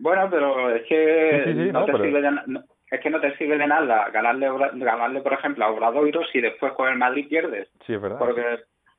Bueno, 0.01 0.29
pero 0.31 0.71
es 0.75 0.83
que 0.87 1.43
Sí, 1.45 1.53
sí, 1.53 1.59
sí, 1.67 1.73
no, 1.73 1.81
no, 1.81 1.87
te 1.87 1.93
pero- 1.93 2.05
sirve 2.05 2.23
de 2.23 2.31
no- 2.47 2.63
es 2.91 3.01
que 3.01 3.09
no 3.11 3.21
te 3.21 3.35
sirve 3.39 3.57
de 3.57 3.67
nada 3.67 4.11
ganarle, 4.11 4.51
ganarle 4.75 5.21
por 5.23 5.33
ejemplo, 5.33 5.65
a 5.65 5.71
Obradoiro 5.71 6.25
si 6.27 6.41
después 6.41 6.73
con 6.75 6.89
el 6.89 6.99
Madrid 6.99 7.27
pierdes. 7.29 7.69
sí, 7.87 7.95
es 7.95 8.01
verdad. 8.03 8.19
Porque, 8.19 8.45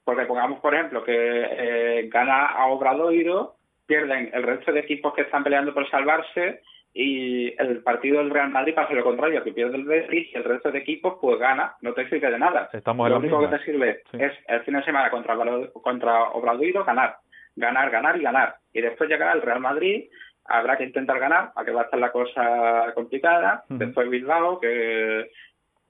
porque 0.04 0.26
pongamos, 0.26 0.60
por 0.62 0.74
ejemplo, 0.74 1.04
que 1.04 1.14
eh, 1.16 2.10
gana 2.12 2.46
a 2.48 2.66
Obradoiro, 2.68 3.54
pierden 3.86 4.32
el 4.34 4.44
resto 4.44 4.72
de 4.72 4.80
equipos 4.80 5.14
que 5.14 5.22
están 5.24 5.44
peleando 5.44 5.74
por 5.74 5.88
salvarse 5.90 6.62
y 6.96 7.54
el 7.62 7.84
partido 7.84 8.20
del 8.20 8.30
Real 8.32 8.50
Madrid 8.50 8.74
pasa 8.74 8.94
lo 8.94 9.04
contrario, 9.04 9.44
que 9.44 9.52
pierde 9.52 9.76
el 9.78 9.86
Betis 9.86 10.30
y 10.34 10.38
el 10.38 10.44
resto 10.44 10.72
de 10.72 10.80
equipos 10.80 11.18
pues 11.22 11.38
gana, 11.40 11.74
no 11.82 11.94
te 11.94 12.08
sirve 12.10 12.32
de 12.32 12.40
nada. 12.40 12.70
Estamos 12.74 13.10
lo 13.10 13.18
único 13.18 13.40
que 13.42 13.58
te 13.58 13.64
sirve 13.64 14.02
Sí. 14.12 14.18
es 14.20 14.32
el 14.48 14.62
fin 14.62 14.76
de 14.76 14.84
semana 14.84 15.10
contra, 15.12 15.36
contra 15.74 16.24
Obradoiro 16.30 16.84
ganar, 16.86 17.18
ganar, 17.56 17.90
ganar 17.92 18.18
y 18.18 18.24
ganar. 18.24 18.56
Y 18.74 18.82
después 18.82 19.10
llegará 19.10 19.34
el 19.34 19.42
Real 19.42 19.60
Madrid, 19.60 20.06
habrá 20.46 20.78
que 20.78 20.86
intentar 20.86 21.20
ganar, 21.20 21.52
a 21.56 21.64
que 21.64 21.72
va 21.72 21.82
a 21.82 21.86
estar 21.86 22.00
la 22.00 22.12
cosa 22.12 22.92
complicada. 22.94 23.64
Después 23.70 24.10
Bilbao, 24.10 24.60
que 24.60 25.30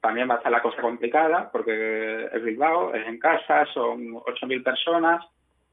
también 0.01 0.29
va 0.29 0.35
a 0.35 0.37
estar 0.37 0.51
la 0.51 0.61
cosa 0.61 0.81
complicada, 0.81 1.49
porque 1.51 2.29
Bilbao, 2.43 2.93
es 2.93 3.07
en 3.07 3.19
casa, 3.19 3.65
son 3.73 4.13
8.000 4.13 4.63
personas. 4.63 5.25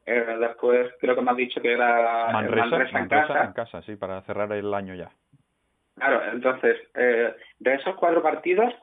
Eh, 0.05 0.37
después 0.39 0.91
creo 0.99 1.15
que 1.15 1.21
me 1.21 1.31
has 1.31 1.37
dicho 1.37 1.61
que 1.61 1.73
era 1.73 2.31
Manresa, 2.31 2.65
Manresa 2.65 2.97
en 2.97 3.07
Manresa 3.07 3.27
casa. 3.27 3.43
en 3.45 3.53
casa, 3.53 3.81
sí, 3.83 3.95
para 3.95 4.21
cerrar 4.21 4.51
el 4.53 4.73
año 4.73 4.95
ya. 4.95 5.11
Claro, 5.95 6.23
entonces, 6.31 6.77
eh, 6.95 7.35
de 7.59 7.73
esos 7.75 7.95
cuatro 7.95 8.23
partidos, 8.23 8.73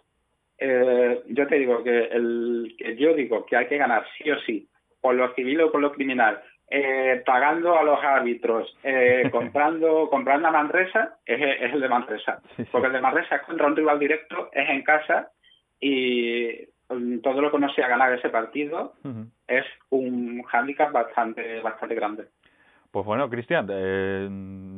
eh, 0.59 1.23
yo 1.27 1.47
te 1.47 1.57
digo 1.57 1.83
que 1.83 2.05
el 2.05 2.75
que 2.79 2.97
yo 2.97 3.15
digo 3.15 3.47
que 3.47 3.57
hay 3.57 3.67
que 3.67 3.79
ganar 3.79 4.05
sí 4.17 4.31
o 4.31 4.39
sí, 4.41 4.69
por 5.01 5.15
lo 5.15 5.33
civil 5.35 5.61
o 5.63 5.73
por 5.73 5.81
lo 5.81 5.93
criminal, 5.93 6.41
eh, 6.71 7.23
pagando 7.25 7.79
a 7.79 7.83
los 7.83 7.99
árbitros, 8.03 8.77
eh, 8.83 9.29
comprando 9.33 10.09
comprando 10.11 10.49
a 10.49 10.51
Manresa, 10.51 11.17
es, 11.25 11.41
el- 11.41 11.65
es 11.65 11.73
el 11.75 11.81
de 11.81 11.89
Manresa. 11.89 12.41
Sí, 12.57 12.65
sí. 12.65 12.69
Porque 12.71 12.89
el 12.89 12.93
de 12.93 13.01
Manresa 13.01 13.37
es 13.37 13.43
contra 13.43 13.67
un 13.67 13.77
rival 13.77 13.99
directo, 13.99 14.51
es 14.53 14.69
en 14.69 14.83
casa 14.83 15.31
y 15.81 16.49
mm, 16.91 17.19
todo 17.21 17.41
lo 17.41 17.51
que 17.51 17.59
no 17.59 17.73
sea 17.73 17.89
ganar 17.89 18.13
ese 18.13 18.29
partido 18.31 18.95
es 19.47 19.65
un 19.91 20.43
hándicap 20.43 20.93
bastante 20.93 21.61
bastante 21.61 21.95
grande. 21.95 22.25
Pues 22.91 23.05
bueno, 23.05 23.29
Cristian, 23.29 23.67
eh, 23.71 24.29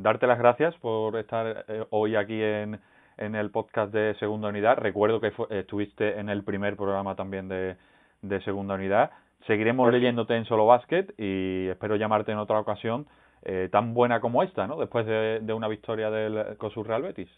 darte 0.01 0.27
las 0.27 0.37
gracias 0.39 0.75
por 0.77 1.15
estar 1.17 1.65
eh, 1.67 1.85
hoy 1.91 2.15
aquí 2.17 2.41
en, 2.43 2.79
en 3.17 3.35
el 3.35 3.51
podcast 3.51 3.93
de 3.93 4.15
Segunda 4.15 4.49
Unidad. 4.49 4.77
Recuerdo 4.77 5.21
que 5.21 5.31
fu- 5.31 5.47
estuviste 5.49 6.19
en 6.19 6.27
el 6.29 6.43
primer 6.43 6.75
programa 6.75 7.15
también 7.15 7.47
de, 7.47 7.77
de 8.21 8.41
Segunda 8.41 8.75
Unidad. 8.75 9.11
Seguiremos 9.47 9.87
sí. 9.87 9.93
leyéndote 9.93 10.35
en 10.35 10.45
Solo 10.45 10.65
Basket 10.65 11.07
y 11.17 11.67
espero 11.67 11.95
llamarte 11.95 12.31
en 12.31 12.37
otra 12.37 12.59
ocasión 12.59 13.07
eh, 13.43 13.69
tan 13.71 13.93
buena 13.93 14.21
como 14.21 14.43
esta, 14.43 14.67
¿no? 14.67 14.77
Después 14.77 15.05
de, 15.05 15.39
de 15.41 15.53
una 15.53 15.67
victoria 15.67 16.09
del 16.11 16.57
COSUR 16.57 16.87
Real 16.87 17.01
Betis. 17.01 17.29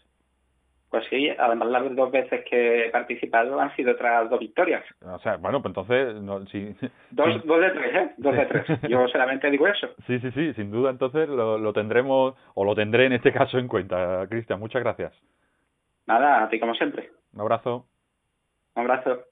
Pues 0.94 1.06
sí, 1.10 1.28
además 1.28 1.70
las 1.70 1.96
dos 1.96 2.12
veces 2.12 2.44
que 2.48 2.86
he 2.86 2.90
participado 2.90 3.58
han 3.58 3.74
sido 3.74 3.90
otras 3.92 4.30
dos 4.30 4.38
victorias. 4.38 4.84
O 5.02 5.18
sea, 5.18 5.38
bueno, 5.38 5.60
pues 5.60 5.70
entonces, 5.70 6.14
no, 6.22 6.38
dos 6.38 6.48
de 6.48 7.70
tres, 7.70 7.94
¿eh? 7.96 8.10
Dos 8.16 8.36
de 8.36 8.46
tres. 8.46 8.64
Yo 8.88 9.08
solamente 9.08 9.50
digo 9.50 9.66
eso. 9.66 9.88
sí, 10.06 10.20
sí, 10.20 10.30
sí, 10.30 10.54
sin 10.54 10.70
duda 10.70 10.90
entonces 10.90 11.28
lo, 11.28 11.58
lo 11.58 11.72
tendremos, 11.72 12.36
o 12.54 12.64
lo 12.64 12.76
tendré 12.76 13.06
en 13.06 13.12
este 13.14 13.32
caso 13.32 13.58
en 13.58 13.66
cuenta. 13.66 14.24
Cristian, 14.28 14.60
muchas 14.60 14.84
gracias. 14.84 15.12
Nada, 16.06 16.44
a 16.44 16.48
ti 16.48 16.60
como 16.60 16.74
siempre. 16.74 17.10
Un 17.32 17.40
abrazo. 17.40 17.86
Un 18.76 18.82
abrazo. 18.82 19.24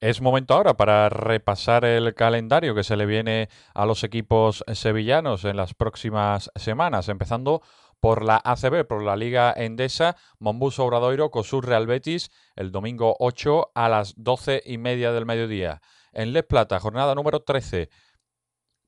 Es 0.00 0.20
momento 0.20 0.54
ahora 0.54 0.76
para 0.76 1.08
repasar 1.08 1.84
el 1.84 2.14
calendario 2.14 2.72
que 2.72 2.84
se 2.84 2.96
le 2.96 3.04
viene 3.04 3.48
a 3.74 3.84
los 3.84 4.04
equipos 4.04 4.62
sevillanos 4.72 5.44
en 5.44 5.56
las 5.56 5.74
próximas 5.74 6.52
semanas, 6.54 7.08
empezando 7.08 7.62
por 7.98 8.24
la 8.24 8.40
ACB, 8.44 8.86
por 8.86 9.02
la 9.02 9.16
Liga 9.16 9.52
Endesa, 9.56 10.16
Monbus 10.38 10.78
Obradoiro, 10.78 11.32
Cosur 11.32 11.66
Real 11.66 11.88
Betis, 11.88 12.30
el 12.54 12.70
domingo 12.70 13.16
8 13.18 13.72
a 13.74 13.88
las 13.88 14.14
12 14.16 14.62
y 14.64 14.78
media 14.78 15.10
del 15.10 15.26
mediodía. 15.26 15.82
En 16.12 16.32
Les 16.32 16.44
Plata, 16.44 16.78
jornada 16.78 17.16
número 17.16 17.40
13, 17.40 17.90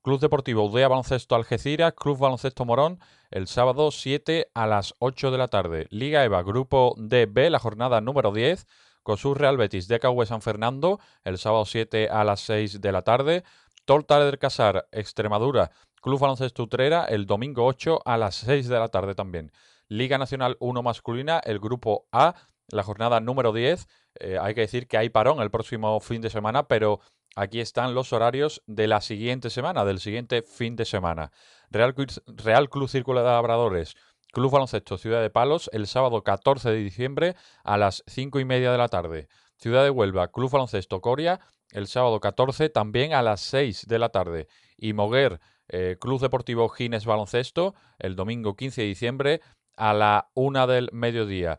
Club 0.03 0.21
Deportivo 0.21 0.65
Udea 0.65 0.87
Baloncesto 0.87 1.35
Algeciras, 1.35 1.93
Club 1.95 2.19
Baloncesto 2.19 2.65
Morón, 2.65 3.01
el 3.33 3.49
sábado 3.49 3.91
7 3.91 4.53
a 4.55 4.67
las 4.69 4.95
8 5.01 5.33
de 5.33 5.39
la 5.39 5.49
tarde. 5.49 5.89
Liga 5.91 6.25
EVA, 6.25 6.45
Grupo 6.45 6.95
DB, 6.97 7.51
la 7.51 7.59
jornada 7.59 8.01
número 8.01 8.31
10, 8.31 8.65
Cosur 9.11 9.41
Real 9.41 9.57
Betis, 9.57 9.89
DKV 9.89 10.25
San 10.25 10.41
Fernando, 10.41 11.01
el 11.25 11.37
sábado 11.37 11.65
7 11.65 12.11
a 12.11 12.23
las 12.23 12.43
6 12.43 12.81
de 12.81 12.93
la 12.93 13.03
tarde. 13.03 13.43
Torta 13.85 14.25
del 14.25 14.39
Casar, 14.39 14.87
Extremadura, 14.93 15.73
Club 16.01 16.21
Baloncesto 16.21 16.63
Utrera, 16.63 17.07
el 17.07 17.27
domingo 17.27 17.67
8 17.67 18.03
a 18.05 18.17
las 18.17 18.37
6 18.37 18.69
de 18.69 18.79
la 18.79 18.87
tarde 18.87 19.17
también. 19.17 19.51
Liga 19.89 20.17
Nacional 20.17 20.57
1 20.61 20.85
masculina, 20.85 21.41
el 21.43 21.59
grupo 21.59 22.07
A, 22.13 22.37
la 22.69 22.85
jornada 22.85 23.19
número 23.19 23.53
10. 23.53 23.89
Eh, 24.21 24.39
hay 24.41 24.55
que 24.55 24.61
decir 24.61 24.87
que 24.87 24.97
hay 24.97 25.09
parón 25.09 25.43
el 25.43 25.51
próximo 25.51 25.99
fin 25.99 26.23
de 26.23 26.31
semana, 26.31 26.69
pero 26.69 27.01
aquí 27.35 27.59
están 27.59 27.97
los 27.97 28.13
horarios 28.13 28.63
de 28.69 28.87
la 28.87 29.01
siguiente 29.01 29.51
semana, 29.51 29.85
del 29.85 29.99
siguiente 29.99 30.43
fin 30.43 30.77
de 30.77 30.85
semana. 30.85 31.33
Real, 31.69 31.97
Real 32.29 32.71
Club 32.71 32.89
Círculo 32.89 33.25
de 33.25 33.27
Labradores, 33.27 33.97
Club 34.33 34.53
Baloncesto 34.53 34.97
Ciudad 34.97 35.21
de 35.21 35.31
Palos, 35.31 35.69
el 35.73 35.87
sábado 35.87 36.23
14 36.23 36.71
de 36.71 36.77
diciembre 36.77 37.37
a 37.65 37.77
las 37.77 38.05
5 38.07 38.39
y 38.41 38.45
media 38.45 38.71
de 38.71 38.79
la 38.79 38.89
tarde. 38.89 39.29
Ciudad 39.57 39.83
de 39.83 39.91
Huelva, 39.91 40.29
Club 40.29 40.51
Baloncesto 40.51 41.01
Coria, 41.01 41.41
el 41.73 41.87
sábado 41.87 42.21
14 42.21 42.69
también 42.69 43.13
a 43.13 43.23
las 43.23 43.41
6 43.41 43.87
de 43.87 43.99
la 43.99 44.11
tarde. 44.11 44.49
Y 44.77 44.93
Moguer, 44.93 45.41
eh, 45.69 45.97
Club 46.01 46.21
Deportivo 46.21 46.69
Gines 46.69 47.07
Baloncesto, 47.07 47.75
el 47.99 48.17
domingo 48.17 48.57
15 48.57 48.83
de 48.83 48.87
diciembre 48.87 49.41
a 49.77 49.93
la 49.95 50.31
1 50.35 50.67
del 50.67 50.91
mediodía. 50.93 51.59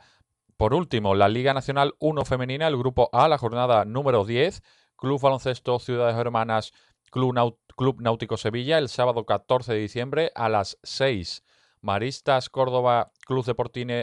Por 0.57 0.73
último, 0.73 1.15
la 1.15 1.27
Liga 1.27 1.53
Nacional 1.53 1.95
1 1.99 2.23
Femenina, 2.23 2.67
el 2.67 2.77
grupo 2.77 3.09
A, 3.13 3.27
la 3.27 3.37
jornada 3.37 3.83
número 3.83 4.25
10, 4.25 4.61
Club 4.95 5.19
Baloncesto 5.19 5.79
Ciudades 5.79 6.15
Hermanas, 6.15 6.71
Club, 7.09 7.99
Náutico 7.99 8.37
Sevilla, 8.37 8.77
el 8.77 8.87
sábado 8.87 9.25
14 9.25 9.73
de 9.73 9.79
diciembre 9.79 10.31
a 10.35 10.49
las 10.49 10.77
6. 10.83 11.43
Maristas 11.81 12.49
Córdoba, 12.49 13.11
Club 13.25 13.45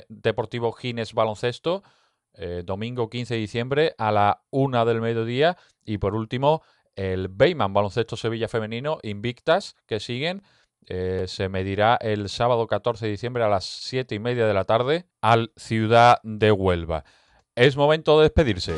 Deportivo 0.09 0.73
Gines 0.73 1.15
Baloncesto, 1.15 1.83
eh, 2.35 2.63
domingo 2.65 3.11
15 3.11 3.35
de 3.35 3.41
diciembre 3.41 3.95
a 3.99 4.13
la 4.13 4.43
1 4.51 4.85
del 4.85 5.01
mediodía. 5.01 5.57
Y 5.85 5.99
por 5.99 6.15
último, 6.15 6.63
el 6.95 7.29
Beyman 7.29 7.73
Baloncesto 7.73 8.17
Sevilla 8.17 8.49
Femenino, 8.49 8.99
Invictas, 9.03 9.77
que 9.87 10.01
siguen. 10.01 10.43
Eh, 10.87 11.25
se 11.27 11.49
medirá 11.49 11.99
el 12.01 12.29
sábado 12.29 12.67
14 12.67 13.07
de 13.07 13.11
diciembre 13.11 13.45
a 13.45 13.49
las 13.49 13.65
7 13.65 14.15
y 14.15 14.19
media 14.19 14.47
de 14.47 14.55
la 14.55 14.65
tarde 14.65 15.07
al 15.21 15.53
Ciudad 15.57 16.19
de 16.23 16.51
Huelva. 16.51 17.05
Es 17.55 17.77
momento 17.77 18.19
de 18.19 18.25
despedirse. 18.25 18.75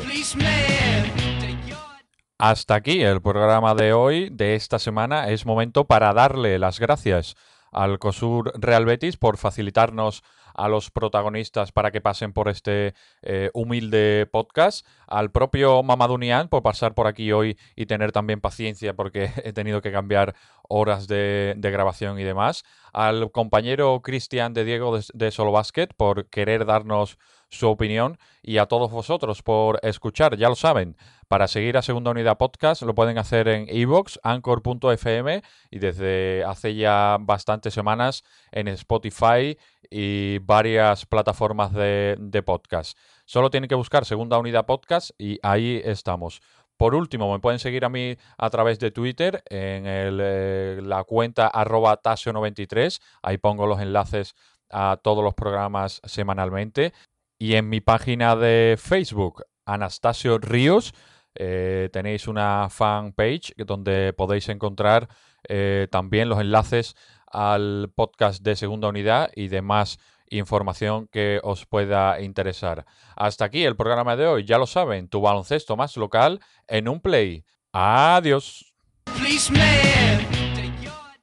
Hasta 2.37 2.75
aquí 2.75 3.01
el 3.03 3.21
programa 3.21 3.75
de 3.75 3.93
hoy, 3.93 4.29
de 4.31 4.55
esta 4.55 4.79
semana. 4.79 5.29
Es 5.29 5.45
momento 5.45 5.85
para 5.85 6.11
darle 6.13 6.57
las 6.57 6.79
gracias 6.79 7.35
al 7.71 7.99
COSUR 7.99 8.53
Real 8.59 8.85
Betis 8.85 9.17
por 9.17 9.37
facilitarnos 9.37 10.23
a 10.53 10.67
los 10.67 10.91
protagonistas 10.91 11.71
para 11.71 11.91
que 11.91 12.01
pasen 12.01 12.33
por 12.33 12.49
este 12.49 12.93
eh, 13.21 13.49
humilde 13.53 14.27
podcast, 14.31 14.85
al 15.07 15.31
propio 15.31 15.83
Mamadunian 15.83 16.47
por 16.47 16.63
pasar 16.63 16.93
por 16.93 17.07
aquí 17.07 17.31
hoy 17.31 17.57
y 17.75 17.85
tener 17.85 18.11
también 18.11 18.41
paciencia 18.41 18.93
porque 18.93 19.31
he 19.43 19.53
tenido 19.53 19.81
que 19.81 19.91
cambiar 19.91 20.35
horas 20.71 21.07
de, 21.07 21.55
grabación 21.57 22.19
y 22.19 22.23
demás, 22.23 22.63
al 22.93 23.31
compañero 23.31 24.01
Cristian 24.01 24.53
de 24.53 24.63
Diego 24.63 24.97
de, 25.13 25.31
Solo 25.31 25.51
Basket 25.51 25.89
por 25.95 26.27
querer 26.27 26.65
darnos 26.65 27.17
su 27.49 27.67
opinión 27.67 28.17
y 28.41 28.57
a 28.57 28.65
todos 28.65 28.89
vosotros 28.89 29.43
por 29.43 29.79
escuchar, 29.83 30.37
ya 30.37 30.47
lo 30.47 30.55
saben. 30.55 30.95
Para 31.27 31.47
seguir 31.47 31.77
a 31.77 31.81
Segunda 31.81 32.11
Unidad 32.11 32.37
Podcast 32.37 32.81
lo 32.83 32.95
pueden 32.95 33.17
hacer 33.17 33.49
en 33.49 33.67
iVoox, 33.69 34.19
anchor.fm 34.23 35.41
y 35.69 35.79
desde 35.79 36.43
hace 36.45 36.75
ya 36.75 37.17
bastantes 37.19 37.73
semanas 37.73 38.23
en 38.51 38.69
Spotify 38.69 39.57
y 39.91 40.39
varias 40.39 41.05
plataformas 41.05 41.73
de, 41.73 42.43
podcast. 42.45 42.97
Solo 43.25 43.49
tienen 43.49 43.67
que 43.67 43.75
buscar 43.75 44.05
Segunda 44.05 44.39
Unidad 44.39 44.65
Podcast 44.65 45.11
y 45.17 45.37
ahí 45.43 45.81
estamos. 45.83 46.41
Por 46.77 46.95
último, 46.95 47.31
me 47.31 47.39
pueden 47.39 47.59
seguir 47.59 47.85
a 47.85 47.89
mí 47.89 48.17
a 48.37 48.49
través 48.49 48.79
de 48.79 48.89
Twitter 48.89 49.43
en 49.49 49.83
eh, 49.85 50.79
la 50.81 51.03
cuenta 51.03 51.47
arroba 51.47 52.01
tasio93. 52.01 52.99
Ahí 53.21 53.37
pongo 53.37 53.67
los 53.67 53.81
enlaces 53.81 54.33
a 54.71 54.97
todos 55.03 55.23
los 55.23 55.35
programas 55.35 56.01
semanalmente. 56.05 56.93
Y 57.37 57.55
en 57.55 57.69
mi 57.69 57.81
página 57.81 58.35
de 58.35 58.77
Facebook, 58.79 59.43
Anastasio 59.65 60.37
Ríos, 60.39 60.93
eh, 61.35 61.89
tenéis 61.93 62.27
una 62.27 62.69
fanpage 62.69 63.53
donde 63.57 64.13
podéis 64.13 64.49
encontrar 64.49 65.07
eh, 65.47 65.87
también 65.89 66.29
los 66.29 66.39
enlaces 66.39 66.95
al 67.31 67.91
podcast 67.95 68.43
de 68.43 68.55
segunda 68.55 68.87
unidad 68.87 69.31
y 69.35 69.47
demás 69.47 69.99
información 70.31 71.07
que 71.07 71.39
os 71.43 71.65
pueda 71.65 72.19
interesar. 72.21 72.85
Hasta 73.15 73.45
aquí 73.45 73.63
el 73.63 73.75
programa 73.75 74.15
de 74.15 74.27
hoy. 74.27 74.45
Ya 74.45 74.57
lo 74.57 74.65
saben, 74.65 75.07
tu 75.07 75.21
baloncesto 75.21 75.75
más 75.75 75.97
local 75.97 76.39
en 76.67 76.87
un 76.87 77.01
play. 77.01 77.43
Adiós. 77.71 78.73